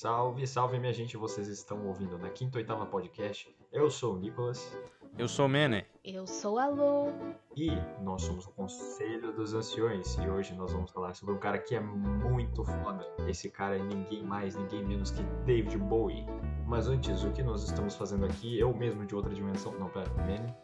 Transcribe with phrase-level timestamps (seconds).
[0.00, 3.52] Salve, salve minha gente, vocês estão ouvindo na quinta oitava podcast.
[3.72, 4.72] Eu sou o Nicolas
[5.18, 5.84] Eu sou o Mene.
[6.04, 7.12] Eu sou a Lu.
[7.56, 11.58] e nós somos o Conselho dos Anciões e hoje nós vamos falar sobre um cara
[11.58, 13.04] que é muito foda.
[13.26, 16.24] Esse cara é ninguém mais, ninguém menos que David Bowie.
[16.64, 18.56] Mas antes, o que nós estamos fazendo aqui?
[18.56, 19.72] Eu mesmo de outra dimensão.
[19.80, 20.54] Não, pera, Manny.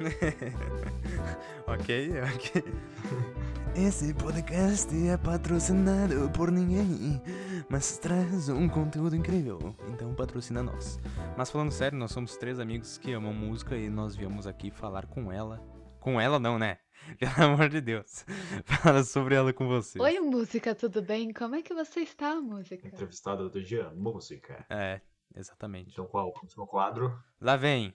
[1.66, 2.64] ok, ok.
[3.76, 7.20] Esse podcast é patrocinado por ninguém,
[7.68, 10.98] mas traz um conteúdo incrível, então patrocina nós.
[11.36, 15.06] Mas falando sério, nós somos três amigos que amam música e nós viemos aqui falar
[15.06, 15.62] com ela.
[16.00, 16.78] Com ela não, né?
[17.18, 18.24] Pelo amor de Deus.
[18.64, 20.02] Fala sobre ela com vocês.
[20.02, 21.32] Oi, música, tudo bem?
[21.32, 22.86] Como é que você está, música?
[22.88, 24.64] Entrevistado do dia, música.
[24.70, 25.00] É,
[25.36, 25.92] exatamente.
[25.92, 27.16] Então qual o próximo quadro?
[27.40, 27.94] Lá vem.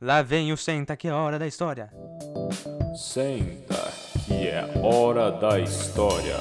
[0.00, 1.90] Lá vem o senta que é hora da história.
[2.96, 3.92] Senta,
[4.26, 6.36] que é hora da história.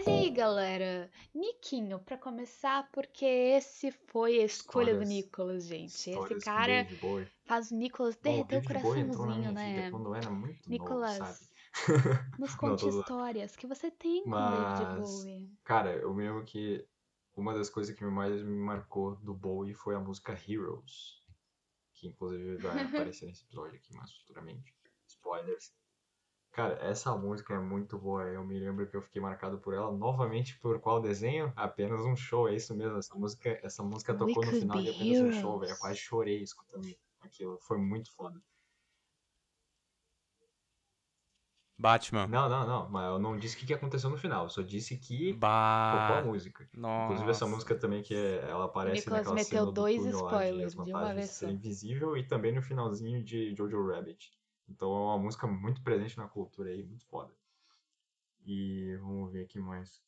[0.00, 1.10] Mas e aí, galera?
[1.34, 6.10] Niquinho, pra começar, porque esse foi a escolha do Histórias- Nicolas, gente.
[6.10, 9.90] Esse cara David faz o Nicolas derreter o David coraçãozinho, né?
[9.90, 11.50] Quando era muito Nicolas, novo, sabe?
[12.38, 13.00] Nos Não, conte zoando.
[13.00, 15.52] histórias que você tem com David Mas- Bowie.
[15.64, 16.86] Cara, eu me lembro que
[17.36, 21.20] uma das coisas que mais me marcou do Bowie foi a música Heroes.
[21.94, 22.72] Que inclusive vai
[23.12, 24.74] aparecer nesse episódio aqui mais futuramente.
[25.06, 25.72] Spoilers.
[26.52, 28.24] Cara, essa música é muito boa.
[28.24, 29.92] Eu me lembro que eu fiquei marcado por ela.
[29.92, 31.52] Novamente, por qual desenho?
[31.54, 32.98] Apenas um show, é isso mesmo.
[32.98, 35.72] Essa música, essa música tocou no final de apenas um show, velho.
[35.72, 36.86] Eu quase chorei escutando
[37.20, 37.58] aquilo.
[37.60, 38.40] Foi muito foda.
[41.78, 42.26] Batman.
[42.26, 42.90] Não, não, não.
[42.90, 44.44] Mas eu não disse o que aconteceu no final.
[44.44, 46.68] Eu só disse que tocou a música.
[46.74, 47.04] Nossa.
[47.04, 50.20] Inclusive essa música também que é- ela aparece Nicolas naquela meteu cena do dois túnel
[50.24, 51.52] lá de spoilers de uma Vantagens vez.
[51.54, 54.30] Invisível e também no finalzinho de Jojo Rabbit.
[54.70, 57.34] Então é uma música muito presente na cultura aí, muito foda.
[58.44, 60.02] E vamos ver aqui mais.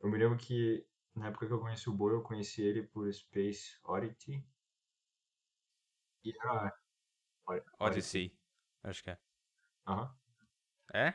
[0.00, 3.12] Eu me lembro que na época que eu conheci o Boy, eu conheci ele por
[3.12, 4.44] Space Oddity.
[6.24, 6.72] E ah,
[7.46, 8.38] Od- Odyssey.
[8.82, 9.18] Acho que é.
[9.86, 10.14] Aham.
[10.94, 11.14] É?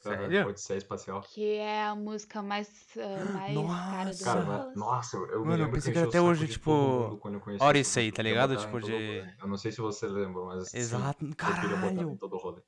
[0.00, 0.48] Sério?
[0.48, 1.20] Odisseia Espacial.
[1.22, 4.24] Que é a música mais, ah, mais cara do.
[4.24, 6.46] Cara, mas- nossa, eu, eu me Mano, eu lembro pensei que era até o hoje,
[6.46, 7.20] de tipo, mundo
[7.60, 8.56] Odyssey, tá ligado?
[8.56, 9.24] Tipo de-.
[9.40, 11.24] Eu não sei se você lembra, mas sim, Exato.
[11.24, 12.16] eu queria botar em Caralho.
[12.18, 12.62] todo rolê.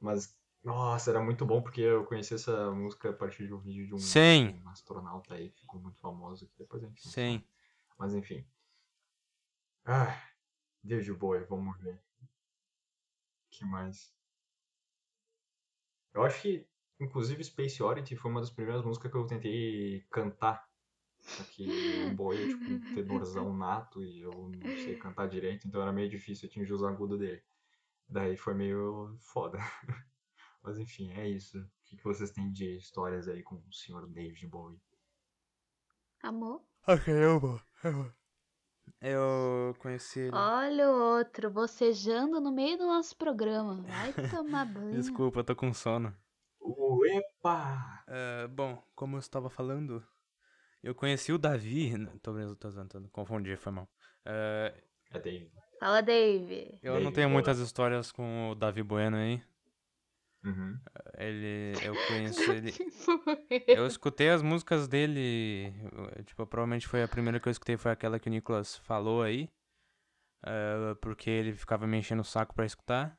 [0.00, 3.86] Mas, nossa, era muito bom porque eu conheci essa música a partir de um vídeo
[3.86, 4.60] de um, Sim.
[4.64, 7.42] um astronauta aí, que ficou muito famoso, que depois a gente Sim.
[7.98, 8.46] Mas enfim.
[9.84, 10.20] Ah,
[10.82, 11.94] David Bowie, vamos ver.
[11.94, 12.28] O
[13.50, 14.12] que mais?
[16.16, 16.66] Eu acho que,
[16.98, 20.66] inclusive, Space Oddity foi uma das primeiras músicas que eu tentei cantar.
[21.20, 21.68] Só que
[22.18, 26.08] o é tipo um tenorzão nato e eu não sei cantar direito, então era meio
[26.08, 27.42] difícil atingir os agudos dele.
[28.08, 29.58] Daí foi meio foda.
[30.62, 31.58] Mas enfim, é isso.
[31.58, 34.80] O que que vocês têm de histórias aí com o senhor David Bowie?
[36.22, 36.62] Amor?
[36.86, 37.60] Ok, eu vou.
[37.84, 38.12] Eu vou.
[39.00, 40.36] Eu conheci ele.
[40.36, 43.82] Olha o outro, bocejando no meio do nosso programa.
[43.82, 44.92] Vai tomar banho.
[44.92, 46.14] Desculpa, eu tô com sono.
[46.60, 48.04] Uepa!
[48.08, 50.04] Ah, bom, como eu estava falando,
[50.82, 51.90] eu conheci o Davi.
[51.90, 53.88] n- Tô, tô, tô, tô confundi, foi mal.
[54.24, 54.72] Ah,
[55.12, 55.50] É David.
[55.78, 56.78] Fala, Dave.
[56.82, 57.34] eu não Davi tenho Bowie.
[57.34, 59.42] muitas histórias com o Davi Bueno aí.
[60.46, 60.78] Uhum.
[61.18, 61.72] Ele.
[61.82, 62.72] Eu conheço ele.
[63.66, 65.72] Eu escutei as músicas dele.
[66.16, 69.22] eh, Tipo, provavelmente foi a primeira que eu escutei, foi aquela que o Nicolas falou
[69.22, 69.50] aí.
[70.46, 73.18] eh, porque ele ficava me enchendo o saco pra escutar.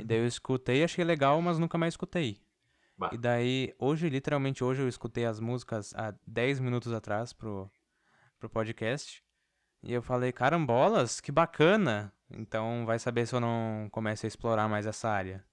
[0.00, 2.40] E daí eu escutei, achei legal, mas nunca mais escutei.
[2.96, 3.10] Bah.
[3.12, 7.70] E daí, hoje, literalmente hoje, eu escutei as músicas há 10 minutos atrás pro,
[8.38, 9.22] pro podcast.
[9.82, 12.12] E eu falei, carambolas, que bacana!
[12.30, 15.44] Então vai saber se eu não começo a explorar mais essa área.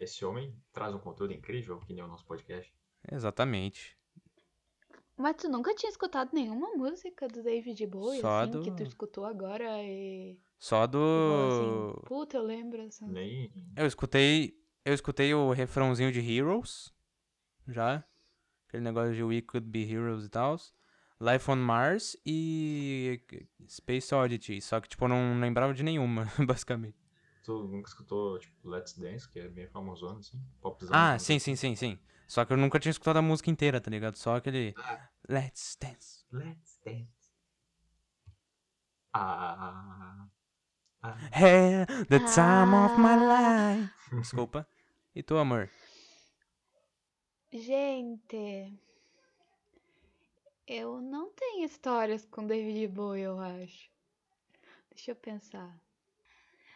[0.00, 2.72] Esse homem traz um conteúdo incrível, que nem o nosso podcast.
[3.12, 3.96] Exatamente.
[5.16, 8.82] Mas tu nunca tinha escutado nenhuma música do David Bowie, Só assim, que tu do-
[8.82, 10.38] escutou agora e...
[10.58, 10.98] Só do.
[11.98, 13.06] assim, puta, eu lembro essa...
[13.06, 13.52] Nem.
[13.76, 14.58] Eu escutei.
[14.82, 16.90] Eu escutei o refrãozinho de Heroes.
[17.68, 18.02] Já.
[18.66, 20.56] Aquele negócio de We Could Be Heroes e tal.
[21.20, 23.20] Life on Mars e
[23.68, 24.60] Space Oddity.
[24.62, 26.96] Só que, tipo, eu não lembrava de nenhuma, basicamente.
[27.42, 30.38] Tu nunca escutou, tipo, Let's Dance, que é bem famosão, assim?
[30.60, 30.94] Popzão.
[30.94, 31.38] Ah, assim.
[31.38, 31.98] sim, sim, sim, sim.
[32.28, 34.16] Só que eu nunca tinha escutado a música inteira, tá ligado?
[34.16, 34.74] Só aquele.
[34.76, 35.08] Ah.
[35.28, 36.24] Let's Dance.
[36.30, 37.08] Let's Dance.
[39.12, 40.28] Ah.
[41.02, 41.16] ah.
[41.32, 43.74] Hey, the time of my Ah.
[43.74, 43.90] life.
[44.20, 44.68] Desculpa.
[45.14, 45.70] E tu, amor?
[47.52, 48.78] Gente,
[50.66, 53.90] eu não tenho histórias com David Bowie, eu acho.
[54.90, 55.76] Deixa eu pensar.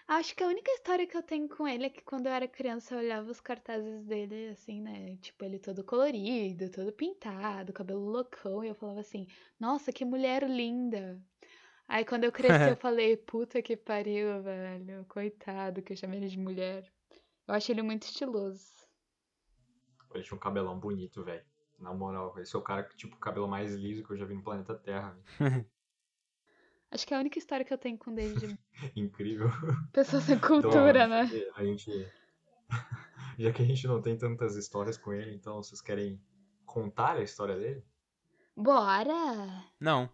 [0.06, 2.46] Acho que a única história que eu tenho com ele é que quando eu era
[2.46, 5.16] criança eu olhava os cartazes dele, assim, né?
[5.16, 9.26] Tipo, ele todo colorido, todo pintado, cabelo loucão, e eu falava assim,
[9.58, 11.18] nossa, que mulher linda.
[11.88, 16.28] Aí quando eu cresci eu falei, puta que pariu, velho, coitado, que eu chamei ele
[16.28, 16.86] de mulher.
[17.48, 18.72] Eu acho ele muito estiloso.
[20.14, 21.44] Ele tinha um cabelão bonito, velho.
[21.78, 24.26] Na moral, esse é o cara que, tipo, o cabelo mais liso que eu já
[24.26, 25.18] vi no planeta Terra.
[26.94, 28.56] Acho que é a única história que eu tenho com o David.
[28.94, 29.50] Incrível.
[29.92, 31.50] Pessoa sem Então, cultura, acho né?
[31.56, 31.90] A gente.
[33.36, 36.22] Já que a gente não tem tantas histórias com ele, então vocês querem
[36.64, 37.84] contar a história dele?
[38.56, 39.64] Bora!
[39.80, 40.08] Não.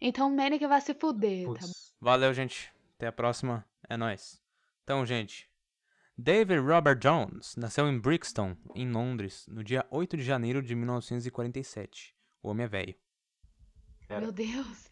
[0.00, 1.72] Então o Manic vai se fuder, tá bom?
[2.00, 2.72] Valeu, gente.
[2.96, 3.62] Até a próxima.
[3.86, 4.42] É nóis.
[4.82, 5.46] Então, gente.
[6.16, 12.16] David Robert Jones nasceu em Brixton, em Londres, no dia 8 de janeiro de 1947.
[12.42, 12.94] O homem é velho.
[14.08, 14.88] Meu Deus!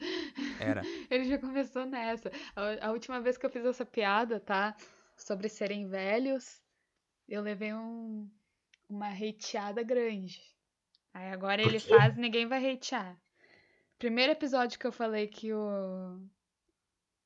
[0.59, 0.83] Era.
[1.11, 2.31] Ele já começou nessa.
[2.55, 4.77] A, a última vez que eu fiz essa piada, tá?
[5.17, 6.63] Sobre serem velhos,
[7.29, 8.31] eu levei um,
[8.89, 10.41] uma hateada grande.
[11.13, 13.17] Aí agora ele faz ninguém vai hatear.
[13.99, 16.21] Primeiro episódio que eu falei que o.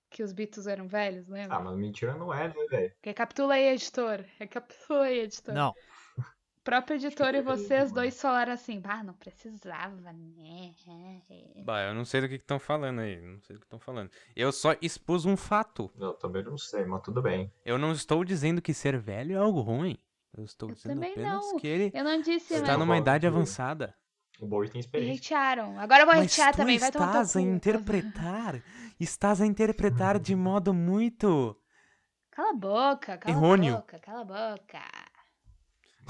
[0.09, 1.57] que os Beatles eram velhos, lembra?
[1.57, 2.95] Ah, mas mentira não é, né, velho?
[3.03, 4.25] Recapitula aí, editor.
[4.39, 5.55] Recapitula aí, editor.
[5.55, 5.75] Não.
[6.63, 10.73] O próprio editor e vocês dois falaram assim, bah, não precisava, né?
[11.65, 13.21] Bah, eu não sei do que estão falando aí.
[13.21, 14.09] Não sei do que estão falando.
[14.37, 15.91] Eu só expus um fato.
[15.99, 17.53] Eu também não sei, mas tudo bem.
[17.65, 19.99] Eu não estou dizendo que ser velho é algo ruim.
[20.39, 21.57] Eu estou Eu dizendo também apenas não.
[21.59, 23.93] que ele Eu não disse, está mas numa idade avançada.
[24.41, 25.37] O Bowie tem me experiência.
[25.37, 25.81] hatearam.
[25.81, 28.63] Agora eu vou Mas hatear também, vai tomar estás a interpretar,
[29.01, 31.57] estás a interpretar de modo muito
[32.31, 33.75] Cala a boca, cala Errôneo.
[33.75, 34.81] a boca, cala a boca.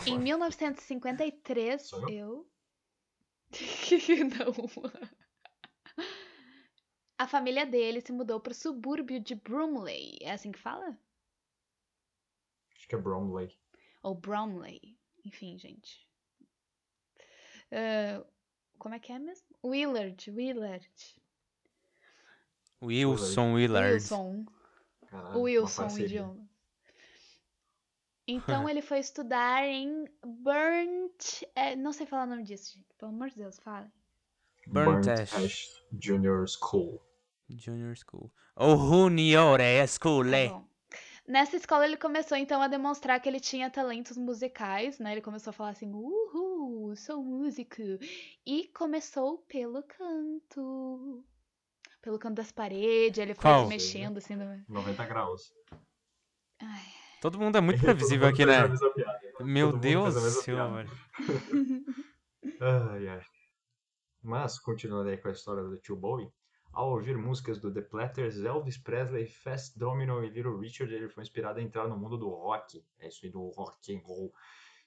[0.07, 2.49] Em 1953, Sou eu.
[4.39, 6.05] Não.
[7.19, 10.19] A família dele se mudou pro subúrbio de Bromley.
[10.21, 10.99] É assim que fala?
[12.75, 13.57] Acho que é Bromley.
[14.03, 14.99] Ou Bromley.
[15.25, 16.09] Enfim, gente.
[17.71, 18.25] Ah,
[18.79, 19.47] como é que é mesmo?
[19.65, 20.91] Willard, Willard.
[22.83, 23.93] Wilson Willard.
[23.95, 24.47] Wilson.
[25.07, 26.49] Caralho, O Wilson, o idioma.
[28.27, 31.43] Então ele foi estudar em Burnt.
[31.55, 32.87] é, não sei falar o nome disso, gente.
[32.99, 33.91] Pelo amor de Deus, fale.
[34.67, 35.35] Burnt Burnt Ash.
[35.35, 37.01] Ash Junior School.
[37.49, 38.31] Junior School.
[38.57, 40.25] O Juniore School.
[40.25, 40.73] Tá bom.
[41.27, 45.13] Nessa escola ele começou então a demonstrar que ele tinha talentos musicais, né?
[45.13, 47.81] Ele começou a falar assim, uhul, sou músico.
[48.45, 51.25] E começou pelo canto.
[52.03, 53.63] Pelo canto das paredes, ele foi Qual?
[53.63, 54.35] se mexendo assim.
[54.35, 54.65] No...
[54.69, 55.53] 90 graus.
[56.61, 57.02] Ai.
[57.23, 58.63] Todo mundo é muito previsível aqui, né?
[59.41, 60.91] Meu Todo Deus do céu, velho.
[62.61, 63.23] Ai, ai.
[64.21, 66.29] Mas, continuando aí com a história do tio Bowie,
[66.73, 71.23] ao ouvir músicas do The Platters, Elvis Presley, Fast Domino e Little Richard, ele foi
[71.23, 72.85] inspirado a entrar no mundo do rock.
[72.99, 74.33] É isso aí, do rock and roll.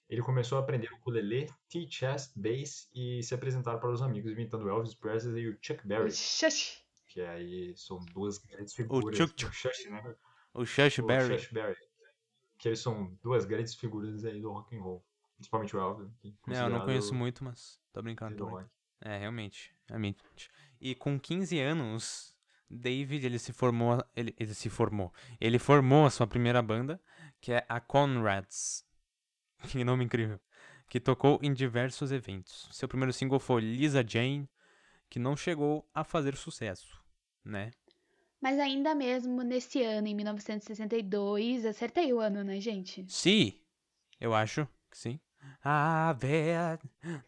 [0.09, 4.67] Ele começou a aprender o ukulele, T-chest, bass e se apresentar para os amigos imitando
[4.69, 6.81] Elvis Presley e o Chuck Berry, Shush.
[7.07, 9.17] que aí são duas grandes figuras.
[9.17, 9.55] Chuck Chuck.
[9.55, 10.15] Shush, né?
[10.53, 11.39] O Shush O Berry.
[11.39, 11.77] Chuck Berry.
[12.57, 15.05] Que eles são duas grandes figuras aí do rock and roll.
[15.35, 16.09] Principalmente o Elvis.
[16.21, 18.35] que é É, eu não conheço muito, mas tô brincando.
[18.35, 18.69] do rock.
[19.01, 19.75] É, realmente.
[19.87, 20.23] realmente.
[20.79, 22.35] E com 15 anos,
[22.69, 25.13] David, ele se formou, ele, ele se formou.
[25.39, 27.01] Ele formou a sua primeira banda,
[27.41, 28.85] que é a Conrads.
[29.71, 30.39] Que nome incrível.
[30.87, 32.67] Que tocou em diversos eventos.
[32.71, 34.47] Seu primeiro single foi Lisa Jane,
[35.09, 37.01] que não chegou a fazer sucesso,
[37.43, 37.71] né?
[38.41, 43.05] Mas ainda mesmo nesse ano, em 1962, acertei o ano, né, gente?
[43.07, 43.53] Sim,
[44.19, 45.19] eu acho que sim.
[45.63, 46.79] I've had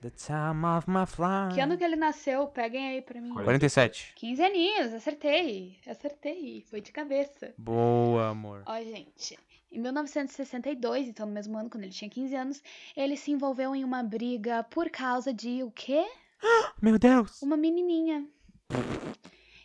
[0.01, 1.55] the time of my flight.
[1.55, 2.47] Que ano que ele nasceu?
[2.47, 3.33] Peguem aí pra mim.
[3.33, 4.13] 47.
[4.15, 5.77] 15 aninhos, acertei.
[5.87, 6.63] Acertei.
[6.69, 7.53] Foi de cabeça.
[7.57, 8.63] Boa, amor.
[8.65, 9.37] Ó, gente.
[9.71, 12.63] Em 1962, então no mesmo ano, quando ele tinha 15 anos,
[12.95, 16.05] ele se envolveu em uma briga por causa de o quê?
[16.81, 17.41] Meu Deus.
[17.41, 18.25] Uma menininha.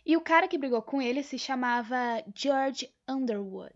[0.05, 3.73] E o cara que brigou com ele se chamava George Underwood.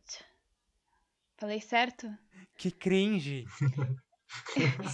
[1.38, 2.10] Falei certo?
[2.57, 3.46] Que cringe.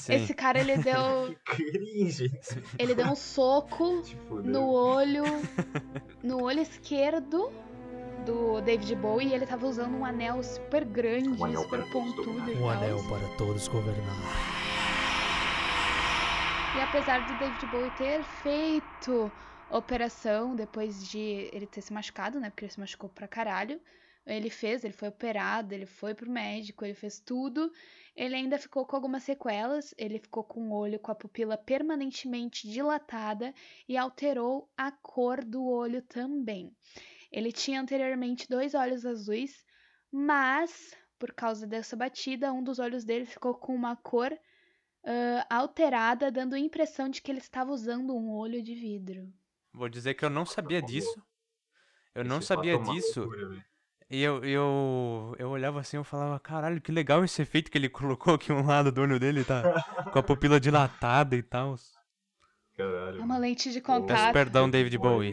[0.09, 2.29] Esse cara, ele deu, Cringe.
[2.77, 5.23] ele deu um soco no olho,
[6.21, 7.51] no olho esquerdo
[8.27, 12.51] do David Bowie e ele tava usando um anel super grande, Um anel super pontudo
[12.61, 14.15] Um anel para todos governar.
[16.77, 19.31] E apesar do David Bowie ter feito
[19.77, 22.49] operação depois de ele ter se machucado, né?
[22.49, 23.81] Porque ele se machucou pra caralho.
[24.25, 27.71] Ele fez, ele foi operado, ele foi pro médico, ele fez tudo.
[28.15, 29.93] Ele ainda ficou com algumas sequelas.
[29.97, 33.53] Ele ficou com o olho com a pupila permanentemente dilatada
[33.87, 36.71] e alterou a cor do olho também.
[37.31, 39.65] Ele tinha anteriormente dois olhos azuis,
[40.11, 44.31] Mas, por causa dessa batida, um dos olhos dele ficou com uma cor
[45.05, 49.33] ah, alterada, dando a impressão de que ele estava usando um olho de vidro.
[49.73, 50.91] Vou dizer que eu não sabia favor.
[50.93, 51.23] disso.
[52.13, 53.27] Eu não sabia disso.
[54.09, 57.89] E eu, eu, eu olhava assim eu falava, caralho, que legal esse efeito que ele
[57.89, 59.63] colocou aqui um lado do olho dele, tá?
[60.11, 61.75] Com a pupila dilatada e tal.
[62.77, 63.19] Caralho.
[63.19, 64.31] É uma lente de contato.
[64.33, 65.31] perdão, David é- Bowie.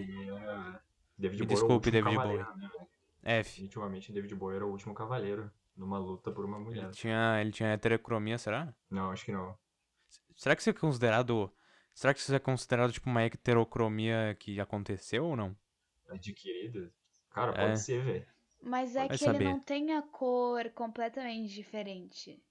[1.18, 2.88] David Me Bowie desculpe, David cavaleiro, né, velho?
[3.22, 3.50] F.
[3.50, 6.84] Definitivamente, David Bowie era o último cavaleiro numa luta por uma mulher.
[6.84, 8.72] Ele tinha, ele tinha heterocromia, será?
[8.90, 9.54] Não, acho que não.
[10.34, 11.52] Será que isso é considerado.
[11.94, 15.56] Será que isso é considerado tipo uma heterocromia que aconteceu ou não?
[16.10, 16.92] Adquirida?
[17.30, 17.54] Cara, É.
[17.54, 18.26] pode ser, velho.
[18.62, 19.40] Mas é Vai que ele saber.
[19.40, 22.42] não tem a cor completamente diferente.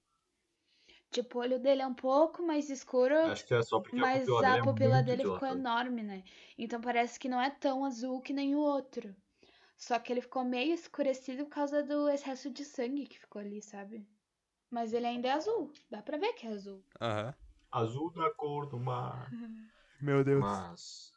[1.10, 4.22] Tipo, o olho dele é um pouco mais escuro, Acho que é só porque mas
[4.24, 6.24] a pupila dele a é pupila muito dele ficou enorme, né?
[6.58, 9.14] Então parece que não é tão azul que nem o outro.
[9.78, 13.62] Só que ele ficou meio escurecido por causa do excesso de sangue que ficou ali,
[13.62, 14.06] sabe?
[14.70, 15.72] Mas ele ainda é azul.
[15.90, 16.82] Dá pra ver que é azul.
[17.00, 17.34] Aham.
[17.70, 19.30] Azul da cor do mar.
[20.00, 20.40] Meu Deus.
[20.40, 21.12] Mas,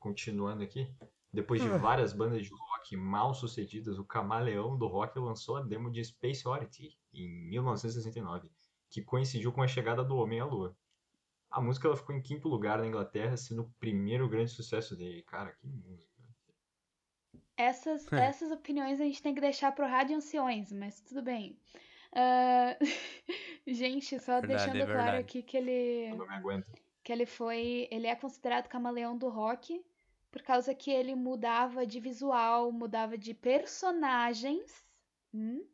[0.00, 0.88] continuando aqui,
[1.32, 1.76] depois de Ah.
[1.76, 6.46] várias bandas de rock mal sucedidas, o camaleão do rock lançou a demo de Space
[6.46, 8.50] Oddity em 1969,
[8.90, 10.76] que coincidiu com a chegada do Homem à Lua.
[11.50, 15.22] A música ela ficou em quinto lugar na Inglaterra, sendo o primeiro grande sucesso dele.
[15.22, 16.12] Cara, que música.
[17.56, 18.26] Essas, É.
[18.26, 21.56] essas opiniões a gente tem que deixar pro Rádio Anciões, mas tudo bem.
[22.12, 22.76] Ah,
[23.66, 26.10] gente, só Verdade, deixando é claro aqui que ele.
[26.10, 26.66] Eu não me aguento.
[27.04, 29.84] que ele foi, ele é considerado camaleão do rock
[30.30, 34.84] por causa que ele mudava de visual, mudava de personagens,
[35.34, 35.64] hum,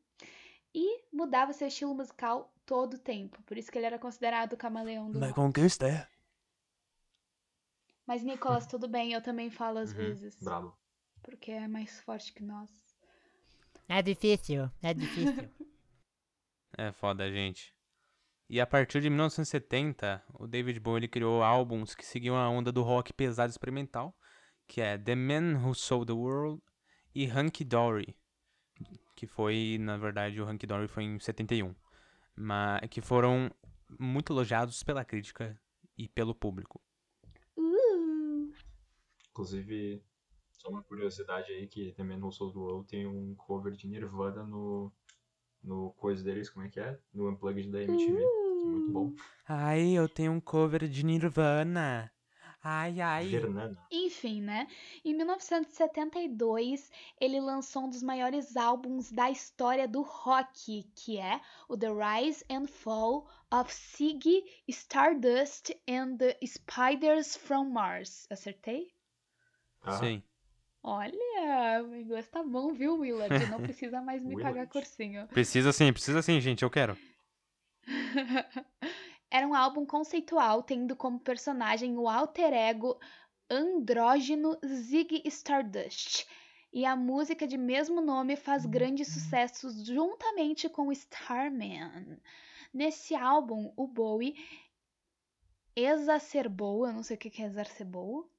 [0.75, 3.43] e mudava seu estilo musical todo o tempo.
[3.45, 5.39] Por isso que ele era considerado o camaleão do Me rock.
[5.39, 5.91] conquista.
[8.07, 10.77] Mas Nicolas, tudo bem, eu também falo às Uhum, vezes, Bravo.
[11.23, 12.71] porque é mais forte que nós.
[13.91, 15.51] É difícil, é difícil.
[16.77, 17.73] É foda, gente.
[18.53, 22.73] E a partir de 1970, o David Bowie ele criou álbuns que seguiam a onda
[22.73, 24.13] do rock pesado experimental,
[24.67, 26.61] que é The Man Who Sold the World
[27.15, 28.17] e Hunky Dory,
[29.15, 31.73] que foi, na verdade, o Hunky Dory foi em 71,
[32.35, 33.53] mas que foram
[34.01, 35.57] muito elogiados pela crítica
[35.97, 36.83] e pelo público.
[37.57, 38.53] Uh,
[39.31, 40.03] Inclusive,
[40.51, 44.43] só uma curiosidade aí que também no Soul do World tem um cover de Nirvana
[44.45, 44.93] no,
[45.63, 46.99] no coisa deles, como é que é?
[47.15, 48.21] No Unplugged da MTV.
[48.21, 49.13] é Muito bom.
[49.49, 52.11] Ai, eu tenho um cover de Nirvana.
[52.63, 53.29] Ai, ai.
[53.29, 53.79] Vernana.
[53.91, 54.67] Enfim, né?
[55.03, 61.77] Em 1972, ele lançou um dos maiores álbuns da história do rock, que é o
[61.77, 68.27] The Rise and Fall of Ziggy Stardust and the Spiders from Mars.
[68.31, 68.93] Acertei?
[69.83, 70.23] Ah, Sim.
[70.83, 73.47] Olha, o inglês tá bom, viu, Willard?
[73.47, 75.27] Não precisa mais me pagar cursinho.
[75.29, 76.97] Precisa sim, precisa sim, gente, eu quero.
[79.31, 82.99] Era um álbum conceitual, tendo como personagem o alter ego
[83.49, 86.27] andrógeno Ziggy Stardust.
[86.73, 92.19] E a música de mesmo nome faz grandes sucessos juntamente com Starman.
[92.73, 94.37] Nesse álbum, o Bowie
[95.75, 98.31] exacerbou, eu não sei o que é exacerbou.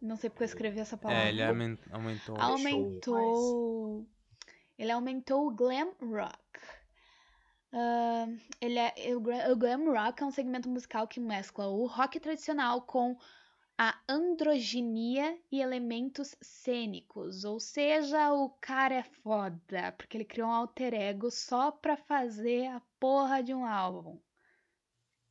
[0.00, 1.24] Não sei porque eu escrevi essa palavra.
[1.24, 2.36] É, ele aumen- aumentou.
[2.40, 4.06] aumentou.
[4.76, 6.51] Ele aumentou o glam rock.
[7.72, 8.26] Ah,
[8.60, 9.20] ele é, o
[9.56, 13.16] glam rock é um segmento musical que mescla o rock tradicional com
[13.78, 17.44] a androginia e elementos cênicos.
[17.44, 22.66] Ou seja, o cara é foda, porque ele criou um alter ego só pra fazer
[22.66, 24.20] a porra de um álbum.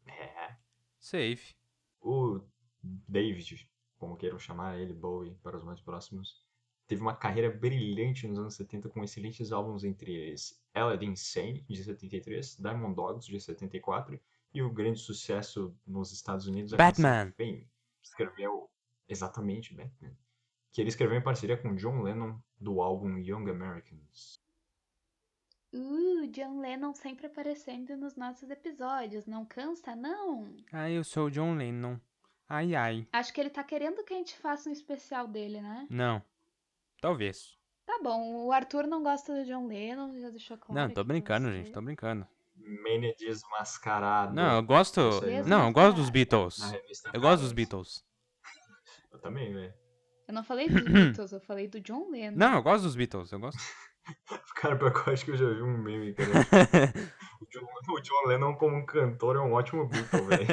[0.07, 0.57] É.
[0.99, 1.55] Safe.
[2.01, 2.41] O
[2.81, 3.69] David,
[3.99, 6.43] como queiram chamar ele, Bowie, para os mais próximos,
[6.91, 11.81] teve uma carreira brilhante nos anos 70 com excelentes álbuns entre eles Aladdin Sane, de
[11.81, 14.19] 73, Diamond Dogs, de 74,
[14.53, 17.31] e o grande sucesso nos Estados Unidos, a Batman.
[17.37, 17.65] que
[18.03, 18.69] escreveu
[19.07, 20.11] exatamente Batman,
[20.73, 24.41] que ele escreveu em parceria com John Lennon do álbum Young Americans.
[25.73, 29.25] Uh, John Lennon sempre aparecendo nos nossos episódios.
[29.25, 30.53] Não cansa, não?
[30.73, 31.97] Ai, eu sou o John Lennon.
[32.49, 33.07] Ai, ai.
[33.13, 35.87] Acho que ele tá querendo que a gente faça um especial dele, né?
[35.89, 36.21] Não.
[37.01, 37.57] Talvez.
[37.85, 40.79] Tá bom, o Arthur não gosta do John Lennon, já deixou claro.
[40.79, 41.53] Não, tô brincando, você.
[41.57, 42.27] gente, tô brincando.
[42.55, 44.33] Mene desmascarado.
[44.35, 45.01] Não, eu gosto.
[45.47, 46.59] Não, eu gosto dos Beatles.
[46.59, 47.51] na revista Eu gosto dos.
[47.51, 48.05] Beatles.
[49.11, 49.73] Eu também, velho.
[50.27, 52.37] Eu não falei dos Beatles, eu falei do John Lennon.
[52.37, 53.59] Não, eu gosto dos Beatles, eu gosto.
[54.55, 56.29] Cara, eu acho que eu já vi um meme, cara.
[57.41, 60.45] O John, o John Lennon como um cantor é um ótimo Beatle, velho.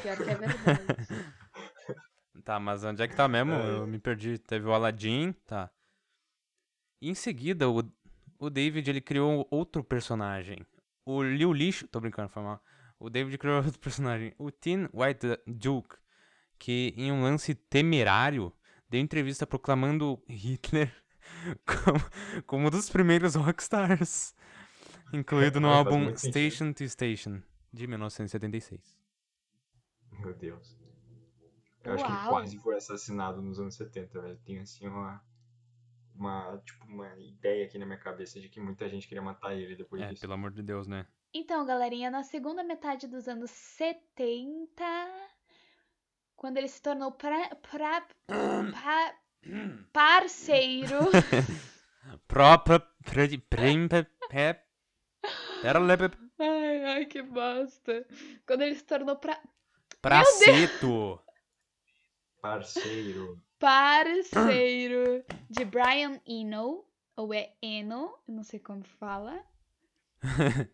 [0.00, 0.80] Pior que é verdade.
[2.44, 3.52] Tá, mas onde é que tá mesmo?
[3.52, 3.78] É.
[3.78, 4.38] Eu me perdi.
[4.38, 5.70] Teve o Aladdin, tá.
[7.00, 7.82] E em seguida, o,
[8.38, 10.58] o David ele criou outro personagem.
[11.04, 12.62] O Liu Lixo, tô brincando, foi mal.
[12.98, 15.96] O David criou outro personagem, o Teen White Duke,
[16.58, 18.52] que em um lance temerário
[18.88, 20.92] deu entrevista proclamando Hitler
[21.64, 24.34] como, como um dos primeiros rockstars,
[25.12, 26.16] incluído no Faz álbum.
[26.16, 27.40] Station to Station,
[27.72, 28.98] de 1976.
[30.18, 30.79] Meu Deus.
[31.82, 32.28] Eu acho que ele Uau.
[32.30, 34.36] quase foi assassinado nos anos 70, velho.
[34.44, 35.22] Tem assim uma.
[36.14, 39.74] Uma, tipo, uma ideia aqui na minha cabeça de que muita gente queria matar ele
[39.74, 40.20] depois É, disso.
[40.20, 41.06] pelo amor de Deus, né?
[41.32, 44.84] Então, galerinha, na segunda metade dos anos 70,
[46.36, 49.14] quando ele se tornou pra, pra, pa-
[49.92, 50.98] parceiro.
[52.28, 52.86] Própria.
[56.38, 58.06] Ai, ai, que bosta.
[58.46, 59.40] Quando ele se tornou pra,
[60.02, 61.18] Praceto.
[62.40, 63.38] Parceiro.
[63.58, 66.84] parceiro de Brian Eno,
[67.16, 69.38] ou é Eno, eu não sei como fala.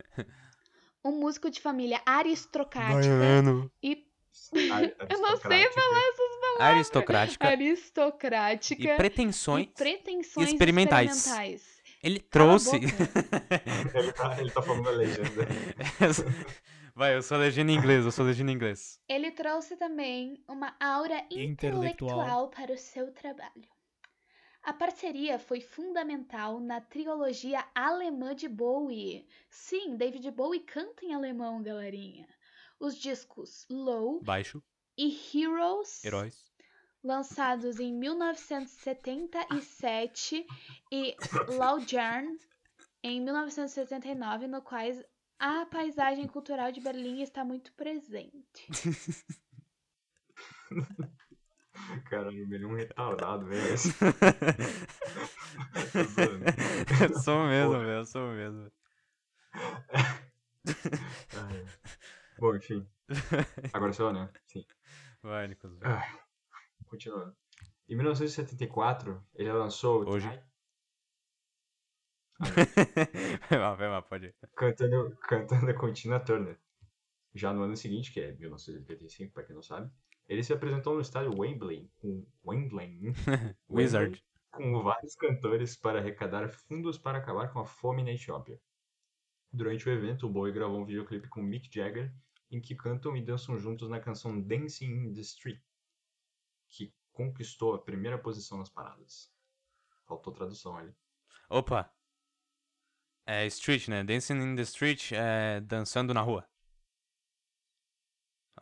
[1.04, 3.08] Um músico de família aristocrática
[3.80, 4.04] e
[5.08, 6.60] eu não sei falar essas palavras.
[6.60, 7.46] Aristocrática.
[7.46, 9.66] Aristocrática E pretensões.
[9.66, 11.16] e pretensões experimentais.
[11.16, 11.76] experimentais.
[12.02, 12.76] Ele Cala trouxe.
[12.76, 15.46] Ele tá, ele tá falando a legenda.
[16.96, 18.98] Vai, eu sou legenda em inglês, eu sou legenda em inglês.
[19.06, 21.84] Ele trouxe também uma aura Intelectual.
[21.84, 23.68] intelectual para o seu trabalho.
[24.62, 29.28] A parceria foi fundamental na trilogia alemã de Bowie.
[29.50, 32.26] Sim, David Bowie canta em alemão, galerinha.
[32.80, 34.62] Os discos Low Baixo,
[34.96, 36.50] e Heroes, heróis.
[37.04, 40.46] lançados em 1977,
[40.90, 41.14] e
[41.56, 42.34] Laudern,
[43.02, 45.04] em 1979, no quais
[45.38, 48.66] a paisagem cultural de Berlim está muito presente.
[52.10, 53.62] Caralho, ele é um retardado, velho.
[57.02, 58.70] eu sou mesmo, velho, eu sou mesmo.
[62.38, 62.86] Bom, enfim.
[63.72, 64.28] Agora sou eu, né?
[64.46, 64.64] Sim.
[65.22, 65.78] Vai, Nicolas.
[65.82, 66.02] Ah,
[66.86, 67.34] continuando.
[67.88, 70.26] Em 1974, ele lançou o Hoje.
[70.26, 70.44] Tonight,
[73.50, 74.34] vai mal, vai mal, pode ir.
[74.54, 76.58] cantando, cantando com Tina Turner.
[77.34, 79.90] Já no ano seguinte, que é 1985, pra quem não sabe,
[80.28, 83.12] ele se apresentou no estádio Wembley, com Wembley,
[83.68, 84.24] Wizard.
[84.50, 88.60] com vários cantores para arrecadar fundos para acabar com a fome na Etiópia.
[89.52, 92.12] Durante o evento, o Bowie gravou um videoclipe com Mick Jagger,
[92.50, 95.60] em que cantam e dançam juntos na canção Dancing in the Street,
[96.68, 99.32] que conquistou a primeira posição nas paradas.
[100.06, 100.94] Faltou tradução ali.
[101.48, 101.95] Opa.
[103.26, 104.04] É street, né?
[104.04, 106.48] Dancing in the street é dançando na rua.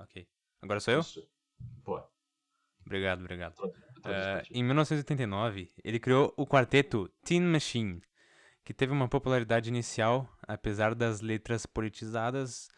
[0.00, 0.26] Ok.
[0.62, 1.00] Agora sou eu?
[1.00, 1.28] Isso.
[1.84, 2.02] Pô,
[2.86, 3.54] Obrigado, obrigado.
[3.54, 4.52] ti.
[4.52, 8.02] em 1989, ele criou o quarteto Teen Machine,
[8.62, 12.68] que teve uma popularidade inicial, apesar das letras politizadas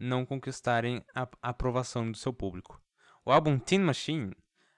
[0.00, 2.82] não conquistarem a aprovação do seu público.
[3.24, 4.34] O álbum Teen Machine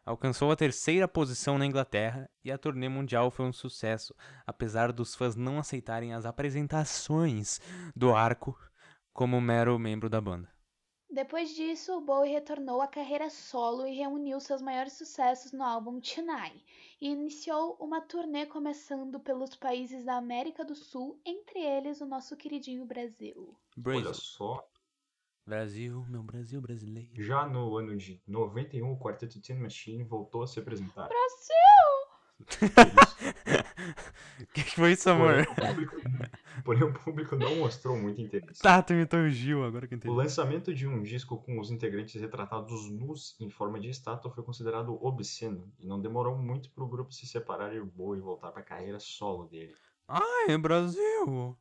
[0.08, 4.14] alcançou a terceira posição na Inglaterra e a turnê mundial foi um sucesso,
[4.46, 7.60] apesar dos fãs não aceitarem as apresentações
[7.94, 8.58] do arco
[9.12, 10.48] como mero membro da banda.
[11.10, 16.00] Depois disso, o Bowie retornou à carreira solo e reuniu seus maiores sucessos no álbum
[16.00, 16.64] Tonight,
[17.00, 22.36] e iniciou uma turnê começando pelos países da América do Sul, entre eles o nosso
[22.36, 23.54] queridinho Brasil.
[23.76, 24.68] Olha Brasil, só,
[25.48, 27.08] Brasil, meu Brasil brasileiro.
[27.16, 31.08] já no ano de 91, o quarteto Teen Machine voltou a se apresentar.
[31.08, 32.68] Brasil!
[34.40, 35.44] O que, que foi isso, amor?
[35.46, 35.96] Porém o, público,
[36.64, 38.61] porém, o público não mostrou muito interesse.
[38.61, 40.14] Tá, tu imitou o Gil, agora que eu O entendi.
[40.14, 44.96] lançamento de um disco com os integrantes retratados nus em forma de estátua foi considerado
[45.02, 48.61] obsceno e não demorou muito para o grupo se separar e o Bowie voltar para
[48.61, 49.74] a carreira solo dele.
[50.06, 51.56] Ai, Brasil!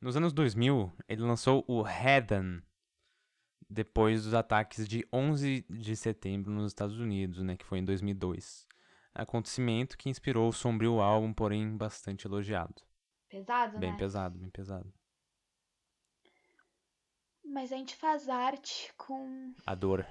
[0.00, 2.62] Nos anos 2000, ele lançou o Heaven,
[3.72, 8.66] depois dos ataques de 11 de setembro nos Estados Unidos, né, que foi em 2002.
[9.14, 12.74] Acontecimento que inspirou o sombrio álbum, porém bastante elogiado.
[13.28, 13.96] Pesado, Bem né?
[13.98, 14.92] pesado, bem pesado.
[17.44, 20.06] Mas a gente faz arte com A dor.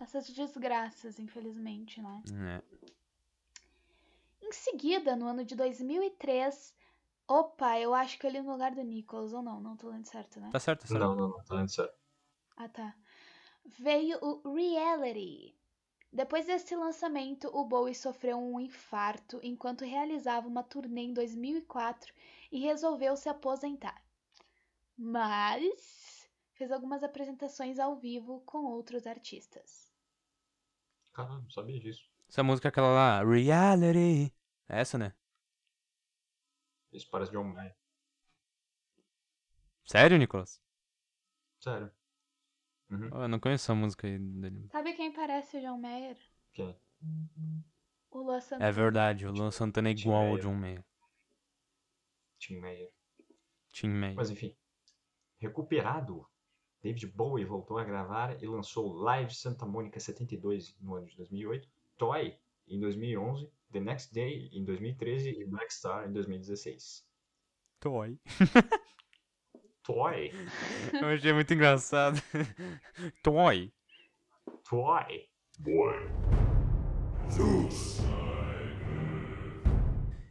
[0.00, 2.22] essas desgraças, infelizmente, né?
[2.32, 2.62] né?
[4.42, 6.74] Em seguida, no ano de 2003,
[7.28, 10.06] opa, eu acho que eu li no lugar do Nicholas, ou não, não tô lendo
[10.06, 10.48] certo, né?
[10.50, 11.00] Tá certo, tá certo.
[11.00, 11.99] Não, não, não, tá dando certo.
[12.62, 12.94] Ah, tá.
[13.64, 15.56] Veio o Reality.
[16.12, 22.12] Depois desse lançamento, o Bowie sofreu um infarto enquanto realizava uma turnê em 2004
[22.52, 24.04] e resolveu se aposentar.
[24.94, 29.90] Mas fez algumas apresentações ao vivo com outros artistas.
[31.14, 32.10] Caramba, não sabia disso.
[32.28, 34.34] Essa música é aquela lá, Reality.
[34.68, 35.14] É essa, né?
[36.92, 37.74] Isso parece John Mayer.
[39.86, 40.60] Sério, Nicolas?
[41.58, 41.90] Sério.
[42.90, 43.08] Uhum.
[43.12, 44.68] Oh, eu não conheço a música aí dele.
[44.70, 46.16] Sabe quem parece o John Mayer?
[46.52, 46.76] Quem?
[48.10, 48.66] O Luan Santana.
[48.66, 50.38] É verdade, o Luan Santana é Tim igual ao.
[50.38, 50.84] John Mayer.
[52.38, 52.90] Tim Mayer.
[53.70, 54.16] Tim Mayer.
[54.16, 54.56] Mas enfim.
[55.38, 56.26] Recuperado,
[56.82, 61.68] David Bowie voltou a gravar e lançou Live Santa Mônica 72 no ano de 2008,
[61.96, 67.06] Toy em 2011, The Next Day em 2013 e Black Star em 2016.
[67.78, 68.18] Toy.
[69.92, 70.32] Toy,
[70.92, 72.22] Eu achei muito engraçado.
[73.24, 73.72] Toy.
[74.68, 75.28] Toy.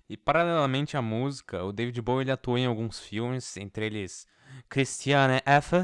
[0.07, 4.25] E paralelamente à música, o David Bowie ele atuou em alguns filmes, entre eles
[4.69, 5.75] Christiane F.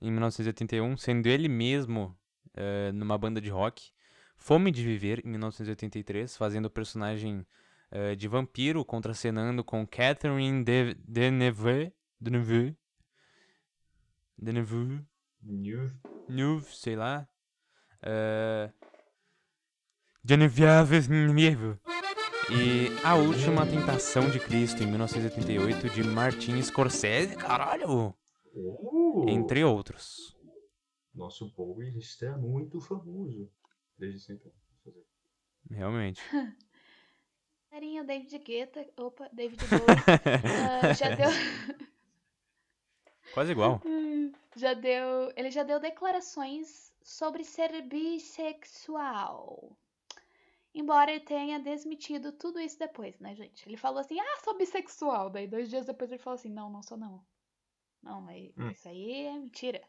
[0.00, 2.18] em 1981, sendo ele mesmo
[2.52, 3.92] eh, numa banda de rock.
[4.36, 7.46] Fome de Viver, em 1983, fazendo o personagem
[7.92, 11.92] eh, de vampiro, contracenando com Catherine de Deneuve.
[12.22, 12.76] Deneuve.
[14.38, 15.04] Deneuve.
[15.42, 15.90] New.
[16.28, 17.28] Neuve, sei lá.
[18.00, 18.72] É...
[20.24, 21.80] Genevieve Nievo.
[22.48, 28.14] E A Última Tentação de Cristo, em 1988, de Martin Scorsese, caralho!
[28.54, 30.36] Uh, Entre outros.
[31.12, 33.50] Nosso Bowie está muito famoso.
[33.98, 34.52] Desde sempre.
[35.68, 36.22] Realmente.
[37.68, 38.86] Carinha, David Guetta.
[38.96, 39.82] Opa, David Bowie.
[40.84, 41.30] Ah, já deu.
[43.32, 43.80] Quase igual.
[44.56, 45.32] já deu.
[45.36, 49.76] Ele já deu declarações sobre ser bissexual.
[50.74, 53.68] Embora ele tenha desmentido tudo isso depois, né, gente?
[53.68, 55.28] Ele falou assim, ah, sou bissexual.
[55.28, 57.22] Daí dois dias depois ele falou assim, não, não sou não.
[58.02, 58.70] Não, é- Hum.
[58.70, 59.82] isso aí é mentira.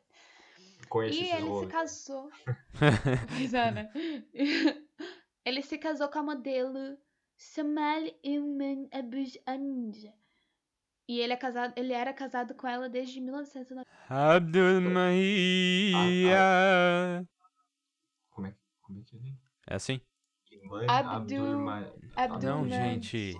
[0.90, 2.30] Conheço E ele se casou.
[3.30, 3.92] pois é, né?
[5.46, 6.98] ele se casou com a modelo
[7.38, 10.14] Samal Ilman Abujand.
[11.08, 13.86] E ele, é casado, ele era casado com ela desde 1990.
[14.10, 16.38] Abdul Maria.
[18.30, 19.38] Como é, como é que ele
[19.68, 20.00] É assim?
[20.52, 23.36] Iman Abdul- Abdul Abdul Não, gente.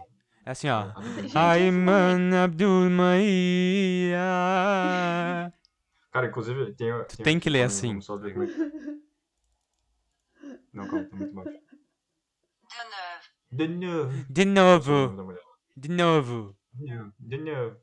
[0.46, 0.92] É assim, ó.
[1.34, 4.20] Ayman Abdul Maria.
[6.12, 6.92] Cara, inclusive, tem.
[7.08, 8.02] Tu tem que ler assim.
[8.02, 8.48] só ver como é
[10.74, 11.60] Não, calma, tá muito baixo.
[13.52, 14.26] De novo.
[14.30, 15.08] De novo.
[15.08, 15.40] De novo.
[15.78, 16.58] De novo.
[16.74, 17.78] Novo.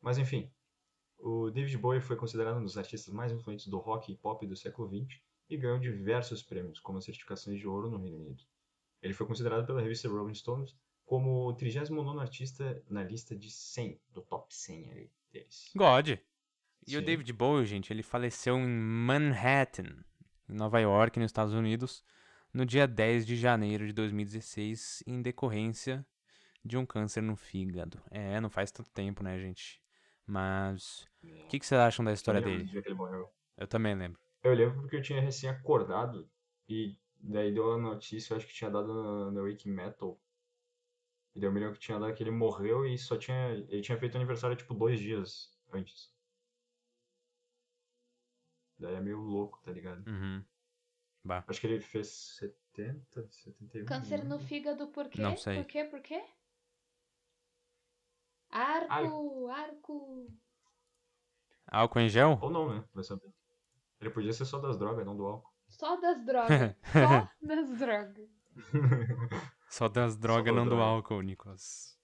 [0.00, 0.50] Mas enfim,
[1.18, 4.56] o David Bowie foi considerado um dos artistas mais influentes do rock e pop do
[4.56, 8.42] século XX e ganhou diversos prêmios, como certificações de ouro no Reino Unido.
[9.00, 14.00] Ele foi considerado pela revista Rolling Stones como o 39º artista na lista de 100,
[14.10, 15.70] do top 100 ali deles.
[15.74, 16.08] God.
[16.86, 17.04] E o Sim.
[17.04, 20.04] David Bowie, gente, ele faleceu em Manhattan,
[20.48, 22.04] em Nova York, nos Estados Unidos,
[22.52, 26.06] no dia 10 de janeiro de 2016, em decorrência
[26.64, 28.00] de um câncer no fígado.
[28.10, 29.80] É, não faz tanto tempo, né, gente?
[30.26, 31.06] Mas.
[31.22, 32.82] O que, que vocês acham da história Eu lembro dele?
[32.82, 33.30] que ele morreu.
[33.56, 34.20] Eu também lembro.
[34.42, 36.28] Eu lembro porque eu tinha recém acordado
[36.68, 40.20] e daí deu a notícia, eu acho que tinha dado na, na Wiki Metal.
[41.34, 43.52] E daí eu me lembro que tinha dado que ele morreu e só tinha.
[43.68, 46.12] Ele tinha feito aniversário tipo dois dias antes.
[48.78, 50.06] Daí é meio louco, tá ligado?
[50.08, 50.44] Uhum.
[51.24, 51.44] Bah.
[51.48, 53.86] Acho que ele fez 70, 71.
[53.86, 55.22] Câncer no fígado por quê?
[55.22, 55.56] Não sei.
[55.56, 55.84] Por quê?
[55.84, 56.22] Por quê?
[58.54, 60.32] Arco, arco.
[61.66, 62.38] Álcool em gel?
[62.40, 62.84] Ou não, né?
[62.94, 63.34] Vai saber.
[64.00, 65.52] Ele podia ser só das drogas, não do álcool.
[65.68, 66.76] Só das drogas.
[66.92, 68.28] Só das drogas.
[69.68, 70.86] Só das drogas, não do drogas.
[70.86, 71.98] álcool, Nicolas.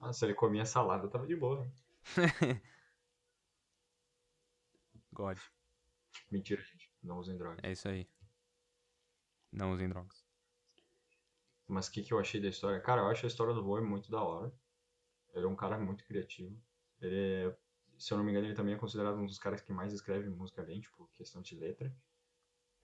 [0.00, 1.68] Ah, se ele comia salada, tava de boa.
[5.12, 5.38] God.
[6.30, 6.92] Mentira, gente.
[7.02, 7.58] Não usem drogas.
[7.64, 8.08] É isso aí.
[9.50, 10.24] Não usem drogas.
[11.66, 12.80] Mas o que, que eu achei da história?
[12.80, 14.52] Cara, eu acho a história do Bowie muito da hora.
[15.32, 16.56] Ele é um cara muito criativo.
[17.00, 17.56] Ele é,
[17.98, 20.28] se eu não me engano, ele também é considerado um dos caras que mais escreve
[20.28, 21.94] música bem, tipo, questão de letra.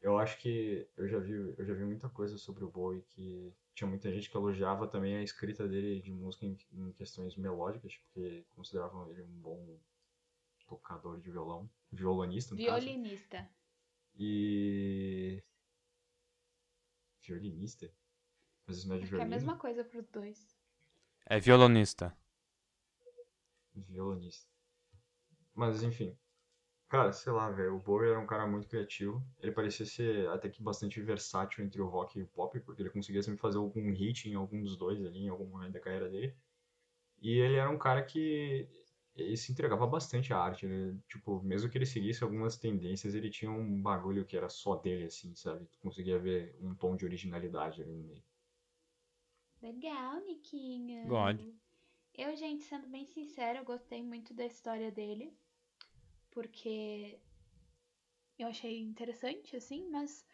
[0.01, 3.53] Eu acho que eu já vi, eu já vi muita coisa sobre o Bowie que
[3.75, 7.97] tinha muita gente que elogiava também a escrita dele de música em, em questões melódicas,
[7.97, 9.79] porque consideravam ele um bom
[10.67, 12.87] tocador de violão, violonista no caso.
[12.87, 13.51] Violinista.
[14.17, 15.43] E
[17.23, 17.91] violinista?
[18.67, 19.31] Mas isso não é de que é a violino?
[19.31, 20.57] mesma coisa pros dois.
[21.27, 22.17] É violonista.
[23.83, 24.49] Violonista.
[25.55, 26.17] Mas enfim.
[26.89, 27.77] Cara, sei lá, velho.
[27.77, 29.23] O Bowie era um cara muito criativo.
[29.41, 32.91] Ele parecia ser até que bastante versátil entre o rock e o pop, porque ele
[32.91, 36.09] conseguia sempre fazer algum hit em algum dos dois ali, em algum momento da carreira
[36.09, 36.35] dele.
[37.21, 38.69] E ele era um cara que
[39.15, 40.65] ele se entregava bastante à arte.
[40.65, 44.77] Ele, tipo, mesmo que ele seguisse algumas tendências, ele tinha um bagulho que era só
[44.77, 45.67] dele, assim, sabe?
[45.67, 48.23] Tu conseguia ver um tom de originalidade ali no meio.
[49.61, 51.09] Legal, Niquinho.
[51.09, 51.41] God.
[52.19, 55.33] Eu, gente, sendo bem sincera, eu gostei muito da história dele.
[56.33, 57.17] Porque
[58.37, 60.27] eu achei interessante, assim, mas.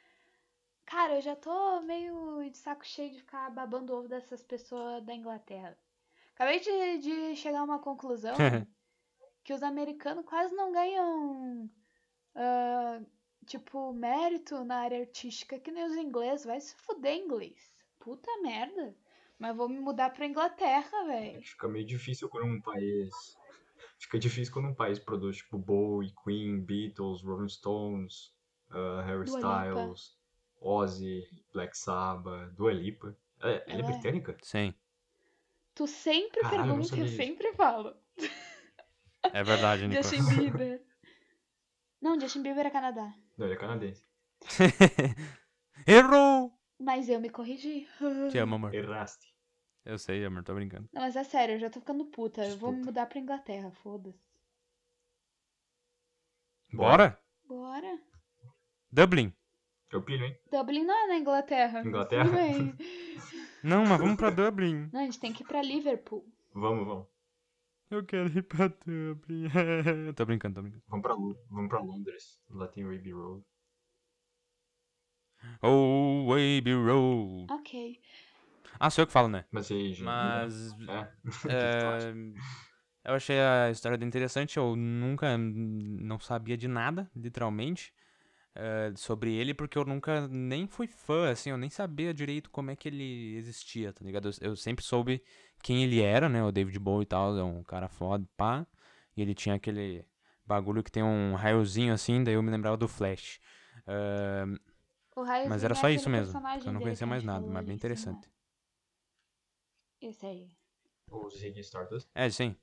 [0.86, 5.14] Cara, eu já tô meio de saco cheio de ficar babando ovo dessas pessoas da
[5.14, 5.78] Inglaterra.
[6.34, 8.34] Acabei de, de chegar a uma conclusão
[9.44, 11.70] que os americanos quase não ganham,
[12.34, 13.00] ah,
[13.44, 16.46] tipo, mérito na área artística que nem os ingleses.
[16.46, 17.74] Vai se fuder inglês.
[17.98, 18.96] Puta merda.
[19.38, 21.42] Mas vou me mudar pra Inglaterra, velho.
[21.42, 23.12] Fica meio difícil quando um país.
[23.98, 28.32] Fica difícil quando um país produz, tipo, Bowie, Queen, Beatles, Rolling Stones,
[28.70, 29.64] ah, Harry Dua Lipa.
[29.68, 30.18] Styles,
[30.60, 33.16] Ozzy, Black Sabbath, Dua Lipa.
[33.42, 33.92] É, ela é Ela é.
[33.92, 34.36] britânica?
[34.42, 34.74] Sim.
[35.74, 37.16] Tu sempre Caralho, eu pergunta eu disso.
[37.16, 37.96] sempre falo.
[39.32, 40.02] É verdade, Nico.
[40.02, 40.82] Justin Bieber.
[42.00, 43.12] Não, Justin Bieber é Canadá.
[43.36, 44.06] Não, ele é canadense.
[45.86, 46.53] Errou!
[46.78, 47.86] Mas eu me corrigi.
[48.30, 48.74] Te amo, amor.
[48.74, 49.32] Erraste.
[49.84, 50.88] Eu sei, amor, tô brincando.
[50.92, 52.44] Não, mas é sério, eu já tô ficando puta.
[52.46, 54.18] Eu vou me mudar pra Inglaterra, foda-se.
[56.72, 57.18] Bora?
[57.46, 57.98] Bora.
[58.90, 59.32] Dublin.
[59.92, 60.36] Eu pilho, hein?
[60.50, 61.82] Dublin não é na Inglaterra.
[61.84, 62.24] Inglaterra?
[62.24, 62.74] tudo bem.
[63.62, 64.90] Não, mas vamos pra Dublin.
[64.92, 66.22] Não, a gente tem que ir pra Liverpool.
[66.52, 67.06] Vamos, vamos.
[67.90, 69.48] Eu quero ir pra Dublin.
[70.14, 70.82] tô brincando, tô brincando.
[70.88, 72.42] Vamos pra, Lu- vamos pra Londres.
[72.50, 73.42] Lá tem o Abbey Road.
[75.62, 77.52] Oh, Abbey Road.
[77.52, 77.98] Ok.
[78.78, 79.44] Ah, sou eu que falo, né?
[79.50, 80.04] Mas aí, gente.
[80.04, 80.72] Mas.
[80.88, 81.08] É.
[83.06, 84.56] É, eu achei a história interessante.
[84.56, 87.92] Eu nunca hum, não sabia de nada, literalmente,
[88.54, 92.70] é, sobre ele, porque eu nunca nem fui fã, assim, eu nem sabia direito como
[92.70, 94.28] é que ele existia, tá ligado?
[94.28, 95.22] Eu, eu sempre soube
[95.62, 96.42] quem ele era, né?
[96.42, 98.66] O David Bowie e tal, é um cara foda, pá.
[99.16, 100.04] E ele tinha aquele
[100.46, 103.40] bagulho que tem um raiozinho assim, daí eu me lembrava do Flash.
[103.86, 104.73] É, raiozinho
[105.48, 108.28] mas era é só isso mesmo, eu não conhecia mais nada, mas ali bem interessante.
[110.00, 110.48] Esse aí.
[111.10, 112.08] O Ziggy Stardust.
[112.14, 112.56] É, sim.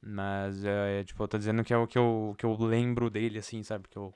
[0.00, 3.38] Mas, é, tipo, eu tô dizendo que é o que eu, que eu lembro dele,
[3.38, 3.88] assim, sabe?
[3.88, 4.14] Que eu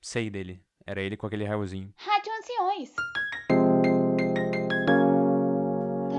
[0.00, 0.64] sei dele.
[0.86, 1.92] Era ele com aquele raiozinho.
[1.96, 2.94] Rádio Anciões.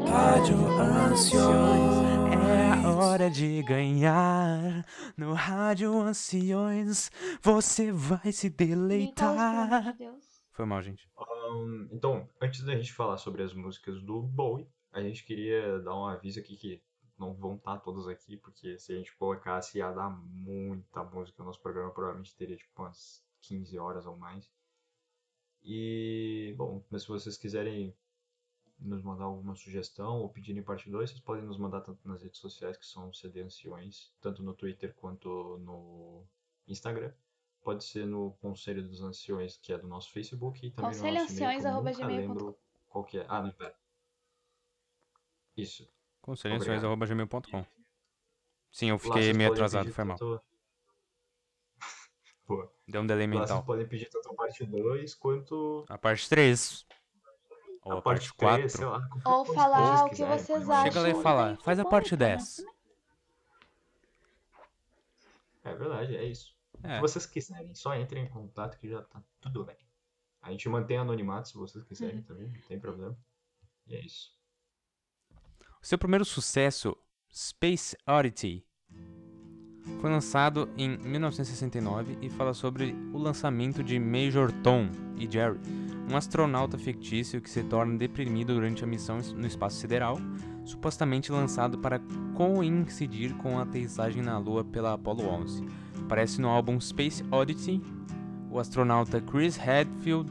[0.08, 0.56] Rádio
[1.12, 1.94] Anciões,
[2.48, 4.86] é a hora de ganhar.
[5.18, 7.10] No Rádio Anciões,
[7.42, 9.94] você vai se amor deleitar.
[9.94, 10.29] de Deus.
[10.60, 11.10] Foi mal, gente.
[11.18, 15.96] Ahn, então, antes da gente falar sobre as músicas do Bowie, a gente queria dar
[15.96, 16.84] um aviso aqui que
[17.18, 21.42] não vão estar todas aqui, porque se a gente colocasse ia dar muita música.
[21.42, 24.52] O nosso programa provavelmente teria tipo umas 15 horas ou mais.
[25.64, 27.96] E, bom, mas se vocês quiserem
[28.78, 32.42] nos mandar alguma sugestão ou pedirem parte 2, vocês podem nos mandar tanto nas redes
[32.42, 36.26] sociais, que são CD Anciões, tanto no Twitter quanto no
[36.68, 37.14] Instagram.
[37.64, 41.04] Pode ser no Conselho dos Anciões, que é do nosso Facebook, e também no nosso
[41.04, 41.92] Conselhoanciões@gmail.com.
[41.92, 43.26] nunca lembro qual que é.
[43.28, 43.76] Ah, não, pera.
[45.58, 45.88] Isso.
[46.22, 47.66] Conselhações.gmail.com
[48.72, 50.18] Sim, eu fiquei meio atrasado, foi mal.
[50.18, 50.42] tanto-
[52.46, 53.48] Pô, Deu um delay mental.
[53.48, 56.86] vocês podem pedir tanto a parte 2 quanto A parte 3.
[57.84, 58.58] Ou a parte 4.
[58.58, 59.08] 3, sei lá.
[59.08, 60.92] qualquer Ou falar o que quiserem, vocês acham.
[60.92, 62.36] Chega lá e fala, faz a parte Infobômica, né?
[62.38, 62.66] 10.
[65.64, 66.56] É verdade, é isso.
[66.84, 66.96] O É.
[66.96, 69.78] que vocês quiserem, só entrem em contato que já tá tudo bem.
[70.42, 71.88] A gente mantém anonimato se vocês Uhum.
[71.90, 73.18] quiserem também, não tem problema.
[73.88, 74.34] E é isso.
[75.82, 76.96] Seu primeiro sucesso,
[77.34, 78.66] Space Oddity,
[80.02, 85.60] foi lançado em 1969 e fala sobre o lançamento de Major Tom e Jerry,
[86.10, 90.18] um astronauta fictício que se torna deprimido durante a missão no espaço sideral,
[90.64, 92.00] supostamente lançado para
[92.36, 95.64] coincidir com a aterrissagem na Lua pela Apollo 11.
[96.10, 97.80] Aparece no álbum Space Oddity.
[98.50, 100.28] O astronauta Chris Hadfield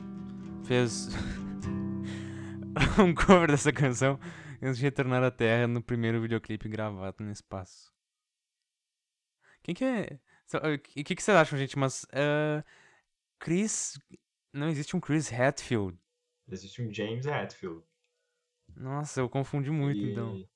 [0.65, 1.07] fez
[2.99, 4.19] um cover dessa canção
[4.61, 7.93] antes de retornar à Terra no primeiro videoclipe gravado no espaço.
[9.63, 10.19] Quem que é?
[10.53, 11.79] O que, que que vocês acham, gente?
[11.79, 12.05] Mas.
[12.13, 12.65] ah,
[13.39, 14.01] Chris.
[14.53, 15.97] Não existe um Chris Hatfield.
[16.51, 17.85] Existe um James Hetfield.
[18.75, 20.11] Nossa, eu confundi muito e...
[20.11, 20.35] então.
[20.35, 20.51] E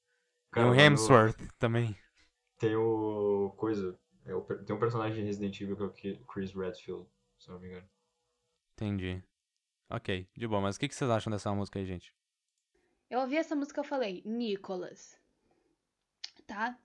[0.51, 1.97] Cara, o quando Hemsworth também.
[2.59, 3.55] Tem o.
[3.57, 3.97] Coisa.
[4.25, 7.09] É o tem um personagem de Resident Evil que é o Chris Redfield,
[7.39, 7.89] se não me engano.
[8.75, 9.23] Entendi.
[9.91, 10.61] Ok, de boa.
[10.61, 12.15] Mas o que, que vocês acham dessa música aí, gente?
[13.11, 15.21] Eu ouvi essa música eu falei, Nicolas.
[16.47, 16.79] Tá?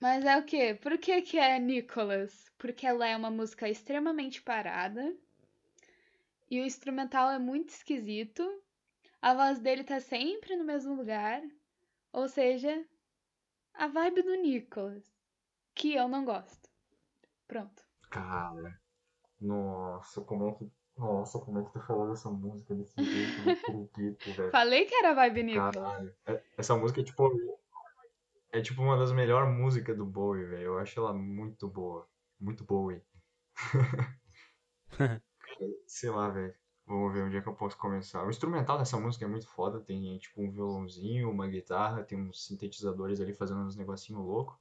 [0.00, 0.74] Mas é o quê?
[0.80, 2.50] Por que que é Nicolas?
[2.58, 5.14] Porque ela é uma música extremamente parada.
[6.50, 8.42] E o instrumental é muito esquisito.
[9.20, 11.42] A voz dele tá sempre no mesmo lugar.
[12.12, 12.84] Ou seja,
[13.78, 15.04] a vibe do Nicolas.
[15.74, 16.68] Que eu não gosto.
[17.46, 17.82] Pronto.
[18.10, 18.80] Cara.
[19.40, 23.44] Nossa, como é que Nossa, como é que tu falou dessa música desse jeito?
[23.44, 23.52] Não
[23.84, 24.50] acredito, velho.
[24.50, 25.74] Falei que era vibe Nicolas.
[25.74, 26.14] Caralho.
[26.26, 27.30] É- Essa música é tipo.
[28.50, 30.62] É tipo uma das melhores músicas do Bowie, velho.
[30.62, 32.08] Eu acho ela muito boa.
[32.40, 33.02] Muito Bowie.
[35.86, 36.54] Sei lá, velho.
[36.88, 38.24] Vamos ver onde é que eu posso começar.
[38.24, 39.78] O instrumental dessa música é muito foda.
[39.78, 44.58] Tem tipo um violãozinho, uma guitarra, tem uns sintetizadores ali fazendo uns negocinho louco.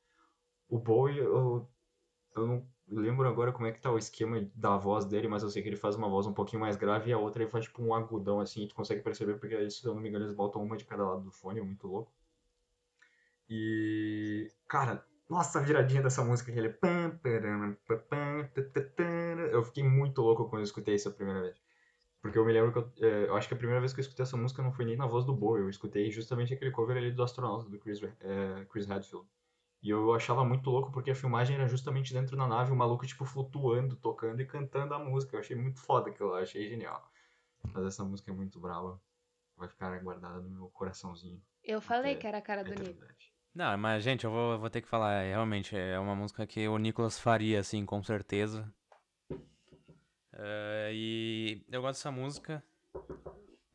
[0.69, 1.69] O Bowie, eu,
[2.35, 5.49] eu não lembro agora como é que tá o esquema da voz dele, mas eu
[5.49, 7.65] sei que ele faz uma voz um pouquinho mais grave e a outra ele faz
[7.65, 10.61] tipo um agudão assim, tu consegue perceber porque, se eu não me engano, eles botam
[10.61, 12.11] uma de cada lado do fone, é muito louco.
[13.49, 18.49] E, cara, nossa, a viradinha dessa música, tã, tã.
[19.51, 21.66] Eu fiquei muito louco quando eu escutei isso a primeira vez.
[22.27, 24.01] Porque eu me lembro que eu, é, eu acho que a primeira vez que eu
[24.01, 26.97] escutei essa música não foi nem na voz do Bowie, eu escutei justamente aquele cover
[26.97, 29.25] ali do astronauta, do Chris, é, Chris Hadfield.
[29.81, 33.07] E eu achava muito louco porque a filmagem era justamente dentro da nave, o maluco,
[33.07, 35.37] tipo, flutuando, tocando e cantando a música.
[35.37, 37.09] Eu achei muito foda aquilo lá, achei genial.
[37.73, 39.01] Mas essa música é muito brava.
[39.55, 41.41] Vai ficar guardada no meu coraçãozinho.
[41.63, 43.31] Eu falei que era a cara do eternidade.
[43.55, 46.45] Não, mas, gente, eu vou, eu vou ter que falar, é, realmente, é uma música
[46.45, 48.69] que o Nicolas faria, assim, com certeza.
[50.39, 52.63] É, e eu gosto dessa música,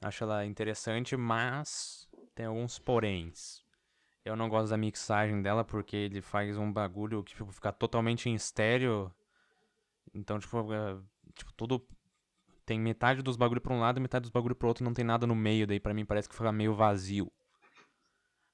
[0.01, 3.65] acho ela interessante, mas tem alguns poréns.
[4.25, 8.29] Eu não gosto da mixagem dela porque ele faz um bagulho que tipo, fica totalmente
[8.29, 9.13] em estéreo.
[10.15, 10.97] Então, tipo, é,
[11.35, 11.85] tipo, tudo.
[12.65, 15.05] Tem metade dos bagulho pra um lado e metade dos bagulho pro outro, não tem
[15.05, 17.31] nada no meio, daí pra mim parece que fica meio vazio.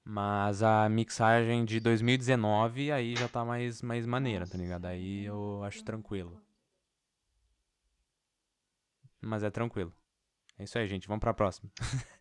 [0.02, 4.86] Mas a mixagem de 2019 aí já tá mais, mais maneira, tá ligado?
[4.86, 6.40] Aí eu acho tranquilo.
[9.20, 9.92] Mas é tranquilo.
[10.58, 11.06] É isso aí, gente.
[11.08, 11.70] Vamos pra próxima.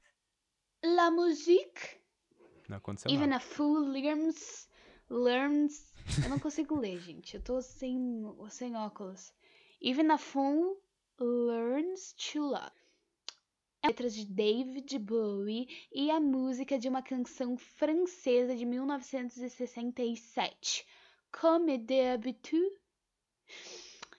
[0.83, 1.97] La musique,
[2.69, 3.37] Não aconteceu even nada.
[3.37, 4.67] a fool learns,
[5.09, 5.93] learns...
[6.23, 7.35] Eu não consigo ler, gente.
[7.35, 9.33] Eu tô sem, sem óculos.
[9.81, 10.81] Even a fool
[11.19, 12.71] learns to love.
[13.83, 20.85] É a letra de David Bowie e a música de uma canção francesa de 1967,
[21.31, 22.75] Comme d'habitude.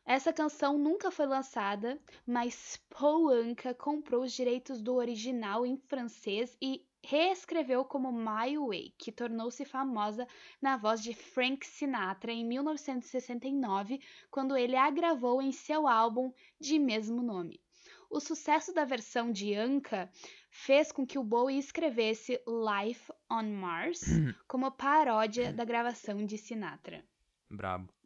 [0.08, 6.56] Essa canção nunca foi lançada, mas Paul Anka comprou os direitos do original em francês
[6.62, 10.26] e reescreveu como My Way, que tornou-se famosa
[10.62, 16.78] na voz de Frank Sinatra em 1969, quando ele a gravou em seu álbum de
[16.78, 17.60] mesmo nome.
[18.08, 20.10] O sucesso da versão de Anka
[20.50, 24.00] fez com que o Bowie escrevesse Life on Mars
[24.48, 27.04] como paródia da gravação de Sinatra.
[27.50, 27.97] Brabo.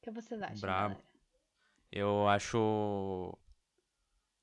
[0.00, 0.60] O que vocês acham?
[0.60, 0.94] Brabo.
[0.94, 1.04] galera?
[1.92, 3.38] Eu acho.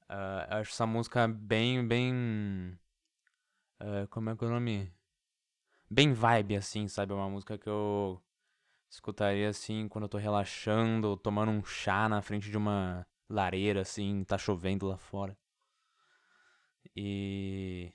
[0.08, 2.78] eu acho essa música bem, bem.
[3.80, 4.94] ah, como é que é o nome?
[5.90, 7.12] Bem vibe, assim, sabe?
[7.12, 8.22] É uma música que eu
[8.88, 14.24] escutaria assim quando eu tô relaxando, tomando um chá na frente de uma lareira, assim,
[14.26, 15.36] tá chovendo lá fora.
[16.96, 17.92] E.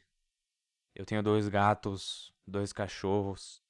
[0.97, 3.63] Eu tenho dois gatos, dois cachorros,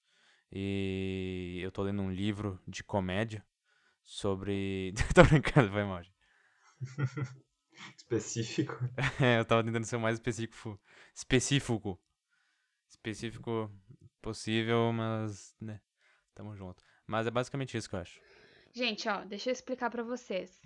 [0.51, 3.45] e eu tô lendo um livro de comédia
[4.13, 4.93] sobre.
[5.15, 6.03] tô brincando, foi mal.
[7.97, 8.75] Específico.
[9.21, 10.79] É, eu tava tentando ser o mais específico.
[11.15, 11.99] Específico.
[12.89, 13.73] Específico
[14.21, 15.57] possível, mas.
[15.61, 15.81] né.
[16.35, 16.83] Tamo junto.
[17.07, 18.21] Mas é basicamente isso que eu acho.
[18.73, 20.61] Gente, ó, deixa eu explicar pra vocês.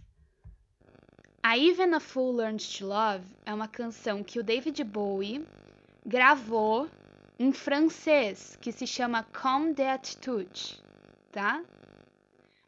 [1.42, 5.46] A Even a Fool Learns to Love é uma canção que o David Bowie
[6.04, 6.90] gravou
[7.38, 10.80] em francês, que se chama Comme d'habitude,
[11.30, 11.64] tá?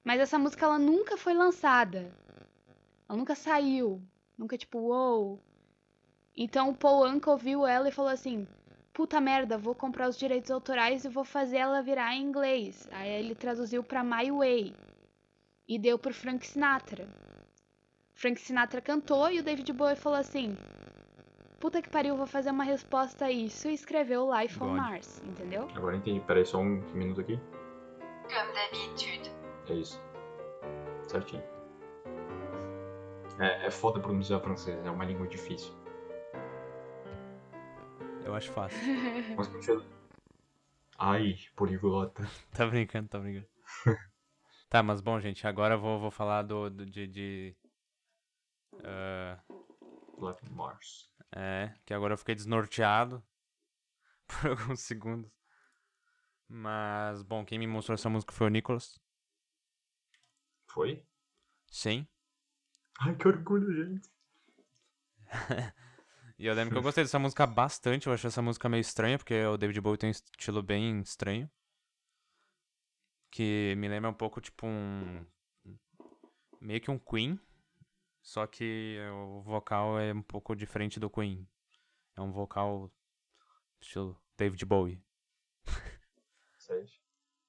[0.09, 2.11] Mas essa música ela nunca foi lançada.
[3.07, 4.01] Ela nunca saiu.
[4.39, 5.39] Nunca tipo, uou.
[6.35, 8.49] Então o Paul Anka ouviu ela e falou assim:
[8.95, 12.89] Puta merda, vou comprar os direitos autorais e vou fazer ela virar em inglês.
[12.91, 14.75] Aí ele traduziu pra My Way
[15.69, 17.07] e deu pro Frank Sinatra.
[18.15, 20.57] Frank Sinatra cantou e o David Bowie falou assim:
[21.61, 24.77] Puta que pariu, vou fazer uma resposta a isso e escreveu Life on God.
[24.79, 25.69] Mars, entendeu?
[25.75, 26.21] Agora entendi.
[26.21, 27.39] Peraí, só um minuto aqui.
[28.23, 29.38] Comme d'habitude.
[29.69, 30.01] É isso.
[31.09, 31.43] Certinho.
[33.39, 35.73] É, é foda pronunciar francês, é uma língua difícil.
[38.25, 38.79] Eu acho fácil.
[39.37, 39.87] Mas continua.
[40.99, 42.29] Ai, poliglota.
[42.53, 43.49] tá brincando, tá brincando.
[44.69, 47.07] tá, mas bom, gente, agora eu vou, vou falar do, do- de.
[47.07, 47.57] de
[48.83, 49.39] ah,
[50.19, 51.09] Black Mars.
[51.31, 53.23] É, que agora eu fiquei desnorteado
[54.27, 55.31] por alguns segundos.
[56.49, 58.99] Mas, bom, quem me mostrou essa música foi o Nicholas.
[60.69, 61.05] Foi?
[61.71, 62.07] Sim.
[63.01, 64.09] Ai, que orgulho, gente.
[66.41, 68.07] E eu lembro que eu gostei dessa música bastante.
[68.07, 71.51] Eu achei essa música meio estranha, porque o David Bowie tem um estilo bem estranho.
[73.29, 75.27] Que me lembra um pouco, tipo, um.
[76.61, 77.41] Meio que um Queen.
[78.23, 81.45] Só que o vocal é um pouco diferente do Queen.
[82.15, 82.89] É um vocal
[83.81, 85.03] estilo David Bowie.
[86.57, 86.89] Sério.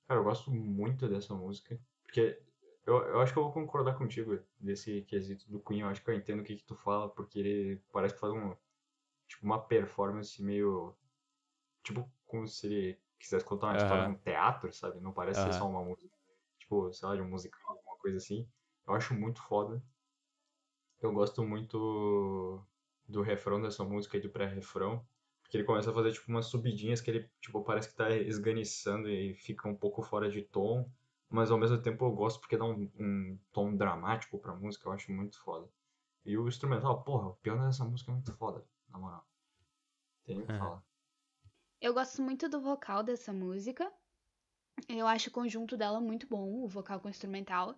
[0.08, 1.80] Cara, eu gosto muito dessa música.
[2.02, 2.42] Porque
[2.90, 5.82] eu, eu acho que eu vou concordar contigo desse quesito do Queen.
[5.82, 8.34] Eu acho que eu entendo o que, que tu fala, porque ele parece que faz
[8.34, 8.56] um.
[9.28, 10.96] Tipo, uma performance meio.
[11.84, 14.14] Tipo, como se ele quisesse contar uma história Aham.
[14.14, 15.00] num teatro, sabe?
[15.00, 16.10] Não parece ser só uma música.
[16.58, 18.48] Tipo, sei lá, de um musical, alguma coisa assim.
[18.88, 19.84] Eu acho muito foda.
[21.02, 22.62] Eu gosto muito
[23.08, 25.06] do refrão dessa música e do pré-refrão.
[25.42, 29.10] Porque ele começa a fazer, tipo, umas subidinhas que ele, tipo, parece que tá esganiçando
[29.10, 30.90] e fica um pouco fora de tom.
[31.30, 34.94] Mas ao mesmo tempo eu gosto porque dá um, um tom dramático pra música, eu
[34.94, 35.70] acho muito foda.
[36.26, 39.26] E o instrumental, porra, o piano dessa música é muito foda, na moral.
[40.26, 40.60] Tem que Aham.
[40.60, 40.84] falar.
[41.82, 43.92] Eu gosto muito do vocal dessa música.
[44.88, 47.76] Eu acho o conjunto dela muito bom, o vocal com o instrumental.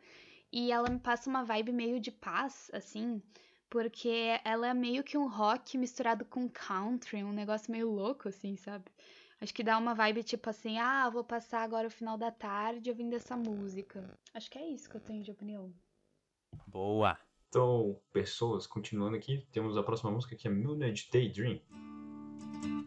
[0.51, 3.21] E ela me passa uma vibe meio de paz, assim,
[3.69, 8.55] porque ela é meio que um rock misturado com country, um negócio meio louco, assim,
[8.55, 8.85] sabe?
[9.41, 12.91] Acho que dá uma vibe tipo assim, ah, vou passar agora o final da tarde
[12.91, 14.07] ouvindo essa música.
[14.35, 15.73] Acho que é isso que eu tenho de opinião.
[16.67, 17.17] Boa!
[17.49, 21.59] Então, pessoas, continuando aqui, temos a próxima música que é Moonage Daydream.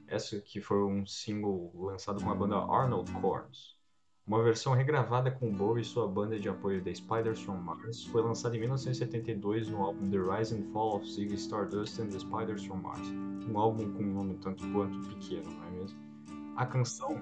[0.07, 3.77] Essa que foi um single lançado com a banda Arnold Corns.
[4.25, 8.23] Uma versão regravada com Bowie e sua banda de apoio The Spiders from Mars foi
[8.23, 12.65] lançada em 1972 no álbum The Rise and Fall of Ziggy Stardust and the Spiders
[12.65, 13.09] from Mars,
[13.51, 16.14] um álbum com um nome tanto quanto pequeno, não é mesmo?
[16.57, 17.21] A canção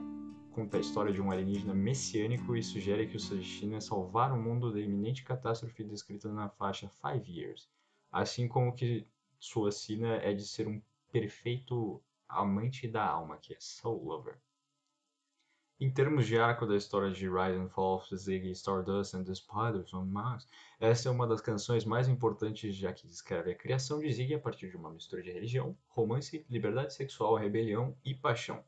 [0.53, 4.31] conta a história de um alienígena messiânico e sugere que o seu destino é salvar
[4.31, 7.67] o mundo da iminente catástrofe descrita na faixa Five Years,
[8.11, 9.09] assim como que
[9.41, 14.39] sua sina é de ser um perfeito amante da alma, que é Soul Lover.
[15.81, 19.35] Em termos de arco da história de Rise and Fall of Ziggy Stardust and the
[19.35, 20.47] Spiders on Mars,
[20.79, 24.39] essa é uma das canções mais importantes já que descreve a criação de Ziggy a
[24.39, 28.63] partir de uma mistura de religião, romance, liberdade sexual, rebelião e paixão.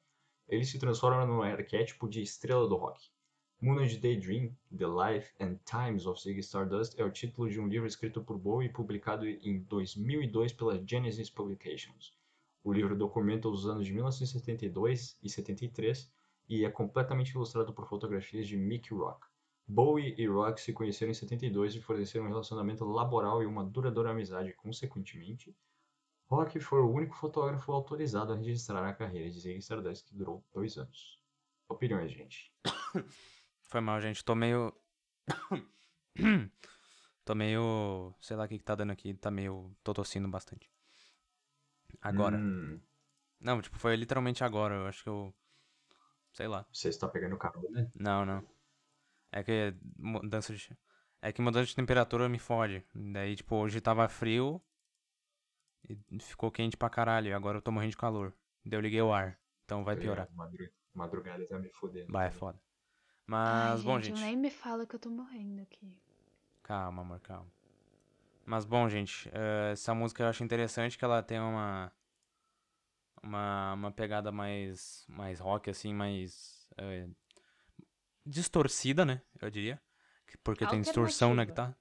[0.48, 3.10] Ele se transforma num arquétipo de estrela do rock.
[3.60, 7.86] Moonage Daydream, The Life and Times of Ziggy Stardust é o título de um livro
[7.86, 12.12] escrito por Bowie e publicado em 2002 pela Genesis Publications.
[12.62, 16.12] O livro documenta os anos de 1972 e 73
[16.48, 19.26] e é completamente ilustrado por fotografias de Mickey Rock.
[19.66, 24.10] Bowie e Rock se conheceram em 72 e forneceram um relacionamento laboral e uma duradoura
[24.10, 24.52] amizade.
[24.52, 25.56] Consequentemente,
[26.28, 30.44] Rock foi o único fotógrafo autorizado a registrar a carreira de Ziggy Stardust, que durou
[30.52, 31.20] dois anos.
[31.68, 32.52] Opiniões, gente.
[33.62, 34.24] Foi mal, gente.
[34.24, 34.72] Tô meio.
[37.24, 38.14] Tô meio.
[38.20, 39.14] Sei lá o que, que tá dando aqui.
[39.14, 39.74] Tá meio.
[39.82, 40.70] Tô tossindo bastante.
[42.02, 42.36] Agora.
[42.36, 42.80] Hum,
[43.40, 44.74] Não, tipo, foi literalmente agora.
[44.74, 45.34] Eu acho que eu.
[46.32, 46.66] Sei lá.
[46.72, 47.90] você está pegando carona?
[47.94, 48.44] Não, não.
[49.32, 50.76] É que mudança de.
[51.22, 52.84] É que mudança de temperatura me fode.
[52.94, 54.60] Daí, tipo, hoje tava frio.
[55.88, 57.28] E ficou quente pra caralho.
[57.28, 58.32] E agora eu tô morrendo de calor.
[58.64, 59.38] Daí eu liguei o ar.
[59.64, 60.28] Então vai piorar.
[60.34, 62.12] Madru- Madrugada tá me fodendo.
[62.12, 62.60] Vai, é foda.
[63.26, 64.20] Mas, Ai, bom, gente, gente.
[64.20, 65.96] nem me fala que eu tô morrendo aqui.
[66.62, 67.50] Calma, amor, calma.
[68.46, 71.90] Mas bom, gente, eh, essa música eu acho interessante que ela tem uma
[73.22, 77.08] uma, uma pegada mais mais rock assim, mais eh,
[78.24, 79.22] distorcida, né?
[79.40, 79.80] Eu diria,
[80.26, 81.76] Que- porque tem distorção na guitarra.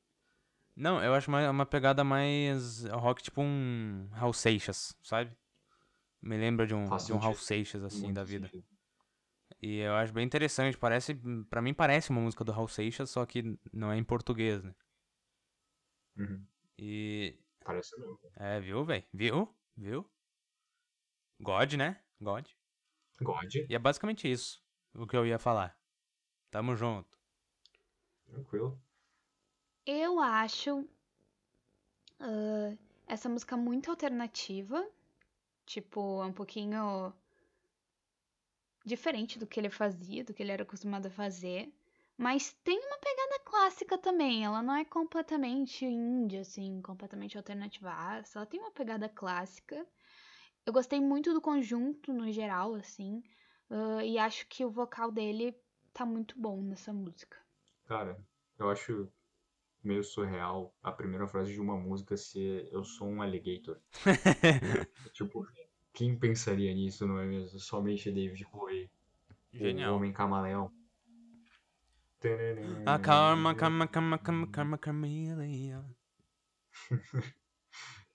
[0.76, 5.32] Não, eu acho uma, uma pegada mais rock tipo um Raul Seixas, sabe?
[6.22, 7.40] Me lembra de um, Faz de um sentido.
[7.40, 8.48] Seixas assim Muito da vida.
[8.48, 8.66] sentido.
[9.62, 11.16] E eu acho bem interessante, parece,
[11.50, 14.74] para mim parece uma música do Raul Seixas, só que não é em português, né?
[16.18, 16.46] Uhum.
[16.78, 18.20] E Parece mesmo.
[18.36, 19.04] É, viu, velho?
[19.14, 19.56] Viu?
[19.78, 20.10] Viu?
[21.40, 22.02] God, né?
[22.20, 22.46] God.
[23.22, 24.62] God, E é basicamente isso
[24.94, 25.78] o que eu ia falar.
[26.52, 27.18] Tamo junto.
[28.26, 28.83] tranquilo.
[29.86, 30.88] Eu acho
[32.20, 32.76] ah,
[33.08, 34.88] essa música muito alternativa.
[35.66, 37.14] Tipo, é um pouquinho
[38.86, 41.74] diferente do que ele fazia, do que ele era acostumado a fazer.
[42.18, 44.46] Mas tem uma pegada clássica também.
[44.46, 48.40] Ela não é completamente indie, assim, completamente alternativaça.
[48.40, 49.86] Ela tem uma pegada clássica.
[50.66, 53.24] Eu gostei muito do conjunto no geral, assim.
[53.70, 55.56] ah, e acho que o vocal dele
[55.94, 57.38] tá muito bom nessa música.
[57.86, 58.18] Cara,
[58.58, 59.12] eu acho
[59.84, 63.78] meio surreal a primeira frase de uma música ser Eu sou um alligator.
[65.14, 65.46] tipo,
[65.94, 67.60] quem pensaria nisso, não é mesmo?
[67.60, 68.90] Somente David Bowie,
[69.54, 69.96] o Genial.
[69.96, 70.72] homem camaleão.
[72.86, 75.84] A karma, karma, karma, karma, karma, Carmelia.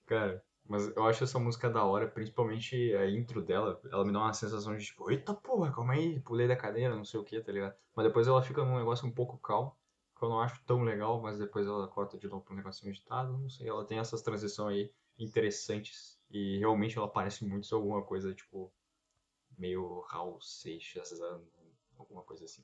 [0.07, 3.79] Cara, mas eu acho essa música da hora, principalmente a intro dela.
[3.91, 7.05] Ela me dá uma sensação de tipo, eita porra, calma aí, pulei da cadeira, não
[7.05, 7.75] sei o que, tá ligado?
[7.95, 9.75] Mas depois ela fica num negócio um pouco calmo.
[10.19, 13.37] Que eu não acho tão legal, mas depois ela corta de novo pro negocinho editado.
[13.37, 16.19] Não sei, ela tem essas transições aí interessantes.
[16.29, 18.71] E realmente ela parece muito ser alguma coisa, tipo,
[19.57, 21.19] meio Raul Seixas,
[21.97, 22.63] alguma coisa assim.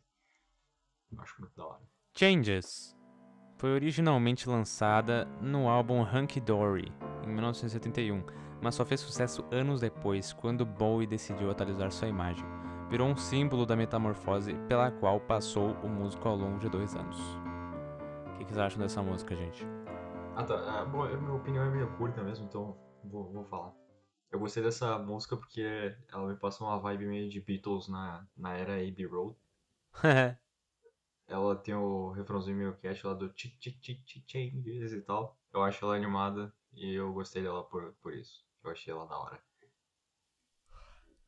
[1.11, 1.81] Eu acho muito da hora.
[2.13, 2.95] Changes
[3.57, 6.91] foi originalmente lançada no álbum Hunky Dory,
[7.23, 8.23] em 1971,
[8.61, 12.45] mas só fez sucesso anos depois, quando Bowie decidiu atualizar sua imagem.
[12.95, 17.17] Virou um símbolo da metamorfose pela qual passou o músico ao longo de dois anos.
[17.19, 19.65] O que, que vocês acham dessa música, gente?
[20.33, 23.73] Ah tá, ah, bom, a minha opinião é meio curta mesmo, então vou, vou falar.
[24.31, 28.53] Eu gostei dessa música porque ela me passa uma vibe meio de Beatles na, na
[28.53, 29.35] era Abbey Road.
[31.27, 35.37] Ela tem o refrãozinho meio cat lá do tic tic tic tic changes e tal.
[35.51, 38.45] Eu acho ela animada e eu gostei dela por, por isso.
[38.63, 39.43] Eu achei ela da hora.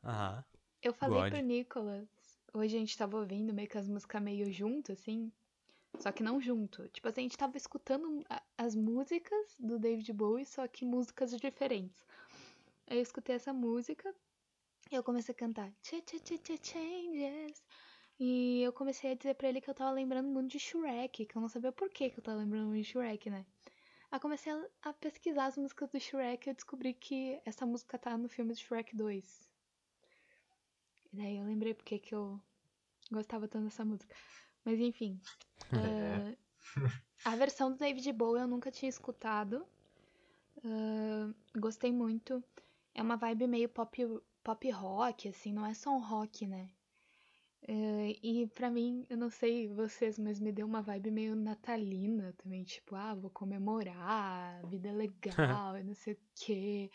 [0.01, 0.45] Aham.
[0.81, 1.31] Eu falei God.
[1.31, 2.07] pro Nicolas,
[2.53, 5.31] hoje a gente tava ouvindo meio que as músicas meio junto, assim.
[5.99, 6.87] Só que não junto.
[6.89, 8.23] Tipo assim, a gente tava escutando
[8.57, 12.05] as músicas do David Bowie, só que músicas diferentes.
[12.87, 14.13] Aí eu escutei essa música
[14.91, 17.63] e eu comecei a cantar "Cha, cha, cha, cha, Changes.
[18.19, 21.35] E eu comecei a dizer pra ele que eu tava lembrando muito de Shrek, que
[21.37, 23.45] eu não sabia por que que eu tava lembrando muito de Shrek, né?
[24.11, 27.97] Aí comecei a, a pesquisar as músicas do Shrek e eu descobri que essa música
[27.97, 29.56] tá no filme de Shrek 2.
[31.13, 32.39] E daí eu lembrei porque que eu
[33.11, 34.15] gostava tanto dessa música.
[34.63, 35.19] Mas enfim.
[37.25, 39.65] Ah, a versão do David Bowie eu nunca tinha escutado.
[40.63, 42.43] Ah, gostei muito.
[42.93, 46.69] É uma vibe meio pop, pop rock, assim, não é só um rock, né?
[47.67, 52.33] Eh, e pra mim, eu não sei vocês, mas me deu uma vibe meio natalina
[52.37, 54.91] também, tipo, ah, vou comemorar, vida é
[55.71, 56.89] legal, e não sei o quê.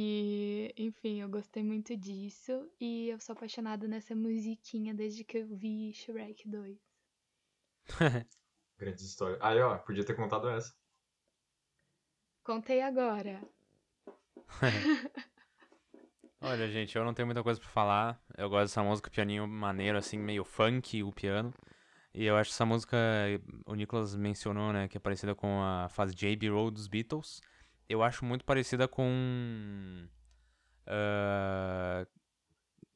[0.00, 5.48] E, enfim, eu gostei muito disso e eu sou apaixonada nessa musiquinha desde que eu
[5.48, 6.78] vi Shrek 2.
[8.78, 9.40] Grandes histórias.
[9.42, 10.72] Aí, ó, podia ter contado essa.
[12.44, 13.42] Contei agora.
[16.40, 18.22] Olha, gente, eu não tenho muita coisa pra falar.
[18.36, 21.52] Eu gosto dessa música, pianinho maneiro, assim, meio funk, o piano.
[22.14, 22.96] E eu acho essa música,
[23.66, 26.50] o Nicholas mencionou, né, que é parecida com a fase J.B.
[26.50, 27.42] Road dos Beatles.
[27.88, 30.06] Eu acho muito parecida com.
[30.86, 32.06] ah,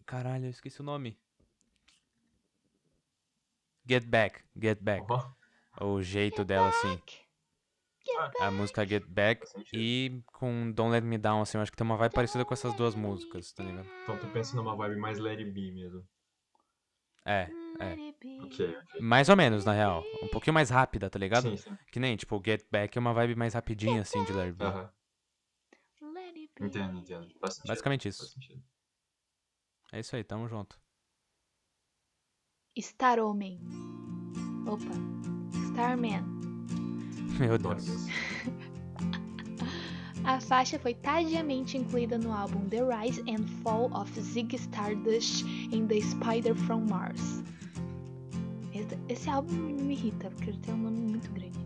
[0.04, 1.18] caralho, eu esqueci o nome.
[3.88, 5.06] Get Back, Get Back.
[5.08, 5.32] Ó,
[5.84, 7.00] O jeito dela, assim.
[8.40, 11.84] A música Get Back e com Don't Let Me Down, assim, eu acho que tem
[11.84, 13.88] uma vibe parecida com essas duas músicas, tá ligado?
[14.02, 16.06] Então tu pensa numa vibe mais Let It Be mesmo.
[17.24, 17.92] É, é.
[18.42, 19.00] Ok, ok.
[19.00, 20.04] Mais ou menos, na real.
[20.22, 21.50] Um pouquinho mais rápida, tá ligado?
[21.50, 21.78] Sim, sim.
[21.90, 24.64] Que nem, tipo, Get Back é uma vibe mais rapidinha, assim, de Larry B.
[24.64, 24.90] Aham.
[26.60, 27.28] Entendo, entendo.
[27.40, 27.68] Faz sentido.
[27.68, 28.36] Basicamente isso.
[29.92, 30.80] É isso aí, tamo junto.
[32.78, 33.60] Star Homem.
[34.66, 34.84] Opa.
[35.70, 36.22] Starman.
[37.38, 37.86] Meu Deus.
[40.24, 45.84] A faixa foi tardiamente incluída no álbum The Rise and Fall of Ziggy Stardust em
[45.86, 47.41] The Spider from Mars.
[49.08, 51.58] Esse, álbum me irrita, porque ele tem um nome muito grande.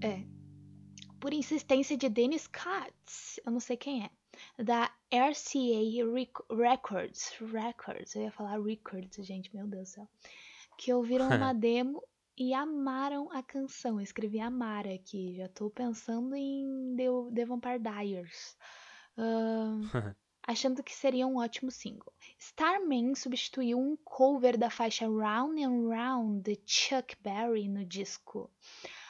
[0.00, 0.24] É.
[1.18, 4.10] Por insistência de Dennis Katz, eu não sei quem é,
[4.62, 10.08] da RCA Rec- Records, Records, eu ia falar Records, gente, meu Deus do céu,
[10.78, 12.02] que ouviram uma demo
[12.36, 13.98] e amaram a canção.
[13.98, 18.56] Eu escrevi Amara aqui, já tô pensando em The, The Vampire Diaries.
[19.16, 19.80] Ahn,
[20.46, 22.12] achando que seria um ótimo single.
[22.38, 28.48] Starman substituiu um cover da faixa Round and Round de Chuck Berry no disco.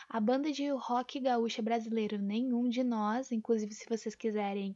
[0.09, 4.75] A banda de rock gaúcha brasileiro Nenhum de Nós, inclusive se vocês quiserem,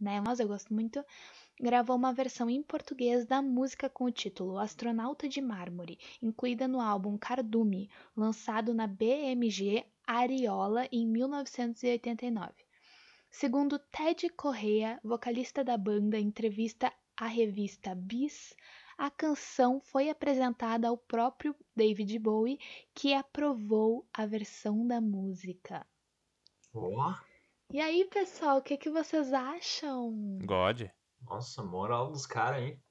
[0.00, 1.04] né, nós eu gosto muito,
[1.60, 6.80] gravou uma versão em português da música com o título Astronauta de Mármore, incluída no
[6.80, 12.69] álbum Cardume, lançado na BMG Ariola em 1989.
[13.30, 18.54] Segundo Ted Correa, vocalista da banda, em entrevista à revista Bis,
[18.98, 22.58] a canção foi apresentada ao próprio David Bowie,
[22.92, 25.86] que aprovou a versão da música.
[26.74, 27.14] Ó,
[27.72, 30.38] E aí, pessoal, o que, que vocês acham?
[30.44, 30.82] God.
[31.22, 32.82] nossa, moral dos caras, hein?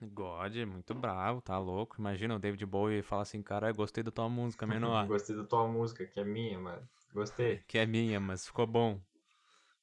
[0.00, 1.96] God, muito bravo, tá louco.
[1.98, 5.06] Imagina o David Bowie falar assim, cara, gostei da tua música, menor.
[5.08, 6.86] Gostei da tua música, que é minha, mano.
[7.14, 7.62] Gostei.
[7.68, 9.00] que é minha, mas ficou bom.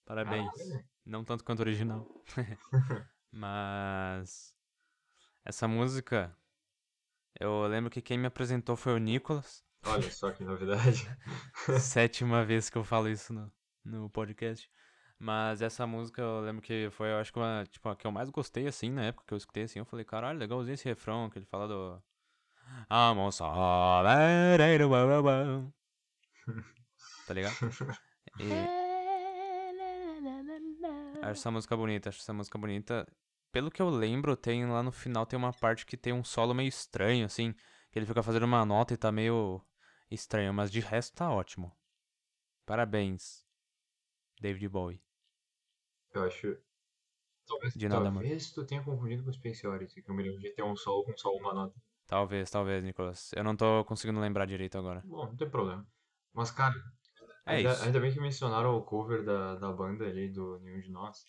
[0.09, 0.49] Parabéns.
[1.05, 2.03] Não tanto quanto original.
[3.31, 4.55] mas.
[5.45, 6.35] Essa música.
[7.39, 9.63] Eu lembro que quem me apresentou foi o Nicolas.
[9.85, 11.07] Olha só que novidade.
[11.79, 13.51] Sétima vez que eu falo isso no,
[13.85, 14.67] no podcast.
[15.19, 18.11] Mas essa música eu lembro que foi, eu acho que uma, tipo, a que eu
[18.11, 21.29] mais gostei, assim, na época que eu escutei, assim, eu falei, caralho, legalzinho esse refrão,
[21.29, 22.01] que ele fala do...
[23.31, 23.53] Só.
[27.27, 27.53] Tá ligado?
[28.39, 28.78] E
[31.21, 33.07] acho essa música bonita, acho essa música bonita.
[33.51, 36.53] Pelo que eu lembro, tem lá no final tem uma parte que tem um solo
[36.53, 37.53] meio estranho, assim.
[37.91, 39.61] Que ele fica fazendo uma nota e tá meio
[40.11, 41.75] estranho, mas de resto tá ótimo.
[42.65, 43.43] Parabéns,
[44.39, 45.01] David Bowie.
[46.13, 46.57] Eu acho.
[47.47, 48.19] Talvez, De nada, mano.
[48.21, 50.75] talvez tu tenha confundido com o Space Oddity, que eu me lembro de ter um
[50.75, 51.73] sol com só uma nota.
[52.05, 53.31] Talvez, talvez, Nicolas.
[53.33, 55.01] Eu não tô conseguindo lembrar direito agora.
[55.05, 55.87] Bom, não tem problema.
[56.33, 56.75] Mas, cara,
[57.45, 57.83] É ainda, isso.
[57.83, 61.25] ainda bem que mencionaram o cover da, da banda ali, do Nenhum de Nós.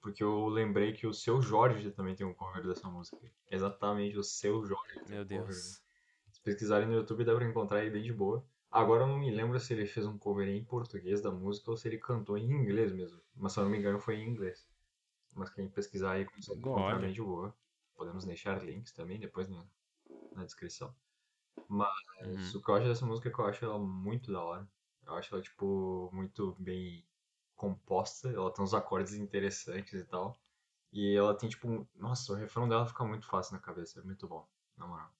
[0.00, 3.18] Porque eu lembrei que o Seu Jorge também tem um cover dessa música.
[3.50, 5.46] Exatamente, o Seu Jorge Meu um cover.
[5.46, 5.82] Deus.
[6.30, 8.44] Se pesquisarem no YouTube dá pra encontrar ele bem de boa.
[8.70, 11.76] Agora eu não me lembro se ele fez um cover em português da música ou
[11.76, 13.20] se ele cantou em inglês mesmo.
[13.36, 14.66] Mas se eu não me engano foi em inglês.
[15.34, 17.54] Mas quem pesquisar aí consegue encontrar bem de boa.
[17.94, 19.64] Podemos deixar links também depois na,
[20.34, 20.94] na descrição.
[21.68, 21.90] Mas
[22.22, 22.58] Uhum.
[22.60, 24.68] o que eu acho dessa música é que eu acho ela muito da hora.
[25.06, 27.04] Eu acho ela, tipo, muito bem
[27.56, 28.28] composta.
[28.28, 30.36] Ela tem uns acordes interessantes e tal.
[30.92, 31.86] E ela tem, tipo, um...
[31.96, 34.00] nossa, o refrão dela fica muito fácil na cabeça.
[34.00, 34.46] É muito bom,
[34.76, 35.10] na moral.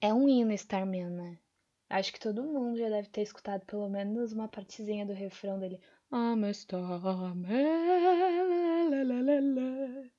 [0.00, 1.38] É um hino Starman, né?
[1.88, 5.78] Acho que todo mundo já deve ter escutado pelo menos uma partezinha do refrão dele.
[6.10, 7.42] I'm a starman.
[8.90, 10.10] la, la, la, la.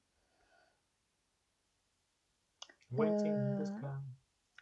[2.91, 4.01] Waiting in Ah.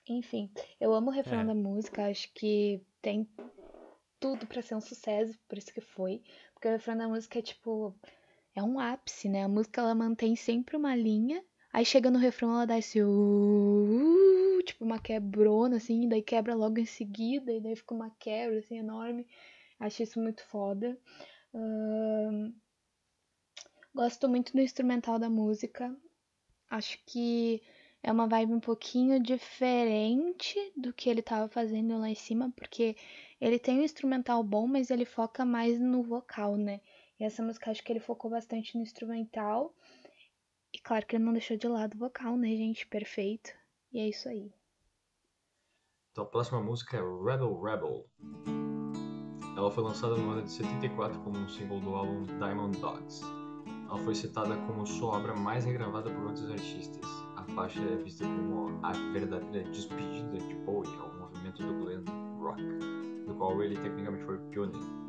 [0.08, 1.46] Enfim, eu amo o refrão É.
[1.46, 3.30] da música, acho que tem
[4.22, 6.24] tudo pra ser um sucesso, por isso que foi.
[6.54, 7.94] Porque o refrão da música é tipo.
[8.56, 9.44] É um ápice, né?
[9.44, 11.44] A música ela mantém sempre uma linha,
[11.74, 13.02] aí chega no refrão ela dá esse.
[13.02, 18.60] Uh, tipo uma quebrona, assim, daí quebra logo em seguida, e daí fica uma quebra,
[18.60, 19.28] assim, enorme.
[19.80, 20.98] Acho isso muito foda.
[21.54, 22.54] Ahn,
[23.94, 25.94] Gosto muito do instrumental da música.
[26.70, 27.62] Acho que
[28.02, 32.96] é uma vibe um pouquinho diferente do que ele tava fazendo lá em cima, porque
[33.42, 36.80] ele tem um instrumental bom, mas ele foca mais no vocal, né?
[37.20, 39.74] E essa música acho que ele focou bastante no instrumental.
[40.72, 42.86] E claro que ele não deixou de lado o vocal, né, gente?
[42.86, 43.52] Perfeito.
[43.92, 44.54] E é isso aí.
[46.12, 48.06] Então a próxima música é Rebel Rebel.
[49.58, 53.22] Ela foi lançada no ano de 74 como um single do álbum Diamond Dogs.
[53.90, 57.06] Ela foi citada como sua obra mais regravada por outros artistas.
[57.36, 62.04] A faixa é vista como a verdadeira despedida de Bowie ao movimento do glam
[62.40, 62.62] rock,
[63.32, 65.02] do qual ele tecnicamente foi pioneiro.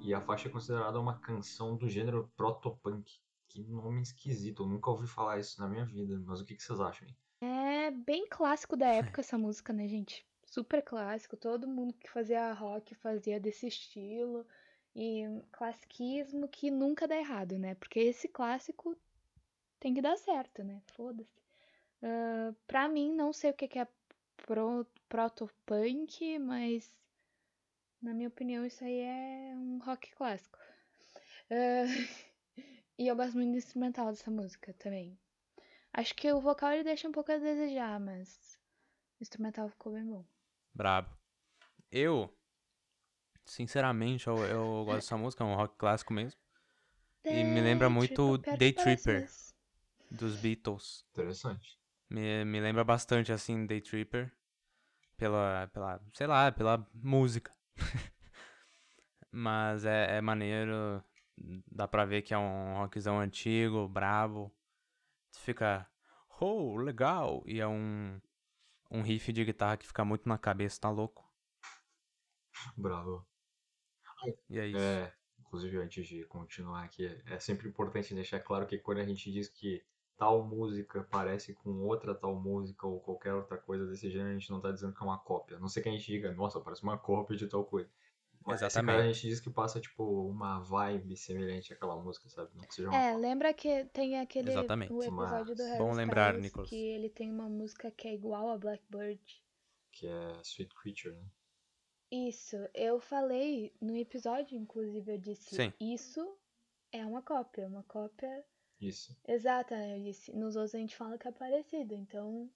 [0.00, 3.20] E a faixa é considerada uma canção do gênero proto-punk.
[3.48, 6.62] Que nome esquisito, eu nunca ouvi falar isso na minha vida, mas o que que
[6.62, 7.06] vocês acham?
[7.06, 7.16] hein?
[7.40, 10.26] É bem clássico da época essa música, né, gente?
[10.44, 11.36] Super clássico.
[11.36, 14.46] Todo mundo que fazia rock fazia desse estilo.
[14.94, 17.74] E classiquismo que nunca dá errado, né?
[17.74, 18.96] Porque esse clássico
[19.78, 20.80] tem que dar certo, né?
[20.94, 21.42] Foda-se.
[22.02, 23.86] Ah, pra mim, não sei o que que é
[24.38, 26.90] pro, proto-punk, mas
[28.02, 30.58] na minha opinião isso aí é um rock clássico.
[31.50, 31.84] Ah,
[32.98, 35.18] e eu gosto muito do instrumental dessa música também.
[35.92, 38.58] Acho que o vocal ele deixa um pouco a desejar, mas
[39.18, 40.24] o instrumental ficou bem bom.
[40.74, 41.08] Brabo.
[41.90, 42.36] Eu,
[43.46, 46.38] sinceramente, eu, eu gosto dessa música, é um rock clássico mesmo.
[47.24, 49.28] E me lembra muito perto Day Tripper.
[50.10, 51.04] Dos Beatles.
[51.12, 51.78] Interessante.
[52.08, 54.30] Me, me lembra bastante, assim, Day Tripper.
[55.16, 57.55] Pela, pela, sei lá, pela música.
[59.30, 61.02] Mas é, é maneiro.
[61.70, 64.54] Dá pra ver que é um rockzão antigo, brabo.
[65.34, 65.86] Fica,
[66.40, 67.42] oh, legal.
[67.46, 68.20] E é um,
[68.90, 71.30] um riff de guitarra que fica muito na cabeça, tá louco?
[72.76, 73.26] Bravo.
[74.48, 74.78] E é isso.
[74.78, 79.30] É, inclusive antes de continuar aqui, é sempre importante deixar claro que quando a gente
[79.30, 79.84] diz que
[80.16, 84.50] tal música parece com outra tal música ou qualquer outra coisa desse gênero, a gente
[84.50, 85.56] não tá dizendo que é uma cópia.
[85.56, 87.90] A não sei que a gente diga, nossa, parece uma cópia de tal coisa.
[88.44, 88.94] Mas Exatamente.
[88.96, 92.48] caso a gente diz que passa, tipo, uma vibe semelhante àquela música, sabe?
[92.54, 93.28] Não que seja uma É, cópia.
[93.28, 94.92] lembra que tem aquele Exatamente.
[94.92, 96.70] o episódio do Mas- Harry Bom lembrar, Styles Nicolas.
[96.70, 99.20] que ele tem uma música que é igual a Blackbird.
[99.90, 101.24] Que é Sweet Creature, né?
[102.08, 105.72] Isso, eu falei no episódio, inclusive eu disse Sim.
[105.80, 106.38] isso
[106.92, 108.44] é uma cópia, uma cópia
[108.80, 109.16] Isso.
[109.26, 109.98] exata, né?
[109.98, 112.50] Eu disse, nos outros a gente fala que é parecido, então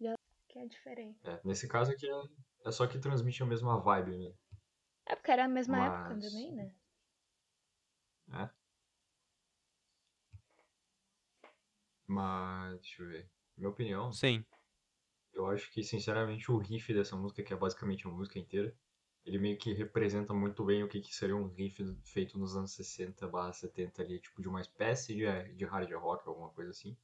[0.00, 0.14] já
[0.48, 1.18] que é diferente.
[1.24, 2.22] É, nesse caso aqui é,
[2.66, 4.32] é só que transmite a mesma vibe, né?
[5.06, 6.74] É porque era a mesma época Mas- também, né?
[8.30, 8.50] É.
[12.06, 13.30] Mas, deixa eu ver.
[13.56, 14.44] Minha opinião, Sim.
[15.32, 18.74] eu acho que, sinceramente, o riff dessa música, que é basicamente a música inteira,
[19.28, 22.72] ele meio que representa muito bem o que, que seria um riff feito nos anos
[22.72, 26.96] 60 barra 70 ali, tipo de uma espécie de, de hard rock, alguma coisa assim.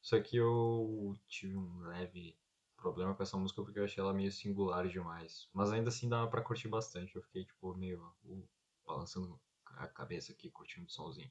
[0.00, 2.36] Só que eu tive um leve
[2.76, 5.48] problema com essa música porque eu achei ela meio singular demais.
[5.52, 7.14] Mas ainda assim dava pra curtir bastante.
[7.14, 8.48] Eu fiquei, tipo, meio uh,
[8.84, 11.30] balançando a cabeça aqui, curtindo o somzinho.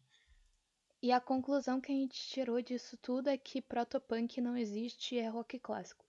[1.02, 5.20] E a conclusão que a gente tirou disso tudo é que protopunk não existe e
[5.20, 6.06] é rock clássico.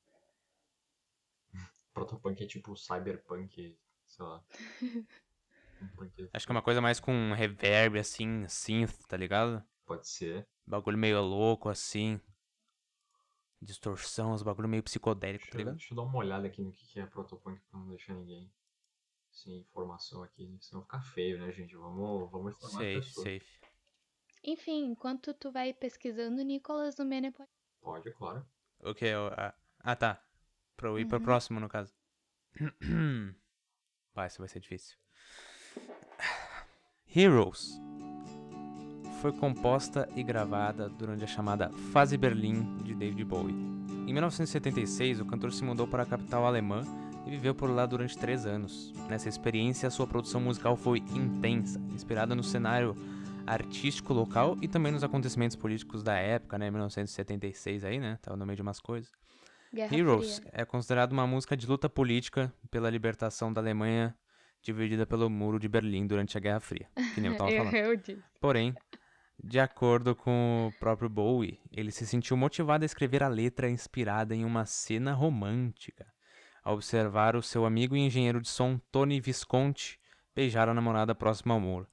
[1.93, 3.77] Protopunk é tipo cyberpunk,
[4.15, 4.45] sei lá.
[6.33, 9.63] Acho que é uma coisa mais com reverb, assim, synth, tá ligado?
[9.85, 10.47] Pode ser.
[10.67, 12.21] Bagulho meio louco, assim.
[13.61, 15.77] Distorção, os bagulho meio psicodélico, Deixa, tá eu- ligado?
[15.77, 18.51] deixa eu dar uma olhada aqui no que é protopunk pra não deixar ninguém
[19.31, 20.57] sem informação aqui.
[20.61, 21.75] Senão fica feio, né, gente?
[21.77, 23.25] Vamos, vamos informar a Safe, pessoa.
[23.25, 23.61] safe.
[24.43, 27.49] Enfim, enquanto tu vai pesquisando, Nicolas, o Mene pode.
[27.81, 28.47] Pode, claro.
[28.81, 29.07] O que?
[29.37, 30.23] Ah, ah, tá.
[30.77, 31.25] Pra eu ir pro Uhum.
[31.25, 31.95] próximo, no caso.
[34.15, 34.97] Vai, isso vai ser difícil.
[37.15, 37.81] Heroes
[39.21, 43.55] foi composta e gravada durante a chamada Fase Berlim de David Bowie.
[44.07, 46.83] Em 1976, o cantor se mudou para a capital alemã
[47.27, 48.93] e viveu por lá durante três anos.
[49.09, 52.95] Nessa experiência, sua produção musical foi intensa, inspirada no cenário
[53.47, 56.71] artístico local e também nos acontecimentos políticos da época, né?
[56.71, 58.19] 1976 aí, né?
[58.21, 59.11] Tava no meio de umas coisas.
[59.75, 60.51] Guerra Heroes Fria.
[60.53, 64.17] é considerado uma música de luta política pela libertação da Alemanha
[64.63, 67.75] dividida pelo Muro de Berlim durante a Guerra Fria, que nem eu tava falando.
[67.75, 68.23] eu disse.
[68.41, 68.75] Porém,
[69.43, 74.35] de acordo com o próprio Bowie, ele se sentiu motivado a escrever a letra inspirada
[74.35, 76.07] em uma cena romântica,
[76.63, 79.99] ao observar o seu amigo e engenheiro de som Tony Visconti
[80.35, 81.87] beijar a namorada próxima ao muro.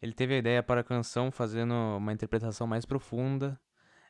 [0.00, 3.58] Ele teve a ideia para a canção fazendo uma interpretação mais profunda.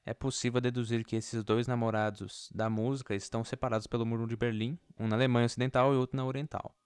[0.04, 4.78] É possível deduzir que esses dois namorados da música estão separados pelo Muro de Berlim,
[4.98, 6.76] um na Alemanha Ocidental e outro na Oriental.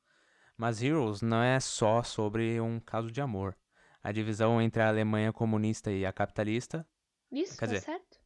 [0.57, 3.57] Mas Heroes não é só sobre um caso de amor.
[4.03, 6.87] A divisão entre a Alemanha comunista e a capitalista,
[7.33, 8.21] Isso, Quer tá dizer, certo?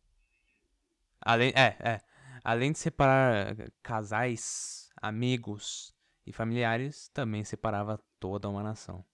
[1.21, 2.01] além, é, é,
[2.45, 5.95] além de separar eh, casais, amigos
[6.27, 9.05] e familiares, também separava toda uma nação.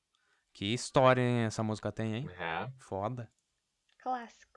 [0.53, 2.31] Que história hein, essa música tem, hein?
[2.39, 2.69] É.
[2.79, 3.31] Foda.
[4.03, 4.56] Clássico.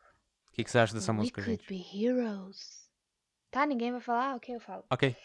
[0.60, 1.68] O que, que você acha dessa We música, could gente?
[1.70, 2.86] be heroes.
[3.49, 4.36] Tá, ninguém vai falar?
[4.36, 4.84] Ok, eu falo.
[4.91, 5.16] Ok.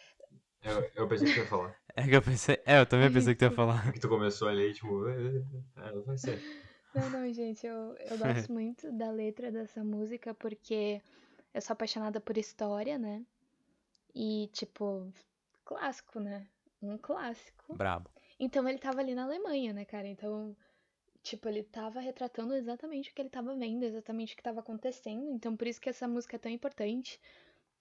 [0.62, 1.76] Eu, eu pensei que ia falar.
[1.96, 2.62] É que eu pensei.
[2.64, 3.92] É, eu também pensei que tu ia falar.
[3.92, 5.08] que tu começou ali, tipo.
[5.08, 6.40] É, vai ser.
[6.94, 11.02] Não, não, gente, eu, eu gosto muito da letra dessa música porque
[11.52, 13.24] eu sou apaixonada por história, né?
[14.14, 15.12] E, tipo,
[15.64, 16.46] clássico, né?
[16.80, 17.76] Um clássico.
[17.76, 18.08] Brabo.
[18.38, 20.06] Então ele tava ali na Alemanha, né, cara?
[20.06, 20.56] Então,
[21.24, 25.30] tipo, ele tava retratando exatamente o que ele tava vendo, exatamente o que tava acontecendo.
[25.30, 27.18] Então, por isso que essa música é tão importante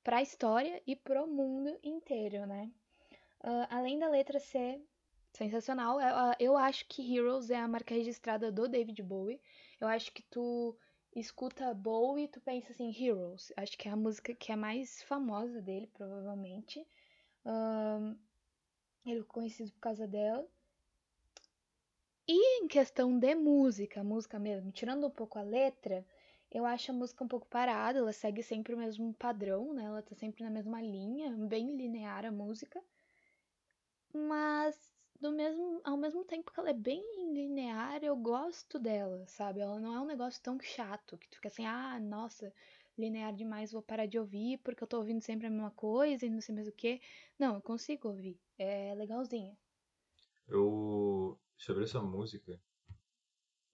[0.03, 2.71] pra história e pro mundo inteiro, né?
[3.41, 4.81] Ah, além da letra ser
[5.33, 9.41] sensacional, eu, ah, eu acho que Heroes é a marca registrada do David Bowie.
[9.79, 10.77] Eu acho que tu
[11.13, 13.51] escuta Bowie e tu pensa assim, Heroes.
[13.57, 16.85] Acho que é a música que é mais famosa dele, provavelmente.
[17.45, 18.15] Ahn,
[19.05, 20.47] ele é conhecido por causa dela.
[22.27, 26.05] E em questão de música, música mesmo, tirando um pouco a letra,
[26.51, 29.83] eu acho a música um pouco parada, ela segue sempre o mesmo padrão, né?
[29.85, 32.81] Ela tá sempre na mesma linha, bem linear a música.
[34.13, 37.03] Mas do mesmo, ao mesmo tempo que ela é bem
[37.33, 39.59] linear, eu gosto dela, sabe?
[39.61, 42.53] Ela não é um negócio tão chato que tu fica assim, ah, nossa,
[42.97, 46.29] linear demais, vou parar de ouvir porque eu tô ouvindo sempre a mesma coisa e
[46.29, 47.01] não sei mais o que.
[47.39, 48.39] Não, eu consigo ouvir.
[48.57, 49.57] É legalzinha.
[50.47, 51.02] Eu.
[51.57, 52.59] Sobre essa música,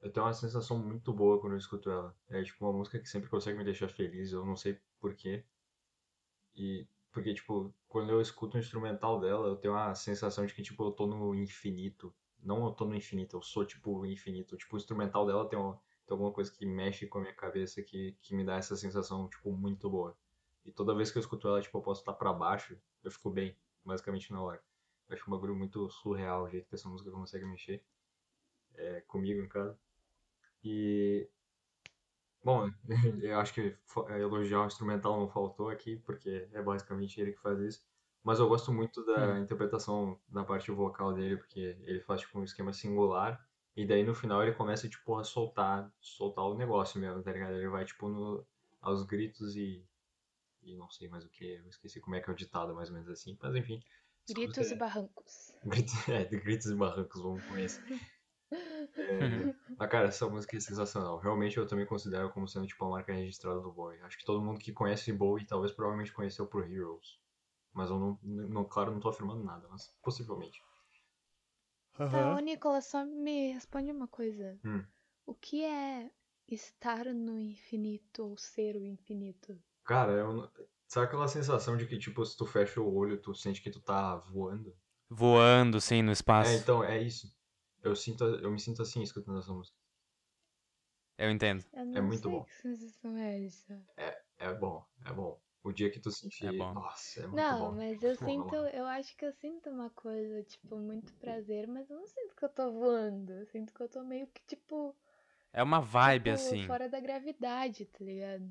[0.02, 2.16] eu tenho uma sensação muito boa quando eu escuto ela.
[2.30, 5.44] É tipo uma música que sempre consegue me deixar feliz, eu não sei porquê.
[6.56, 6.88] E.
[7.12, 10.84] Porque, tipo, quando eu escuto o instrumental dela, eu tenho uma sensação de que, tipo,
[10.84, 12.14] eu tô no infinito.
[12.40, 14.56] Não eu tô no infinito, eu sou, tipo, infinito.
[14.56, 15.74] Tipo, o instrumental dela tem, uma,
[16.06, 19.28] tem alguma coisa que mexe com a minha cabeça que, que me dá essa sensação,
[19.28, 20.16] tipo, muito boa.
[20.64, 23.30] E toda vez que eu escuto ela, tipo, eu posso estar pra baixo, eu fico
[23.32, 24.64] bem, basicamente na hora.
[25.10, 27.84] Acho um bagulho muito surreal o jeito que essa música consegue mexer.
[28.76, 29.78] É, comigo, no caso.
[30.64, 31.28] E.
[32.44, 32.70] Bom,
[33.22, 33.76] eu acho que
[34.18, 37.90] elogiar o instrumental não faltou aqui, porque é basicamente ele que faz isso.
[38.24, 42.44] Mas eu gosto muito da interpretação da parte vocal dele, porque ele faz tipo um
[42.44, 43.44] esquema singular.
[43.76, 47.56] E daí no final ele começa tipo a soltar, soltar o negócio mesmo, tá ligado?
[47.56, 48.46] Ele vai tipo no,
[48.82, 49.86] aos gritos e.
[50.62, 52.90] E não sei mais o que, eu esqueci como é que é o ditado, mais
[52.90, 53.38] ou menos assim.
[53.42, 53.82] Mas enfim.
[54.34, 55.56] Gritos e barrancos.
[55.64, 57.80] Gritos, é, de gritos e barrancos, vamos com esse.
[58.98, 61.20] É, mas, cara, essa música é sensacional.
[61.20, 64.02] Realmente eu também considero como sendo tipo a marca registrada do Bowie.
[64.02, 67.20] Acho que todo mundo que conhece Bowie talvez provavelmente conheceu por Heroes.
[67.72, 70.62] Mas eu não, não claro, não tô afirmando nada, mas possivelmente.
[71.94, 74.60] Tá, ô Nicolas, só me responde uma coisa.
[74.66, 74.84] Hum.
[75.26, 76.10] O que é
[76.48, 79.62] estar no infinito ou ser o infinito?
[79.84, 80.52] Cara, eu, não-
[80.90, 83.80] Sabe aquela sensação de que, tipo, se tu fecha o olho, tu sente que tu
[83.80, 84.76] tá voando?
[85.10, 86.52] Voando, sim, no espaço.
[86.52, 87.32] É, então, é isso.
[87.84, 89.78] Eu sinto, eu me sinto assim escutando essa música.
[91.20, 91.64] Eu entendo.
[91.74, 92.46] Eu não muito sei bom.
[92.46, 93.80] que sensação é essa.
[94.40, 95.40] É bom, é bom.
[95.64, 96.74] O dia que tu sentir, É bom.
[96.74, 97.78] nossa, é muito Não, bom.
[97.78, 98.70] mas eu Bom, sinto, não.
[98.74, 102.44] eu acho que eu sinto uma coisa, tipo, muito prazer, mas eu não sinto que
[102.46, 103.32] eu tô voando.
[103.34, 104.96] Eu sinto que eu tô meio que, tipo,
[105.54, 106.66] É uma vibe, tipo, assim.
[106.66, 108.50] fora da gravidade, tá ligado?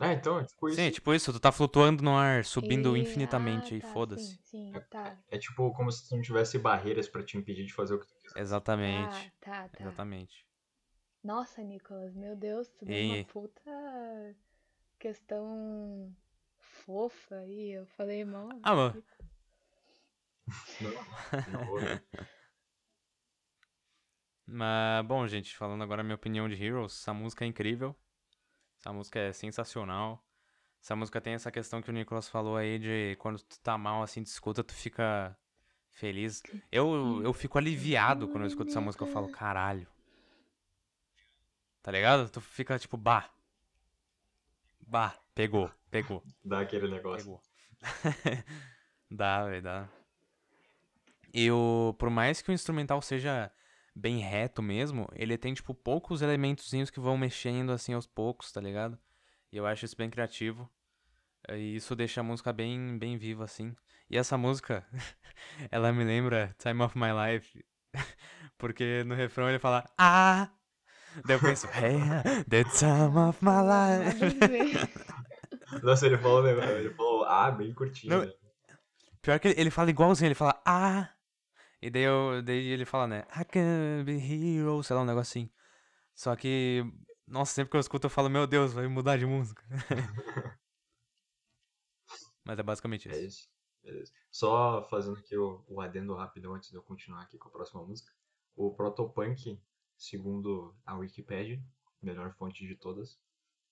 [0.00, 0.76] É, então, é tipo isso.
[0.76, 4.24] Sim, tipo isso, tu tá flutuando no ar, subindo E- infinitamente, ah, e tá, foda-se.
[4.24, 5.16] Sim, sim, tá.
[5.30, 8.06] É tipo como se tu não tivesse barreiras pra te impedir de fazer o que
[8.06, 8.40] tu quiser.
[8.40, 9.08] Exatamente.
[9.12, 9.80] Ah, tá, tá.
[9.80, 10.46] Exatamente.
[11.22, 13.70] Nossa, Nicolas, meu Deus, tu deu uma puta
[14.98, 16.14] questão
[16.60, 17.72] fofa aí.
[17.72, 18.48] Eu falei, mal.
[18.62, 19.02] Ah, mano.
[20.80, 20.90] Não,
[21.52, 22.00] não, não.
[24.46, 27.94] Mas, bom, gente, falando agora a minha opinião de Heroes, essa música é incrível.
[28.88, 30.24] Essa música é sensacional.
[30.82, 34.02] Essa música tem essa questão que o Nicolas falou aí de quando tu tá mal,
[34.02, 35.36] assim, tu escuta, tu fica
[35.90, 36.42] feliz.
[36.72, 39.86] Eu, eu fico aliviado quando eu escuto essa música, eu falo, caralho.
[41.82, 42.30] Tá ligado?
[42.30, 43.28] Tu fica tipo, bah.
[44.86, 46.24] Bah, pegou, pegou.
[46.42, 47.26] Dá aquele negócio.
[47.26, 47.42] Pegou.
[49.10, 49.88] dá, velho, dá.
[51.34, 53.52] E o, por mais que o instrumental seja
[53.98, 58.60] bem reto mesmo, ele tem, tipo, poucos elementozinhos que vão mexendo, assim, aos poucos, tá
[58.60, 58.98] ligado?
[59.52, 60.70] E eu acho isso bem criativo.
[61.50, 63.74] E isso deixa a música bem, bem viva, assim.
[64.08, 64.86] E essa música,
[65.70, 67.64] ela me lembra Time of My Life.
[68.56, 70.50] Porque no refrão ele fala, ah!
[71.24, 71.98] Daí eu penso, hey,
[72.48, 74.98] the time of my life.
[75.82, 78.32] Nossa, ele falou, né, ele falou, ah, bem curtinho, Não, né?
[79.20, 81.08] Pior que ele, ele fala igualzinho, ele fala, ah!
[81.80, 85.40] E daí, eu, daí ele fala, né, I can be hero, sei lá, um negócio
[85.40, 85.50] assim.
[86.14, 86.84] Só que,
[87.26, 89.64] nossa, sempre que eu escuto eu falo, meu Deus, vai mudar de música.
[92.44, 93.26] Mas é basicamente É isso.
[93.26, 93.48] isso.
[93.82, 94.12] Beleza.
[94.30, 97.84] Só fazendo aqui o, o adendo rápido antes de eu continuar aqui com a próxima
[97.84, 98.12] música.
[98.56, 99.60] O protopunk,
[99.96, 101.62] segundo a Wikipedia,
[102.02, 103.18] melhor fonte de todas,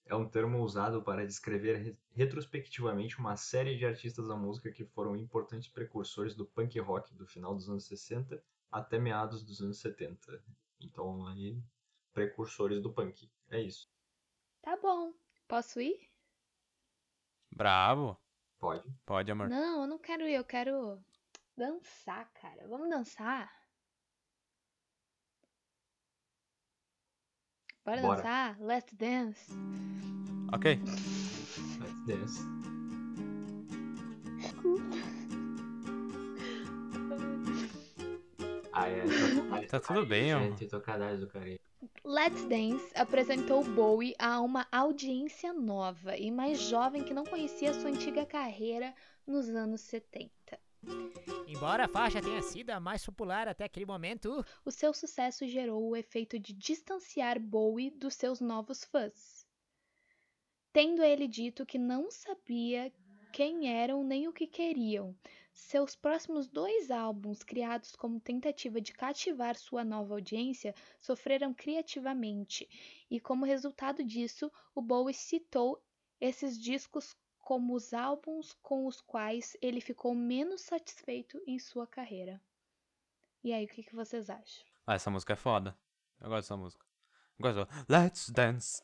[0.07, 4.85] é um termo usado para descrever re- retrospectivamente uma série de artistas da música que
[4.85, 9.79] foram importantes precursores do punk rock do final dos anos 60 até meados dos anos
[9.79, 10.43] 70.
[10.81, 11.59] Então, aí,
[12.13, 13.31] precursores do punk.
[13.51, 13.89] É isso.
[14.63, 15.13] Tá bom.
[15.49, 16.11] Posso ir?
[17.55, 18.17] Bravo.
[18.59, 18.89] Pode.
[19.05, 19.49] Pode, amor.
[19.49, 20.99] Não, eu não quero ir, eu quero
[21.57, 22.67] dançar, cara.
[22.69, 23.51] Vamos dançar?
[27.87, 28.17] Bora, Bora.
[28.17, 28.61] dançar?
[28.61, 29.53] Let's dance.
[30.53, 30.79] Ok.
[31.81, 32.41] Let's dance.
[38.79, 39.67] Ah, é.
[39.69, 40.39] Tá tudo bem, ó.
[40.39, 41.59] Gente, tocadalhos do carinho.
[42.05, 47.89] Let's Dance apresentou Bowie a uma audiência nova e mais jovem que não conhecia sua
[47.89, 48.95] antiga carreira
[49.27, 50.36] nos anos 70.
[51.47, 55.89] Embora a faixa tenha sido a mais popular até aquele momento, O seu sucesso gerou
[55.89, 59.47] o efeito de distanciar Bowie dos seus novos fãs,
[60.73, 62.93] tendo ele dito que não sabia
[63.33, 65.15] quem eram nem o que queriam.
[65.53, 72.69] Seus próximos dois álbuns, criados como tentativa de cativar sua nova audiência, sofreram criativamente,
[73.11, 75.83] e como resultado disso, o Bowie citou
[76.21, 77.17] esses discos
[77.47, 82.43] como os álbuns com os quais ele ficou menos satisfeito em sua carreira.
[83.45, 84.65] E aí, o que, que vocês acham?
[84.85, 85.79] Ah, essa música é foda.
[86.21, 86.85] Eu gosto dessa música.
[87.39, 88.83] Eu gosto Let's Dance.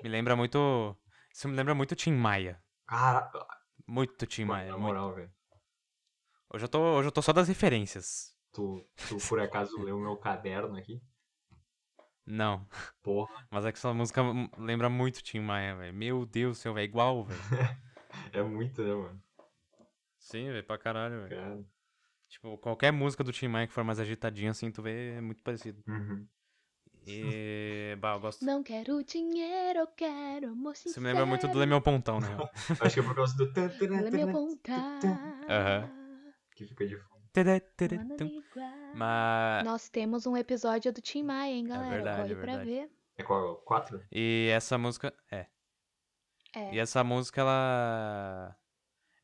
[0.00, 0.96] Me lembra muito...
[1.32, 2.62] Isso me lembra muito Tim Maia.
[2.86, 3.32] Cara,
[3.84, 4.70] Muito Tim Maia.
[4.70, 5.34] na moral, velho.
[6.54, 8.32] Hoje eu, tô, hoje eu tô só das referências.
[8.52, 11.02] Tu, tu por acaso leu meu caderno aqui?
[12.28, 12.66] Não.
[13.02, 14.22] Porra, Mas é que essa música
[14.58, 15.94] lembra muito Tim Maia, velho.
[15.94, 16.84] Meu Deus do céu, velho.
[16.84, 17.40] Igual, velho.
[18.32, 19.22] é muito, né, mano?
[20.18, 20.64] Sim, velho.
[20.64, 21.36] Pra caralho, velho.
[21.36, 21.64] Cara.
[22.28, 25.42] Tipo, qualquer música do Tim Maia que for mais agitadinha, assim, tu vê, é muito
[25.42, 25.82] parecido.
[25.88, 26.26] Uhum.
[27.06, 27.96] E...
[28.00, 28.44] bah, eu gosto.
[28.44, 30.90] Não quero dinheiro, eu quero amor sincero.
[30.90, 32.28] Isso me lembra muito do Lê Meu Pontão, né?
[32.80, 33.50] Acho que é por causa do
[34.02, 35.00] Lê meu pontar.
[35.48, 35.90] Aham.
[36.54, 37.17] que fica de fundo.
[38.94, 39.64] Mas...
[39.64, 41.90] Nós temos um episódio do Tim Maia, hein, galera?
[41.90, 42.70] verdade, Corre é pra verdade.
[42.70, 42.90] ver.
[43.16, 43.56] É qual?
[43.56, 44.02] Quatro?
[44.10, 45.12] E essa música...
[45.30, 45.46] É.
[46.54, 46.74] É.
[46.74, 48.56] E essa música, ela...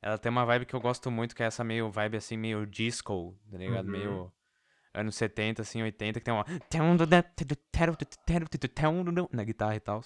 [0.03, 2.67] Ela tem uma vibe que eu gosto muito, que é essa meio vibe, assim, meio
[2.67, 3.87] disco, tá ligado?
[3.87, 3.93] Uhum.
[3.93, 4.33] Meio
[4.93, 6.45] anos 70, assim, 80, que tem uma...
[9.33, 10.03] Na guitarra e tal.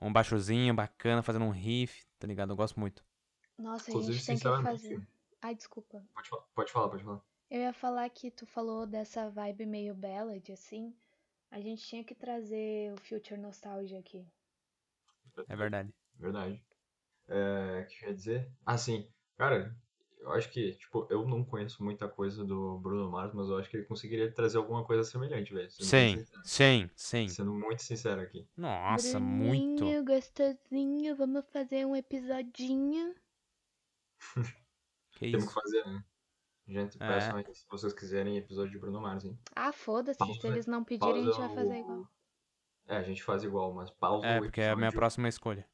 [0.00, 2.50] Um baixozinho bacana, fazendo um riff, tá ligado?
[2.50, 3.04] Eu gosto muito.
[3.58, 5.02] Nossa, a Inclusive, gente tem que fazer.
[5.42, 6.02] Ai, desculpa.
[6.14, 7.20] Pode falar, pode falar, pode falar.
[7.50, 10.94] Eu ia falar que tu falou dessa vibe meio ballad, assim.
[11.50, 14.24] A gente tinha que trazer o Future Nostalgia aqui.
[15.48, 15.92] É verdade.
[16.18, 16.62] Verdade.
[17.28, 18.48] É, o que eu ia dizer?
[18.64, 19.06] Ah, sim.
[19.36, 19.74] Cara,
[20.20, 23.68] eu acho que, tipo, eu não conheço muita coisa do Bruno Mars, mas eu acho
[23.68, 25.70] que ele conseguiria trazer alguma coisa semelhante, velho.
[25.70, 27.28] Sim, sim, sim.
[27.28, 28.46] Sendo muito sincero aqui.
[28.56, 29.84] Nossa, muito.
[29.84, 33.14] Bruninho, gostosinho, vamos fazer um episodinho.
[35.22, 35.54] Que Temos isso.
[35.54, 36.04] que fazer, né?
[36.68, 37.06] Gente, É.
[37.08, 39.38] peçam aí se vocês quiserem episódio de Bruno Mars, hein?
[39.54, 42.08] Ah, foda-se, se eles não pedirem, a gente vai pausa fazer o- igual.
[42.86, 44.98] É, a gente faz igual, mas pausa É, o porque é a minha episódio.
[44.98, 45.66] próxima escolha.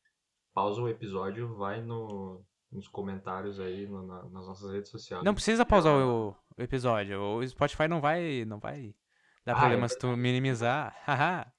[0.55, 2.43] Pausa o episódio, vai no,
[2.73, 5.23] nos comentários aí, no- na- nas nossas redes sociais.
[5.25, 7.21] Não precisa pausar o, o episódio.
[7.21, 8.95] O Spotify não vai, não vai
[9.45, 10.97] dar Ah, problema é se tu minimizar.
[11.07, 11.51] Haha.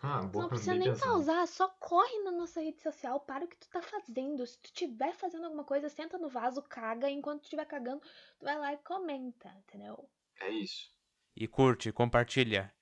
[0.00, 3.56] Ah, boa, não precisa nem pausar, só corre na nossa rede social, para o que
[3.56, 4.46] tu tá fazendo.
[4.46, 8.00] Se tu estiver fazendo alguma coisa, senta no vaso, caga, e enquanto tu estiver cagando,
[8.38, 10.08] tu vai lá e comenta, entendeu?
[10.40, 10.90] É isso.
[11.34, 12.74] e curte, compartilha.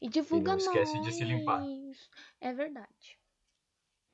[0.00, 1.60] E divulga não esquece de se limpar.
[1.60, 2.10] nós.
[2.40, 3.18] É verdade.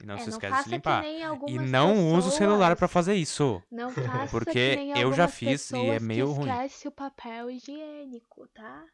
[0.01, 1.13] E não é, se não esquece de se limpar.
[1.47, 2.93] E não usa o celular pra pessoas.
[2.93, 3.63] fazer isso.
[3.71, 6.61] Não faça Porque que nem eu já fiz e é pessoas meio que ruim.
[6.61, 8.87] esquece o papel higiênico, tá?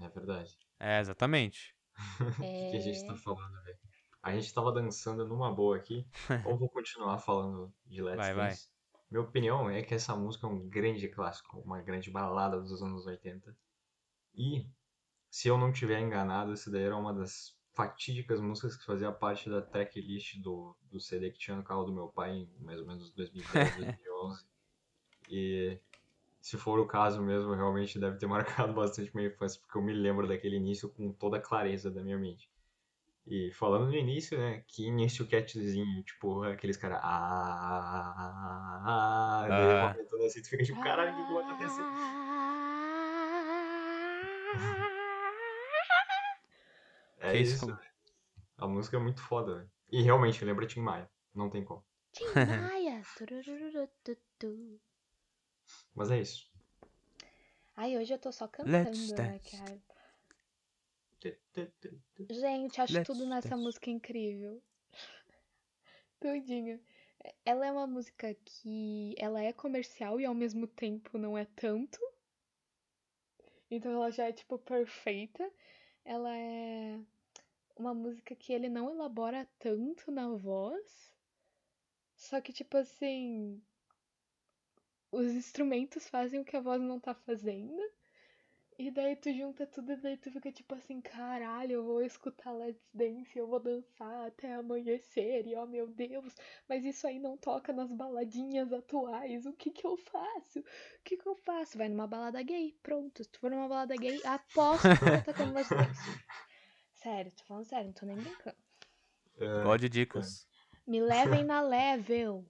[0.00, 0.58] É verdade.
[0.80, 1.76] É, exatamente.
[2.38, 3.06] O que, que a gente É.
[3.06, 3.78] tá falando, velho?
[4.22, 6.06] A gente tava dançando numa boa aqui.
[6.44, 8.48] ou vou continuar falando de Let's Vai, vai.
[8.50, 8.68] Dance?
[9.10, 13.06] Minha opinião é que essa música é um grande clássico, uma grande balada dos anos
[13.06, 13.56] 80.
[14.34, 14.68] E,
[15.30, 19.48] se eu não tiver enganado, essa daí era uma das fatídicas músicas que fazia parte
[19.48, 22.86] da tracklist do, do CD que tinha no carro do meu pai em mais ou
[22.86, 24.44] menos 2010, 2011.
[25.28, 25.80] E
[26.40, 29.92] se for o caso mesmo, realmente deve ter marcado bastante minha infância, porque eu me
[29.92, 32.50] lembro daquele início com toda a clareza da minha mente.
[33.26, 34.64] E falando no início, né?
[34.66, 36.98] Que início catzinho, tipo, aqueles caras.
[37.02, 39.90] Ah, ah, ah, daí Ah.
[39.92, 41.82] aumentando assim, tu fica tipo, caralho, o que, vai acontecer?
[47.22, 47.66] É Que isso, isso?
[47.66, 47.78] velho.
[48.56, 49.70] A música é muito foda, velho.
[49.92, 51.08] E realmente lembra Tim Maia.
[51.34, 51.84] Não tem como.
[52.12, 53.02] Tim Maia.
[55.94, 56.50] Mas é isso.
[57.76, 59.82] Ai, hoje eu tô só cantando, Let's né, cara?
[62.30, 63.62] Gente, acho Let's tudo nessa dance.
[63.62, 64.62] música incrível.
[66.20, 66.80] Tudinho.
[67.44, 71.98] Ela é uma música que ela é comercial e ao mesmo tempo não é tanto.
[73.70, 75.50] Então ela já é tipo perfeita.
[76.04, 77.00] Ela é
[77.76, 81.14] uma música que ele não elabora tanto na voz.
[82.16, 83.62] Só que tipo assim,
[85.12, 87.80] os instrumentos fazem o que a voz não tá fazendo.
[88.78, 92.50] E daí tu junta tudo e daí tu fica tipo assim, caralho, eu vou escutar
[92.50, 96.34] Let's Dance, eu vou dançar até amanhecer, e oh meu Deus,
[96.66, 100.60] mas isso aí não toca nas baladinhas atuais, o que que eu faço?
[100.60, 100.64] O
[101.04, 101.76] que que eu faço?
[101.76, 105.20] Vai numa balada gay, pronto, se tu for numa balada gay, aposto que tu tá
[105.24, 106.00] tocando Let's Dance.
[107.02, 108.56] Sério, tô falando sério, não tô nem brincando.
[109.38, 110.46] É, God dicas.
[110.86, 112.46] Me levem na level.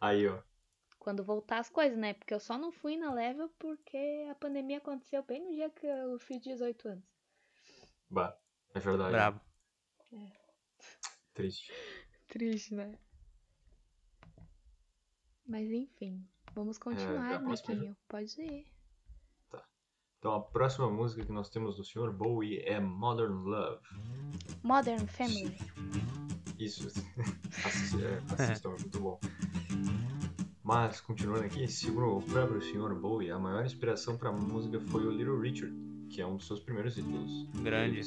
[0.00, 0.42] aí, ó.
[1.02, 2.14] Quando voltar as coisas, né?
[2.14, 5.84] Porque eu só não fui na level porque a pandemia aconteceu bem no dia que
[5.84, 7.04] eu fiz 18 anos.
[8.08, 8.38] Bah,
[8.72, 9.10] é verdade.
[9.10, 9.40] Brabo.
[11.34, 11.72] Triste.
[12.28, 12.96] Triste, né?
[15.44, 16.24] Mas enfim,
[16.54, 17.96] vamos continuar, a próxima- Miquinho.
[18.06, 18.66] Pode ir.
[20.20, 22.12] Então a próxima música que nós temos do Sr.
[22.12, 23.82] Bowie é Modern Love.
[24.62, 25.58] Modern Family.
[26.60, 26.86] Isso.
[27.66, 29.18] Assi- é, Assistam, é muito bom.
[30.64, 32.94] Mas, continuando aqui, segundo o próprio Sr.
[32.94, 35.74] Bowie, a maior inspiração para a música foi o Little Richard,
[36.08, 37.48] que é um dos seus primeiros ídolos.
[37.62, 38.00] Grande.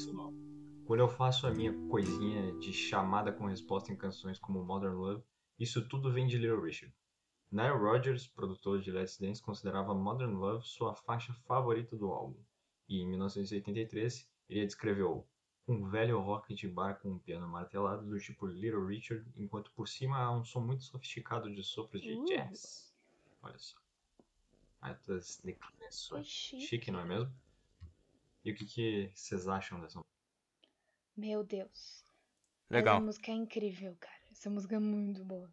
[0.86, 5.22] Quando eu faço a minha coisinha de chamada com resposta em canções como Modern Love,
[5.58, 6.94] isso tudo vem de Little Richard.
[7.52, 12.40] Nile Rodgers, produtor de Let's Dance, considerava Modern Love sua faixa favorita do álbum.
[12.88, 15.28] E em 1983, ele descreveu
[15.68, 19.88] um velho rock de bar com um piano martelado do tipo Little Richard, enquanto por
[19.88, 22.24] cima há um som muito sofisticado de sopros de Uh.
[22.24, 22.94] jazz.
[23.42, 23.76] Olha só.
[24.80, 26.26] Altas Foi declinações.
[26.28, 26.66] chique.
[26.66, 27.32] Chique, não é mesmo?
[28.44, 30.14] E o que, que vocês acham dessa música?
[31.16, 32.04] Meu Deus.
[32.70, 32.96] Legal.
[32.96, 34.16] Essa música é incrível, cara.
[34.30, 35.50] Essa música é muito boa.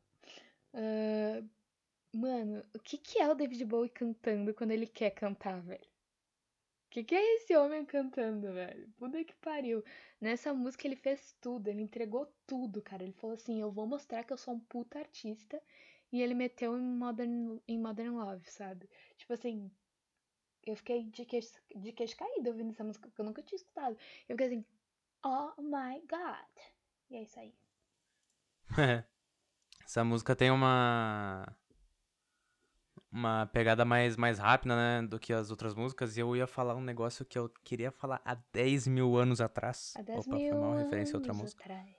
[0.73, 1.43] Ah,
[2.13, 5.87] mano, o que que é o David Bowie cantando quando ele quer cantar, velho?
[6.93, 8.87] Que que é esse homem cantando, velho?
[8.97, 9.83] Puta que pariu.
[10.21, 13.01] Nessa música ele fez tudo, ele entregou tudo, cara.
[13.01, 15.59] Ele falou assim: eu vou mostrar que eu sou um puta artista.
[16.11, 18.87] E ele meteu em Modern, em Modern Love, sabe?
[19.17, 19.71] Tipo assim,
[20.63, 23.97] eu fiquei de queixo, de queixo caído ouvindo essa música, porque eu nunca tinha escutado.
[24.29, 24.65] Eu fiquei assim,
[25.25, 26.63] oh my god.
[27.09, 27.55] E é isso aí.
[29.83, 31.43] Essa música tem uma.
[33.13, 35.07] Uma pegada mais, mais rápida, né?
[35.07, 36.17] Do que as outras músicas.
[36.17, 39.93] E eu ia falar um negócio que eu queria falar há 10 mil anos atrás.
[39.95, 41.61] Há 10 Opa, mil foi mal referência a outra música.
[41.63, 41.95] atrás.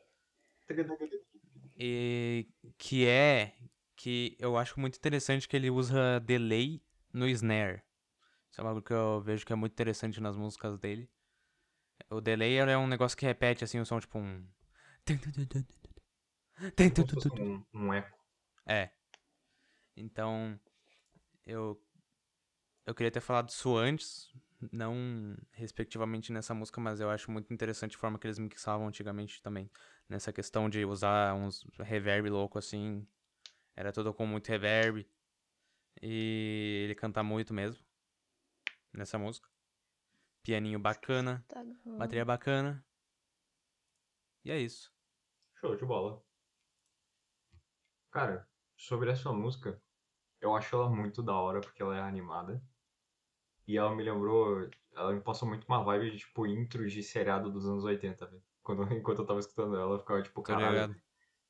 [1.76, 3.54] E que é
[3.94, 7.82] que eu acho muito interessante que ele usa delay no snare.
[8.50, 11.08] Isso é algo que eu vejo que é muito interessante nas músicas dele.
[12.10, 14.44] O delay é um negócio que repete assim o som tipo um
[17.14, 18.18] fosse um, um eco.
[18.66, 18.90] É.
[19.96, 20.58] Então,
[21.46, 21.80] eu
[22.86, 24.30] eu queria ter falado isso antes,
[24.70, 29.42] não respectivamente nessa música, mas eu acho muito interessante a forma que eles mixavam antigamente
[29.42, 29.70] também.
[30.08, 33.06] Nessa questão de usar uns reverb louco assim.
[33.74, 35.06] Era tudo com muito reverb.
[36.02, 37.82] E ele canta muito mesmo.
[38.92, 39.48] Nessa música.
[40.42, 41.64] Pianinho bacana, Tá
[41.98, 42.84] bateria bacana.
[44.44, 44.92] E é isso.
[45.54, 46.22] Show de bola.
[48.10, 49.82] Cara, sobre essa música,
[50.44, 52.62] eu acho ela muito da hora porque ela é animada.
[53.66, 57.50] E ela me lembrou, ela me passou muito uma vibe de tipo intros de seriado
[57.50, 58.42] dos anos 80, velho.
[58.62, 60.94] Quando, enquanto eu tava escutando ela, eu ficava tipo, caralho,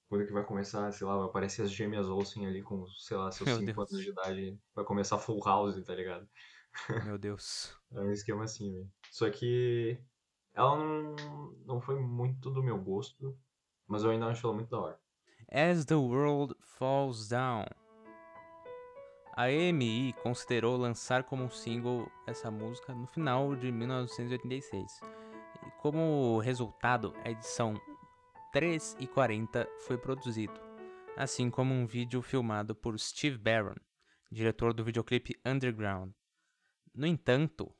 [0.09, 3.33] quando que vai começar, sei lá, vai aparecer as gêmeas Olsen ali com, sei lá,
[3.33, 3.93] seus Meu 5 Deus.
[3.93, 4.61] anos de idade.
[4.75, 6.29] Vai começar Full House, tá ligado?
[7.05, 7.77] Meu Deus.
[7.93, 8.93] É um esquema assim, velho.
[9.11, 9.99] Só que
[10.55, 11.17] ela não,
[11.67, 13.37] não foi muito do meu gosto,
[13.89, 15.01] mas eu ainda acho ela muito da hora.
[15.51, 17.65] As the World Falls Down.
[19.37, 25.01] A EMI considerou lançar como um single essa música no final de 1986.
[25.67, 27.75] E como resultado, a edição
[28.53, 30.55] 3 e 40 foi produzido,
[31.17, 33.75] assim como um vídeo filmado por Steve Barron,
[34.31, 36.13] diretor do videoclipe Underground.
[36.95, 37.75] No entanto,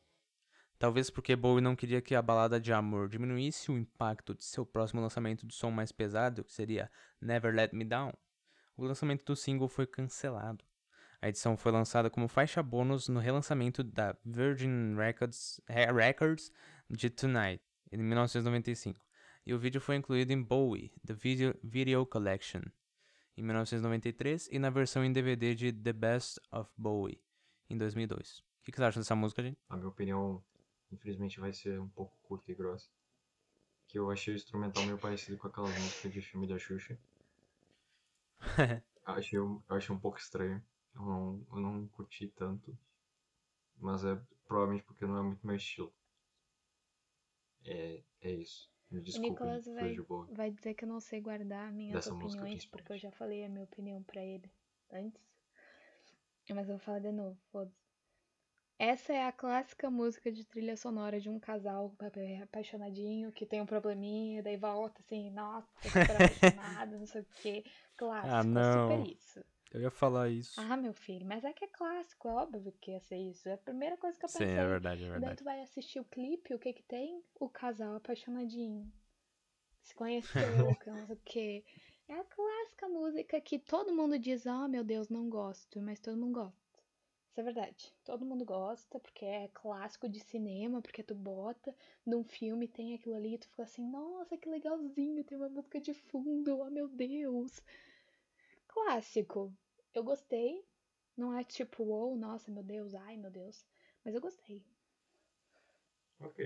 [0.77, 4.67] talvez porque Bowie não queria que a balada de amor diminuísse o impacto de seu
[4.67, 6.91] próximo lançamento de som mais pesado, que seria
[7.21, 8.13] Never Let Me Down,
[8.77, 10.65] o lançamento do single foi cancelado.
[11.25, 16.53] A edição foi lançada como faixa bônus no relançamento da Virgin Records, Records
[16.91, 19.01] de Tonight, em 1995,
[19.47, 22.61] e o vídeo foi incluído em Bowie, The Video, Video Collection,
[23.39, 27.19] em 1993, e na versão em DVD de The Best of Bowie,
[27.71, 28.41] em 2002.
[28.41, 29.57] O que, que você acha dessa música, gente?
[29.71, 30.45] A minha opinião,
[30.93, 32.91] infelizmente, vai ser um pouco curta e grossa.
[33.89, 36.99] Que eu achei o instrumental meio parecido com aquelas músicas de filme da Xuxa.
[39.07, 40.63] Achei, eu achei um pouco estranho.
[40.95, 42.77] Eu não, eu não curti tanto.
[43.79, 45.95] Mas é provavelmente porque não é muito meu estilo.
[47.67, 48.71] É, é isso.
[48.91, 49.97] Me O desculpem, Nicolas vai,
[50.29, 53.49] vai dizer que eu não sei guardar minhas Dessa opiniões, porque eu já falei a
[53.49, 54.51] minha opinião pra ele
[54.93, 55.23] antes.
[56.49, 57.77] Mas eu vou falar de novo, foda-se.
[58.79, 61.93] Essa é a clássica música de trilha sonora de um casal
[62.43, 67.65] apaixonadinho que tem um probleminha, daí volta assim, nossa, super apaixonado, não sei o quê.
[67.97, 68.63] Clássico, Ah, não.
[68.63, 69.45] super isso.
[69.75, 70.61] Eu ia falar isso.
[70.61, 73.49] Ah, meu filho, mas é que é clássico, é óbvio que ia ser isso.
[73.49, 74.57] É a primeira coisa que eu Sim, pensei.
[74.57, 75.37] é verdade, é Daí verdade.
[75.37, 77.23] tu vai assistir o clipe, o que que tem?
[77.41, 78.91] O casal apaixonadinho.
[79.83, 80.33] Se conheceu,
[80.81, 81.65] que não sei o quê.
[82.09, 86.17] É a clássica música que todo mundo diz, ah, meu Deus, não gosto, mas todo
[86.17, 86.65] mundo gosta.
[87.31, 87.93] Isso é verdade.
[88.05, 91.75] Todo mundo gosta, porque é clássico de cinema, porque tu bota
[92.07, 95.81] num filme, tem aquilo ali, e tu fica assim, nossa, que legalzinho, tem uma música
[95.81, 97.61] de fundo, oh meu Deus.
[98.69, 99.53] Clássico.
[99.95, 100.63] Eu gostei.
[101.17, 103.65] Não é tipo, oh, nossa, meu Deus, ai, meu Deus.
[104.05, 104.63] Mas eu gostei.
[106.21, 106.39] Ok.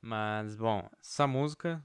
[0.00, 1.84] Mas, bom, essa música,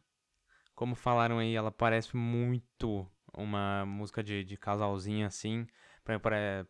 [0.76, 5.68] como falaram aí, ela parece muito uma música de, de casalzinho, assim.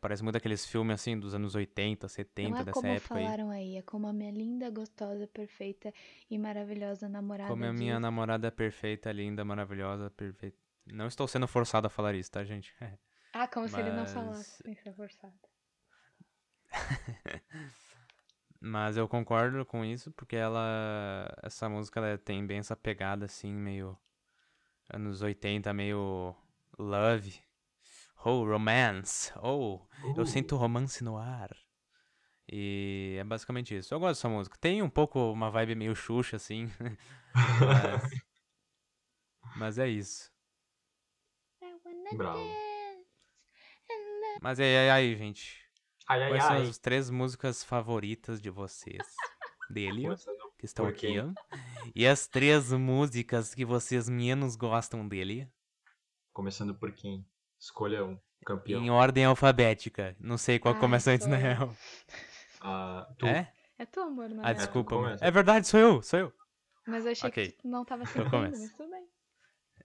[0.02, 3.26] Parece muito aqueles filmes, assim, dos anos 80, 70, Não é dessa como época aí.
[3.26, 5.92] falaram aí, é como a minha linda, gostosa, perfeita
[6.30, 8.00] e maravilhosa namorada Como a minha diz.
[8.00, 10.58] namorada perfeita, linda, maravilhosa, perfeita.
[10.86, 12.74] Não estou sendo forçado a falar isso, tá, gente?
[13.34, 15.34] Ah, como se ele não falasse sem ser forçado.
[18.62, 21.28] Mas eu concordo com isso, porque ela.
[21.42, 23.98] Essa música ela tem bem essa pegada assim, meio.
[24.92, 26.36] Anos 80, meio.
[26.78, 27.42] Love.
[28.24, 29.34] Oh, romance.
[29.42, 29.82] Oh,
[30.16, 31.50] eu Uh, sinto romance no ar.
[32.50, 33.94] E é basicamente isso.
[33.94, 34.58] Eu gosto dessa música.
[34.58, 36.70] Tem um pouco uma vibe meio Xuxa, assim.
[37.60, 38.24] mas.
[39.56, 40.32] Mas é isso.
[41.62, 42.63] I wanna Bravo.
[44.44, 45.58] Mas e aí, aí, gente?
[46.06, 46.62] Ai, ai, Quais são ai.
[46.64, 48.98] as três músicas favoritas de vocês?
[49.72, 50.04] Dele?
[50.60, 51.18] Que estão aqui.
[51.18, 51.32] ó.
[51.96, 55.50] E as três músicas que vocês menos gostam dele.
[56.34, 57.26] Começando por quem?
[57.58, 58.20] Escolha um.
[58.46, 58.84] Campeão.
[58.84, 60.14] Em ordem alfabética.
[60.20, 61.74] Não sei qual Ai, começa antes, na real.
[62.60, 63.26] Ah, tu.
[63.26, 63.52] É?
[63.78, 64.54] É tu, amor, não Ah, é?
[64.54, 64.96] desculpa.
[65.22, 66.34] É verdade, sou eu, sou eu.
[66.86, 67.48] Mas eu achei Ok.
[67.52, 68.60] que tu não tava sentindo, começo.
[68.62, 69.08] mas tudo bem.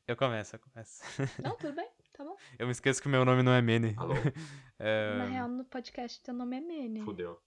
[0.08, 1.02] Eu começo, eu começo.
[1.40, 1.88] Não, tudo bem,
[2.18, 2.36] tá bom.
[2.58, 3.94] Eu me esqueço que o meu nome não é Mene.
[3.96, 4.14] Alô?
[4.80, 7.02] É, Na real, no podcast teu nome é Mene.
[7.02, 7.42] Fudeu.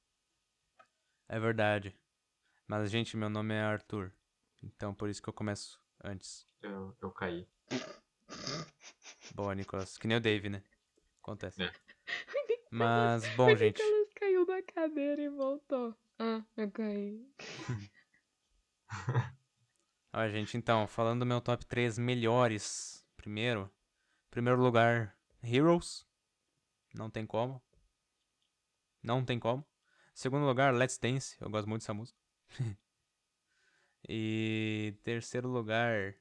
[1.30, 1.98] é verdade.
[2.68, 4.12] Mas, gente, meu nome é Arthur.
[4.62, 6.46] Então, por isso que eu começo antes.
[6.62, 7.48] Eu, eu caí.
[9.34, 9.98] Boa, Nicolas.
[9.98, 10.62] Que nem o Dave, né?
[11.24, 11.64] Acontece.
[11.64, 11.72] É.
[12.70, 13.82] Mas, bom, o gente.
[13.82, 15.96] Nicolas caiu da cadeira e voltou.
[16.20, 17.26] Ah, eu caí.
[20.14, 23.06] Ó, gente, então, falando do meu top 3 melhores.
[23.16, 23.72] Primeiro,
[24.32, 26.08] primeiro lugar, Heroes.
[26.96, 27.62] Não tem como.
[29.04, 29.66] Não tem como.
[30.14, 31.38] Segundo lugar, Let's Dance.
[31.40, 32.18] Eu gosto muito dessa música.
[34.08, 36.16] e terceiro lugar,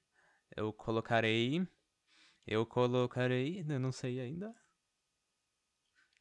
[0.56, 1.66] eu colocarei.
[2.46, 3.64] Eu colocarei.
[3.66, 4.54] Eu não sei ainda.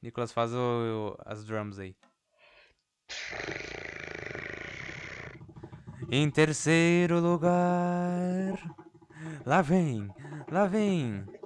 [0.01, 1.95] Nicolas, faz o, as drums aí.
[6.11, 8.57] Em terceiro lugar.
[9.45, 10.07] Lá vem,
[10.51, 11.38] lá vem.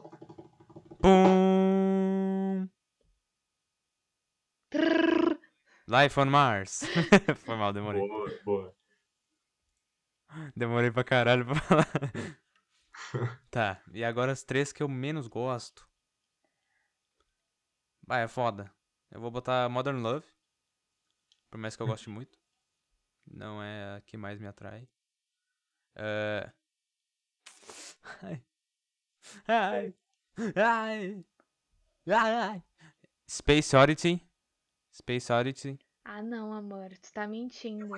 [1.04, 2.70] Pum.
[5.86, 6.84] Life on Mars.
[7.44, 8.00] Foi mal, demorei.
[8.00, 8.76] Boa, boa.
[10.56, 11.88] Demorei pra caralho pra falar.
[13.52, 15.86] tá, e agora as três que eu menos gosto.
[18.08, 18.74] Vai, é foda.
[19.12, 20.26] Eu vou botar Modern Love.
[21.52, 22.40] Por mais que eu goste muito.
[23.28, 24.88] Não é a que mais me atrai.
[25.98, 26.50] É...
[28.24, 28.46] Ai.
[29.50, 30.03] Ai.
[30.56, 31.24] Ai.
[32.10, 32.64] Ai.
[33.30, 34.22] Space Oddity.
[34.92, 35.80] Space Oddity.
[36.06, 36.90] Ah, não, amor.
[37.02, 37.90] Tu tá mentindo.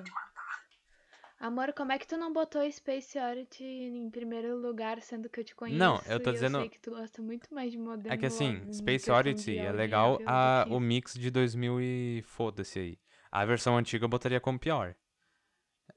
[1.40, 5.44] Amor, como é que tu não botou Space Oddity em primeiro lugar, sendo que eu
[5.44, 5.78] te conheço?
[5.78, 8.18] Não, eu tô e dizendo- Eu sei que tu gosta muito mais de Modern É
[8.18, 13.00] que assim, Space Oddity é legal a, o mix de 2000 e foda-se aí.
[13.32, 14.96] A versão antiga eu botaria como pior.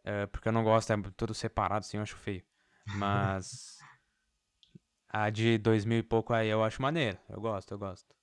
[0.02, 2.43] É, porque eu não gosto, é tudo separado assim, eu acho feio.
[2.97, 3.77] Mas
[5.09, 7.18] a de 2000 e pouco aí eu acho maneiro.
[7.28, 8.14] Eu gosto, eu gosto.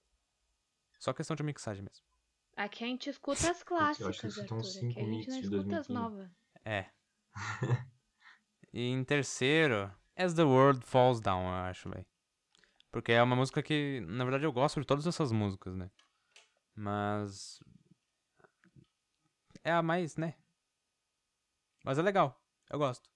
[1.00, 2.06] Só questão de mixagem mesmo.
[2.56, 4.56] Aqui a gente escuta as eu clássicas, acho que Arthur.
[4.56, 5.94] Aqui a cinco gente não de escuta as 2015.
[5.94, 6.32] novas.
[6.64, 6.90] É.
[8.74, 12.06] e em terceiro, As the World Falls Down, eu acho, velho.
[12.92, 15.92] Porque é uma música que, na verdade, eu gosto de todas essas músicas, né?
[16.74, 17.60] Mas.
[19.64, 20.36] É a mais, né?
[21.84, 22.42] Mas é legal.
[22.70, 23.10] Eu gosto.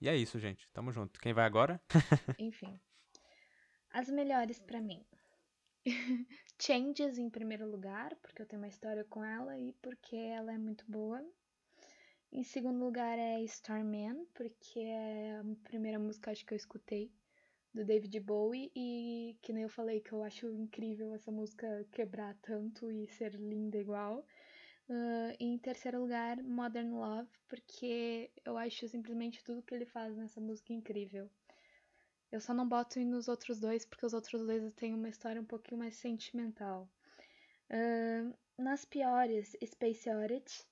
[0.00, 0.70] E é isso, gente.
[0.72, 1.18] Tamo junto.
[1.18, 1.80] Quem vai agora?
[2.38, 2.78] Enfim.
[3.98, 5.02] As melhores pra mim.
[6.60, 10.58] Changes em primeiro lugar, porque eu tenho uma história com ela e porque ela é
[10.58, 11.24] muito boa.
[12.30, 17.10] Em segundo lugar é Starman, porque é a primeira música acho que eu escutei
[17.72, 22.36] do David Bowie e que nem eu falei que eu acho incrível essa música quebrar
[22.42, 24.26] tanto e ser linda igual.
[25.40, 30.38] E em terceiro lugar, Modern Love, porque eu acho simplesmente tudo que ele faz nessa
[30.38, 31.30] música incrível.
[32.30, 35.44] Eu só não boto nos outros dois, porque os outros dois têm uma história um
[35.44, 36.88] pouquinho mais sentimental.
[37.70, 40.66] Ahn, nas piores, Space Oddity.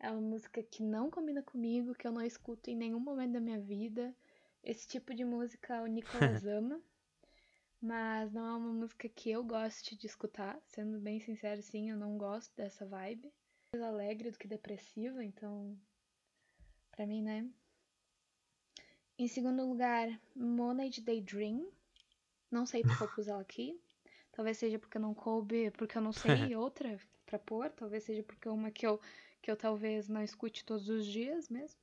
[0.00, 3.40] É uma música que não combina comigo, que eu não escuto em nenhum momento da
[3.40, 4.14] minha vida.
[4.62, 6.80] Esse tipo de música o Nicolas ama.
[7.80, 10.60] Mas não é uma música que eu goste de escutar.
[10.66, 13.32] Sendo bem sincero, sim, eu não gosto dessa vibe.
[13.72, 15.76] Mais alegre do que depressiva, então.
[16.90, 17.48] Pra mim, né?
[19.18, 21.68] Em segundo lugar, Monade Daydream.
[22.50, 23.78] Não sei porque eu pus ela aqui.
[24.32, 26.22] Talvez seja porque não coube, porque eu não sei
[26.54, 27.68] outra pra pôr.
[27.70, 29.00] Talvez seja porque é uma que eu,
[29.42, 31.80] que eu talvez não escute todos os dias mesmo.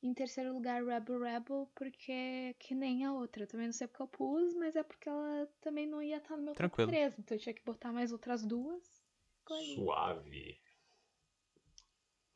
[0.00, 3.42] Em terceiro lugar, Rebel Rebel, porque é que nem a outra.
[3.42, 6.36] Eu também não sei porque eu pus, mas é porque ela também não ia estar
[6.36, 6.90] no meu Tranquilo.
[6.90, 7.18] top 3.
[7.18, 8.82] Então eu tinha que botar mais outras duas.
[9.74, 10.60] Suave.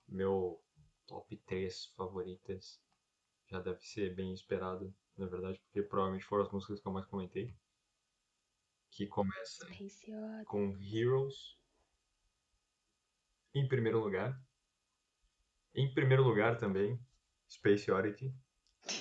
[0.09, 0.61] Meu
[1.07, 2.81] top 3 favoritas
[3.47, 7.07] já deve ser bem esperado, na verdade, porque provavelmente foram as músicas que eu mais
[7.07, 7.55] comentei.
[8.91, 9.67] Que começa
[10.47, 11.59] com Heroes
[13.55, 14.41] em primeiro lugar.
[15.75, 16.99] Em primeiro lugar também,
[17.49, 18.35] Space Oddity.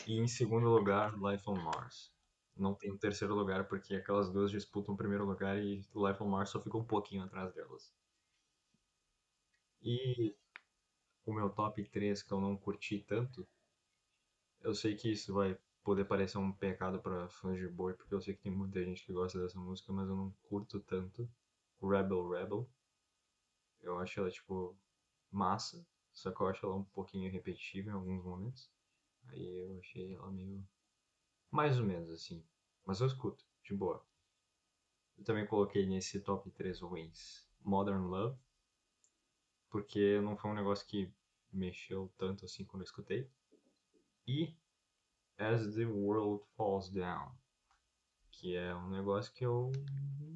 [0.07, 2.13] E em segundo lugar, Life on Mars.
[2.55, 6.27] Não tem um terceiro lugar porque aquelas duas disputam o primeiro lugar e Life on
[6.27, 7.93] Mars só fica um pouquinho atrás delas.
[9.81, 10.35] E
[11.25, 13.47] o meu top 3 que eu não curti tanto,
[14.65, 18.19] eu sei que isso vai poder parecer um pecado para fãs de boi, porque eu
[18.19, 21.29] sei que tem muita gente que gosta dessa música, mas eu não curto tanto.
[21.79, 22.67] Rebel Rebel.
[23.79, 24.75] Eu acho ela, tipo,
[25.31, 28.71] massa, só que eu acho ela um pouquinho repetitiva em alguns momentos.
[29.27, 30.67] Aí eu achei ela meio.
[31.51, 32.43] mais ou menos assim.
[32.83, 34.03] Mas eu escuto, de boa.
[35.17, 38.37] Eu também coloquei nesse top 3 ruins Modern Love,
[39.69, 41.13] porque não foi um negócio que
[41.53, 43.29] mexeu tanto assim quando eu escutei.
[44.27, 44.55] E
[45.37, 47.31] As the World Falls Down,
[48.31, 49.71] que é um negócio que eu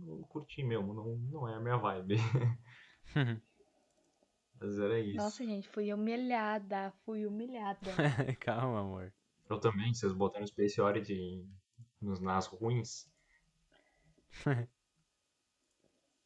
[0.05, 2.15] não curti mesmo, não, não é a minha vibe.
[4.59, 5.17] Mas era isso.
[5.17, 6.91] Nossa, gente, fui humilhada.
[7.05, 7.79] Fui humilhada.
[8.41, 9.13] Calma, amor.
[9.49, 11.47] Eu também, vocês botaram Space Oddity
[12.01, 13.09] nos, nas ruins.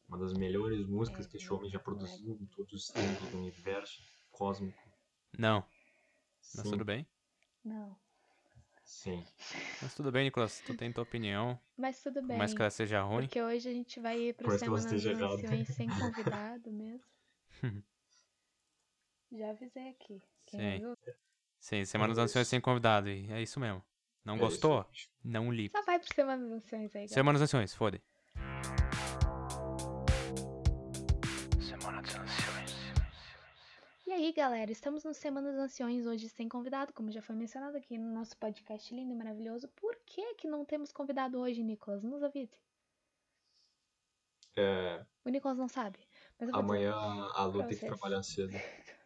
[0.08, 4.02] Uma das melhores músicas que esse homem já produziu em todos os tempos do universo
[4.30, 4.82] cósmico.
[5.38, 5.64] Não,
[6.54, 7.06] mas Sim, tudo bem.
[7.64, 7.96] Não.
[8.84, 9.24] sim.
[9.80, 10.60] Mas tudo bem, Nicolas.
[10.60, 11.58] Tu tem tua opinião.
[11.76, 12.38] Mas tudo Por bem.
[12.38, 13.22] mais que ela seja ruim.
[13.26, 15.34] Porque hoje a gente vai ir pro Por Semana errada.
[15.34, 17.04] Anciões sem convidado mesmo.
[19.32, 20.22] Já avisei aqui.
[20.46, 20.96] Quem Sim.
[21.58, 23.08] Sim, Semana dos Anciões sem convidado.
[23.08, 23.82] E é isso mesmo.
[24.24, 24.86] Não É gostou?
[24.92, 25.08] isso.
[25.24, 25.76] Não liga.
[25.78, 27.08] Só vai pro Semana dos Anciões aí, galera.
[27.08, 28.00] Semana dos Anciões, foda.
[34.24, 37.98] Aí, galera, estamos no Semana dos Anciões hoje sem convidado, como já foi mencionado aqui
[37.98, 39.68] no nosso podcast lindo e maravilhoso.
[39.76, 42.02] Por que que não temos convidado hoje, Nicolas?
[42.02, 42.58] Nos avise.
[44.56, 45.98] É, O Nicolas não sabe.
[46.54, 48.52] Amanhã a Lu tem que trabalhar cedo.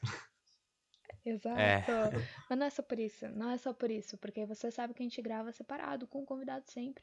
[1.25, 1.59] Exato.
[1.59, 1.85] É.
[2.49, 3.29] Mas não é só por isso.
[3.31, 4.17] Não é só por isso.
[4.19, 7.03] Porque você sabe que a gente grava separado, com o convidado sempre.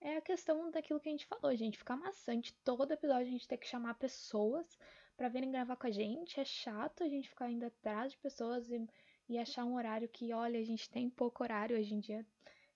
[0.00, 1.78] É a questão daquilo que a gente falou, gente.
[1.78, 2.52] Fica maçante.
[2.64, 4.76] Todo episódio a gente tem que chamar pessoas
[5.16, 6.38] pra virem gravar com a gente.
[6.40, 8.86] É chato a gente ficar indo atrás de pessoas e,
[9.28, 12.24] e achar um horário que, olha, a gente tem pouco horário hoje em dia.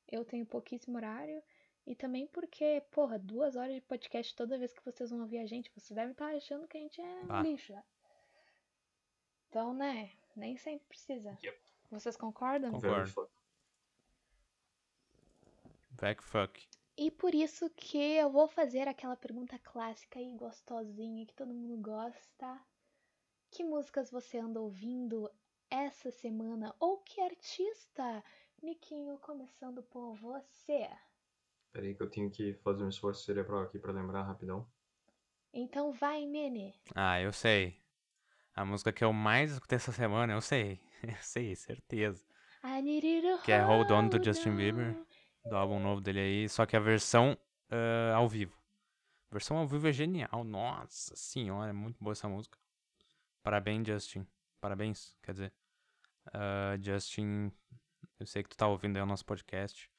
[0.08, 1.42] Eu tenho pouquíssimo horário.
[1.86, 5.46] E também porque, porra, duas horas de podcast toda vez que vocês vão ouvir a
[5.46, 7.42] gente, vocês devem estar achando que a gente é um Bah.
[7.42, 7.72] lixo.
[7.72, 7.82] né?
[9.48, 11.36] Então, né, nem sempre precisa.
[11.42, 11.58] Yep.
[11.90, 12.70] Vocês concordam?
[12.70, 13.28] Concordo.
[15.92, 16.68] Back fuck.
[17.00, 21.82] E por isso que eu vou fazer aquela pergunta clássica e gostosinha que todo mundo
[21.82, 22.60] gosta.
[23.50, 25.30] Que músicas você anda ouvindo
[25.70, 26.74] essa semana?
[26.78, 28.22] Ou que artista?
[28.62, 30.90] Niquinho, começando por você.
[31.72, 34.68] Peraí que eu tenho que fazer um esforço cerebral aqui pra lembrar rapidão.
[35.54, 36.78] Então vai, Mene.
[36.94, 37.80] Ah, eu sei.
[38.54, 40.78] A música que eu mais escutei essa semana, eu sei.
[41.02, 42.22] Eu sei, certeza.
[42.62, 44.56] I need you to Que é Hold On do Justin on.
[44.56, 45.09] Bieber.
[45.50, 46.48] Do álbum novo dele aí.
[46.48, 47.36] Só que a versão
[47.70, 48.56] ah, ao vivo.
[49.30, 50.44] A versão ao vivo é genial.
[50.44, 52.58] Nossa senhora, é muito boa essa música.
[53.42, 54.26] Parabéns, Justin.
[54.60, 55.52] Parabéns, quer dizer.
[56.32, 57.52] Ah, Justin,
[58.18, 59.90] eu sei que tu tá ouvindo aí o nosso podcast.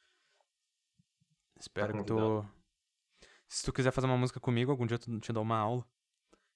[1.60, 2.45] Espero que tu.
[3.48, 5.86] Se tu quiser fazer uma música comigo, algum dia eu te dou uma aula.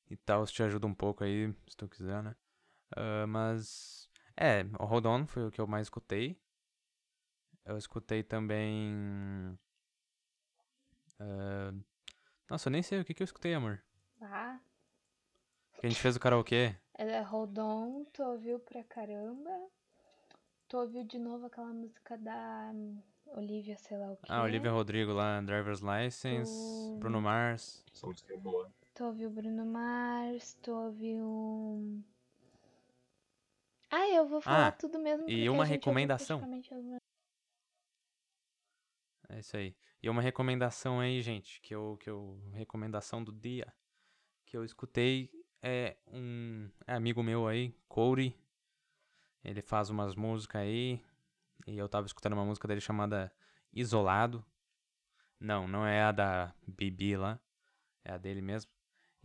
[0.10, 2.36] E tal, isso te ajuda um pouco aí, se tu quiser, né?
[2.96, 4.10] Ah, mas.
[4.38, 6.38] É, o Hold On foi o que eu mais escutei.
[7.66, 9.58] Eu escutei também.
[11.20, 11.74] ah,
[12.50, 13.82] Nossa, eu nem sei o que, que eu escutei, amor.
[14.22, 14.60] Ah,
[15.80, 16.76] Que a gente fez o karaokê.
[16.94, 19.50] é Hold On, tu ouviu pra caramba.
[20.68, 22.72] Tu ouviu de novo aquela música da
[23.28, 24.26] Olivia, sei lá o quê.
[24.30, 26.52] Ah, Olivia Rodrigo lá, Driver's License,
[26.94, 27.84] Do- Bruno Mars.
[27.94, 28.72] Essa música é boa.
[28.94, 32.04] Tu ouviu Bruno Mars, tu ouviu.
[33.92, 35.30] Ah, eu vou falar Ah, tudo mesmo.
[35.30, 36.40] e uma recomendação.
[39.30, 39.76] É isso aí.
[40.02, 42.40] E uma recomendação aí, gente, que eu, que eu.
[42.54, 43.74] Recomendação do dia.
[44.46, 45.32] Que eu escutei
[45.62, 48.38] é um é amigo meu aí, Corey.
[49.44, 51.02] Ele faz umas músicas aí.
[51.68, 53.34] E eu tava escutando uma música dele chamada
[53.74, 54.46] Isolado.
[55.40, 57.40] Não, não é a da Bibi lá.
[58.04, 58.72] É a dele mesmo.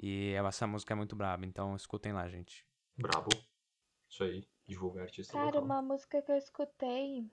[0.02, 2.66] E essa música é muito braba, então escutem lá, gente.
[2.96, 3.28] Brabo.
[4.08, 4.48] Isso aí.
[4.66, 5.64] Divulgar artista Cara, local.
[5.64, 7.30] uma música que eu escutei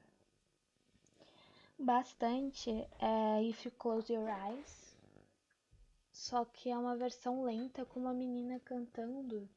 [1.78, 4.96] bastante é If You Close Your Eyes.
[6.12, 9.48] Só que é uma versão lenta com uma menina cantando.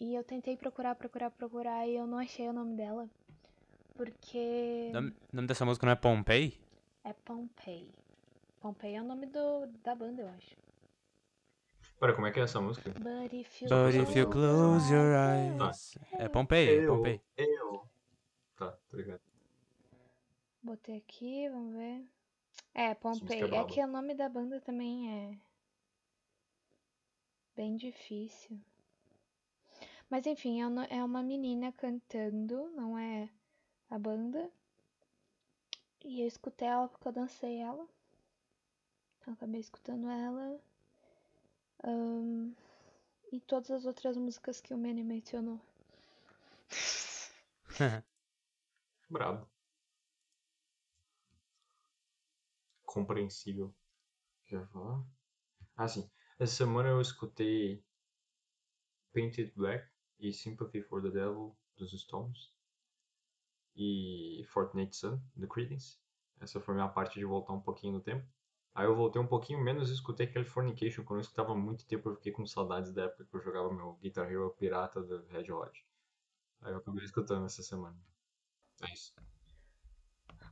[0.00, 3.08] E eu tentei procurar, procurar, procurar e eu não achei o nome dela.
[3.94, 6.58] Porque O nome, nome dessa música não é Pompei?
[7.04, 7.88] é Pompei.
[8.60, 10.56] Pompei é o nome do, da banda, eu acho.
[12.00, 12.90] Pera, como é que é essa música?
[12.90, 15.12] But if you, But if you close your
[15.58, 15.68] Tá.
[15.68, 15.98] eyes.
[16.12, 17.20] É Pompei, é Eu, Pompei.
[17.36, 17.88] eu.
[18.56, 19.20] Tá, tô ligado.
[20.62, 22.06] Botei aqui, vamos ver.
[22.74, 23.42] É, Pompei.
[23.42, 25.38] é É que o nome da banda também é
[27.56, 28.60] bem difícil.
[30.10, 33.28] Mas enfim, é uma- é uma menina cantando, não é
[33.90, 34.50] a banda.
[36.04, 37.88] E eu escutei ela porque eu dancei ela.
[39.20, 40.60] Então acabei escutando ela.
[41.84, 42.52] Ahn,
[43.32, 45.60] e todas as outras músicas que o Manny mencionou.
[49.10, 49.51] Brabo.
[52.92, 53.74] Compreensível.
[54.44, 55.02] Quer falar?
[55.74, 56.10] Ah, sim.
[56.38, 57.82] Essa semana eu escutei
[59.14, 59.90] Painted Black
[60.20, 62.52] e Sympathy for the Devil dos Stones
[63.74, 65.98] e Fortnite Sun do Creedence.
[66.38, 68.28] Essa foi a minha parte de voltar um pouquinho no tempo.
[68.74, 72.16] Aí eu voltei um pouquinho menos e escutei Californication, quando eu escutava muito tempo eu
[72.16, 75.86] fiquei com saudades da época que eu jogava meu Guitar Hero pirata do Red Hot.
[76.60, 77.98] Aí eu acabei escutando essa semana.
[78.82, 79.14] É isso.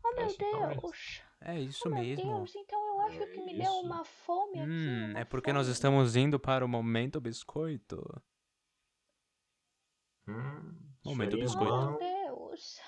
[0.02, 0.80] Oh meu Essa talvez.
[0.80, 1.29] Deus!
[1.42, 2.24] É isso oh meu mesmo.
[2.36, 3.80] Deus, então eu acho É que me deu isso.
[3.82, 4.70] uma fome aqui.
[4.70, 5.72] Hum, uma é porque nós fome.
[5.72, 8.22] estamos indo para o momento biscoito.
[10.28, 11.72] Hum, Momento biscoito.
[11.72, 12.78] Oh meu Deus!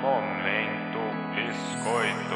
[0.00, 0.98] Momento
[1.34, 2.34] Biscoito.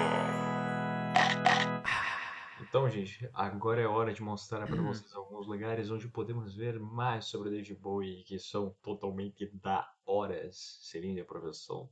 [2.60, 4.88] Então, gente, agora é hora de mostrar para Hum.
[4.88, 9.90] vocês alguns lugares onde podemos ver mais sobre o David Bowie, que são totalmente da
[10.04, 10.78] horas.
[10.82, 11.88] Seria a professão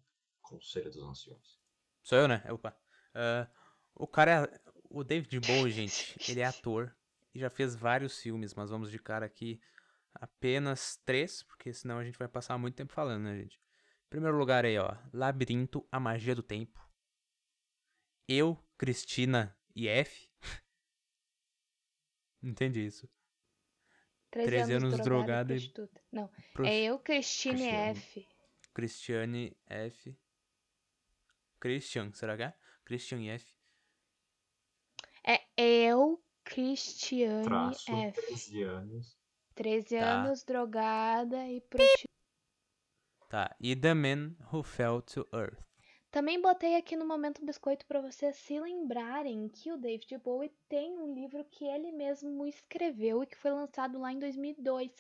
[0.49, 1.59] Conselho dos Anciões.
[2.03, 2.43] Sou eu, né?
[2.51, 2.77] Opa.
[3.15, 3.49] Ah,
[3.95, 4.61] o cara é.
[4.89, 6.97] O David Bowie, gente, ele é ator
[7.35, 9.61] e já fez vários filmes, mas vamos de cara aqui
[10.15, 13.61] apenas três, porque senão a gente vai passar muito tempo falando, né, gente?
[14.09, 14.97] Primeiro lugar aí, ó.
[15.13, 16.81] Labirinto, a magia do tempo.
[18.29, 20.29] Eu, Cristina e F.
[22.43, 23.09] Entendi isso.
[24.31, 26.03] 13, 13 anos drogada drogada e prostituta.
[26.13, 27.99] Não, Prost- é eu, Cristine Cristiane.
[27.99, 28.29] F.
[28.75, 30.17] Cristiane F.
[31.61, 32.55] Christian, será que é?
[32.85, 33.47] Christian F.
[35.27, 38.21] É eu, Cristiane Traço, F.
[38.27, 39.19] 13 anos.
[39.55, 40.05] 13 Tá.
[40.21, 42.15] anos, drogada e prostituta.
[43.29, 43.57] Tá.
[43.61, 45.59] E The Man Who Fell to Earth.
[46.13, 50.97] Também botei aqui no Momento Biscoito para vocês se lembrarem que o David Bowie tem
[50.99, 54.93] um livro que ele mesmo escreveu e que foi lançado lá em 2002.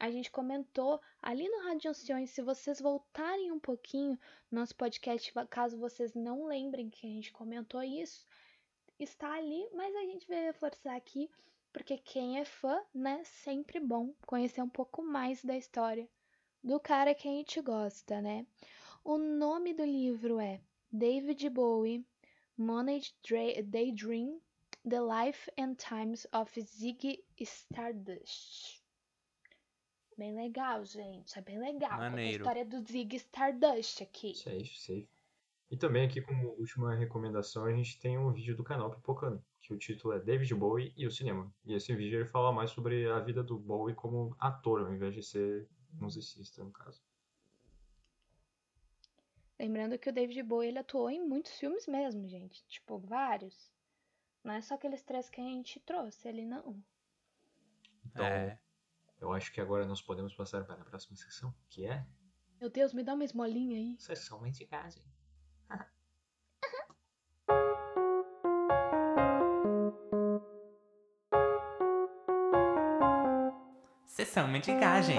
[0.00, 4.18] A gente comentou ali no Rádio Anciões, se vocês voltarem um pouquinho
[4.50, 8.26] no nosso podcast, caso vocês não lembrem que a gente comentou isso,
[8.98, 11.30] está ali, mas a gente vai reforçar aqui,
[11.70, 16.08] porque quem é fã, né, sempre bom conhecer um pouco mais da história
[16.64, 18.46] do cara que a gente gosta, né?
[19.04, 22.06] O nome do livro é David Bowie,
[22.56, 23.02] Money
[23.66, 24.40] Daydream,
[24.88, 28.79] The Life and Times of Ziggy Stardust.
[30.20, 31.38] Bem legal, gente.
[31.38, 31.92] É bem legal.
[31.92, 32.42] Conta a Maneiro.
[32.42, 34.34] história do Ziggy Stardust aqui.
[34.34, 35.08] Safe, safe.
[35.70, 39.72] E também aqui como última recomendação a gente tem um vídeo do canal Pipocando, que
[39.72, 41.50] o título é David Bowie e o cinema.
[41.64, 45.14] E esse vídeo ele fala mais sobre a vida do Bowie como ator, ao invés
[45.14, 47.02] de ser musicista, no caso.
[49.58, 52.62] Lembrando que o David Bowie ele atuou em muitos filmes mesmo, gente.
[52.68, 53.72] Tipo, vários.
[54.44, 56.78] Não é só aqueles três que a gente trouxe, ele não.
[58.04, 58.58] Então, É.
[59.20, 62.06] eu acho que agora nós podemos passar para a próxima sessão, que é
[62.60, 63.96] Meu Deus, me dá uma esmolinha aí.
[63.98, 65.04] Sessão Mensagem.
[74.06, 75.16] Sessão mendigagem.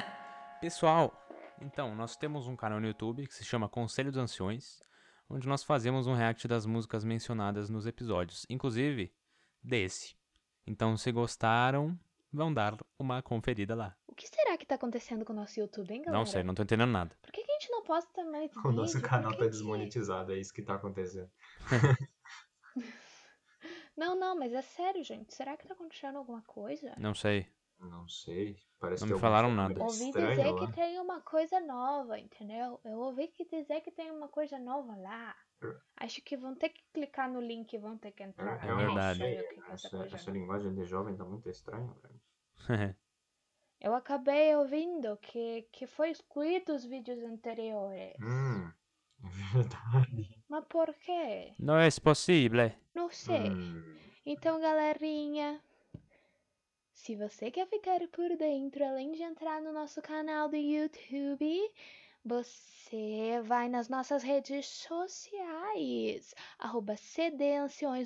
[0.60, 1.12] Pessoal,
[1.60, 4.80] então, nós temos um canal no YouTube que se chama Conselho dos Anciões,
[5.28, 9.12] onde nós fazemos um react das músicas mencionadas nos episódios, inclusive
[9.62, 10.16] desse.
[10.66, 11.98] Então, se gostaram,
[12.32, 13.96] vão dar uma conferida lá.
[14.06, 16.18] O que será que tá acontecendo com o nosso YouTube, hein, galera?
[16.18, 17.16] Não sei, não tô entendendo nada.
[17.22, 19.50] Por que, que a gente não posta mais O nosso canal Por tá que que-
[19.50, 21.30] desmonetizado, é isso que tá acontecendo.
[23.96, 25.34] Não, não, mas é sério, gente.
[25.34, 26.94] Será que tá acontecendo alguma coisa?
[26.96, 27.46] Não sei.
[27.78, 29.82] Não sei, parece Não ter me falaram nada.
[29.82, 30.66] Ouvi estranho dizer lá.
[30.66, 32.80] que tem uma coisa nova, entendeu?
[32.84, 35.34] Eu ouvi que dizer que tem uma coisa nova lá.
[35.96, 38.64] Acho que vão ter que clicar no link e vão ter que entrar.
[38.64, 39.22] É, É verdade.
[39.22, 40.30] é essa Essa, nova.
[40.30, 41.94] linguagem de jovem tá muito estranha.
[43.80, 48.14] Eu acabei ouvindo que, que foi excluído os vídeos anteriores.
[48.20, 48.70] Hum,
[49.24, 50.42] é verdade.
[50.48, 51.54] Mas por quê?
[51.58, 52.70] não é possível.
[52.94, 53.50] Não sei.
[53.50, 53.96] Hum,
[54.26, 55.62] Então, galerinha,
[56.92, 61.58] se você quer ficar por dentro, além de entrar no nosso canal do YouTube,
[62.24, 66.94] você vai nas nossas redes sociais, arroba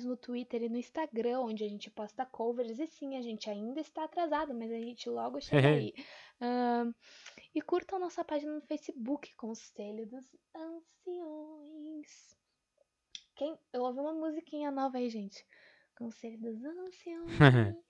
[0.03, 2.79] no Twitter e no Instagram, onde a gente posta covers.
[2.79, 5.93] E sim, a gente ainda está atrasado, mas a gente logo chega aí.
[6.39, 6.93] Ahn,
[7.53, 12.35] e curtam nossa página no Facebook, Conselho dos Anciões.
[13.35, 13.57] Quem?
[13.73, 15.45] Eu ouvi uma musiquinha nova aí, gente.
[15.97, 17.31] Conselho dos Anciões.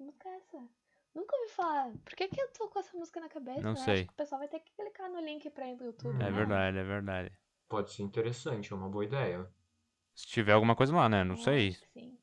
[0.00, 0.83] É essa?
[1.14, 1.92] Nunca ouvi falar.
[2.04, 3.60] Por que, que eu tô com essa música na cabeça?
[3.60, 4.04] Não acho sei.
[4.04, 6.16] que o pessoal vai ter que clicar no link pra ir no YouTube.
[6.16, 6.30] É né?
[6.30, 7.32] verdade, é verdade.
[7.68, 9.48] pode ser interessante, é uma boa ideia.
[10.14, 11.22] Se tiver alguma coisa lá, né?
[11.24, 11.68] Não Eu sei.
[11.68, 12.18] acho Sim.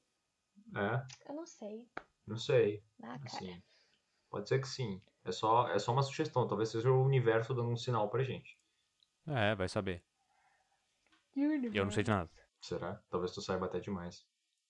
[0.75, 1.87] É, Eu não sei.
[2.27, 2.83] não sei.
[3.03, 3.21] Ah, cara.
[3.25, 3.61] Assim,
[4.29, 5.01] pode ser que sim.
[5.23, 8.57] É só, é só uma sugestão, talvez seja o universo dando um sinal pra gente.
[9.27, 10.03] É, vai saber.
[11.35, 12.29] Eu não sei de nada.
[12.59, 13.01] Será?
[13.09, 14.25] Talvez tu saiba até demais.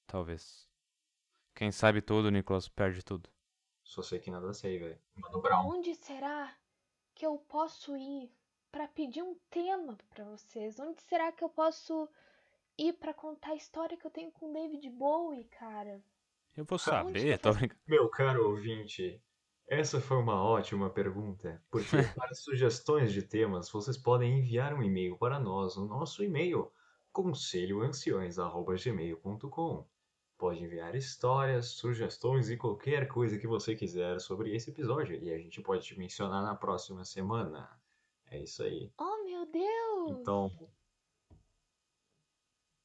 [0.08, 0.68] Talvez.
[1.56, 3.30] Quem sabe tudo, Nicolas, perde tudo.
[3.92, 4.98] Só sei que nada sei, velho.
[5.18, 5.68] Mano Brown.
[5.68, 6.56] Onde será
[7.14, 8.32] que eu posso ir
[8.72, 10.80] pra pedir um tema pra vocês?
[10.80, 12.08] Onde será que eu posso
[12.78, 16.02] ir pra contar a história que eu tenho com David Bowie, cara?
[16.56, 17.82] Eu vou saber, tô essas- brincando.
[17.86, 19.22] Meu caro ouvinte,
[19.68, 25.18] Essa foi uma ótima pergunta, porque para sugestões de temas vocês podem enviar um e-mail
[25.18, 26.72] para nós no nosso e-mail
[27.12, 29.86] conselhoanciões@gmail.com.
[30.42, 35.38] Pode enviar histórias, sugestões e qualquer coisa que você quiser sobre esse episódio e a
[35.38, 37.70] gente pode te mencionar na próxima semana.
[38.26, 38.92] É isso aí.
[38.98, 40.20] Oh, meu Deus!
[40.20, 40.52] Então.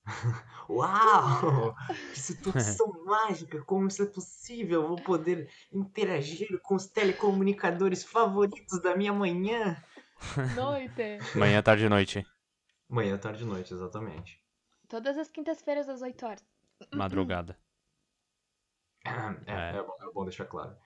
[0.68, 1.74] Uau!
[2.12, 3.64] Que situação mágica!
[3.64, 4.82] Como isso é possível?
[4.82, 9.82] Eu vou poder interagir com os telecomunicadores favoritos da minha manhã.
[10.54, 11.20] Noite!
[11.34, 12.26] Manhã, tarde e noite.
[12.86, 14.38] Manhã, tarde e noite, exatamente.
[14.86, 16.55] Todas as quintas-feiras às 8 horas.
[16.94, 17.58] Madrugada.
[19.04, 19.10] É,
[19.46, 19.76] É.
[19.78, 20.76] é bom, é bom deixar claro.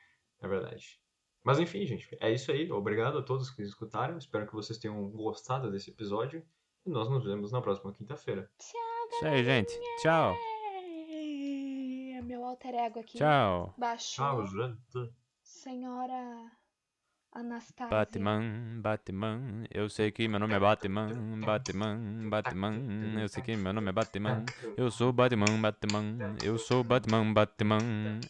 [0.41, 1.01] É verdade.
[1.43, 2.71] Mas enfim, gente, é isso aí.
[2.71, 4.19] Obrigado a todos que escutaram.
[4.19, 6.47] Espero que vocês tenham gostado desse episódio.
[6.85, 8.51] E nós nos vemos na próxima quinta-feira.
[8.59, 9.73] Isso aí, gente.
[10.03, 10.35] Tchau.
[12.17, 13.19] É meu alter ego aqui.
[13.19, 13.75] Tchau.
[13.79, 14.25] Baixou.
[14.25, 15.15] Tchau, gente.
[15.43, 16.60] Senhora
[17.33, 17.89] Anastácia.
[17.97, 21.09] Batman, Batman, eu sei que meu nome é Batman,
[21.45, 22.75] Batman, Batman,
[23.23, 24.45] eu sei que meu nome é Batman,
[24.77, 27.79] eu sou Batman, Batman, eu sou Batman, Batman,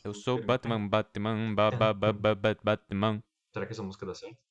[0.05, 3.23] eu sou Batman, Batman, ba ba ba ba ba- Batman.
[3.53, 4.50] Será que essa música dá certo?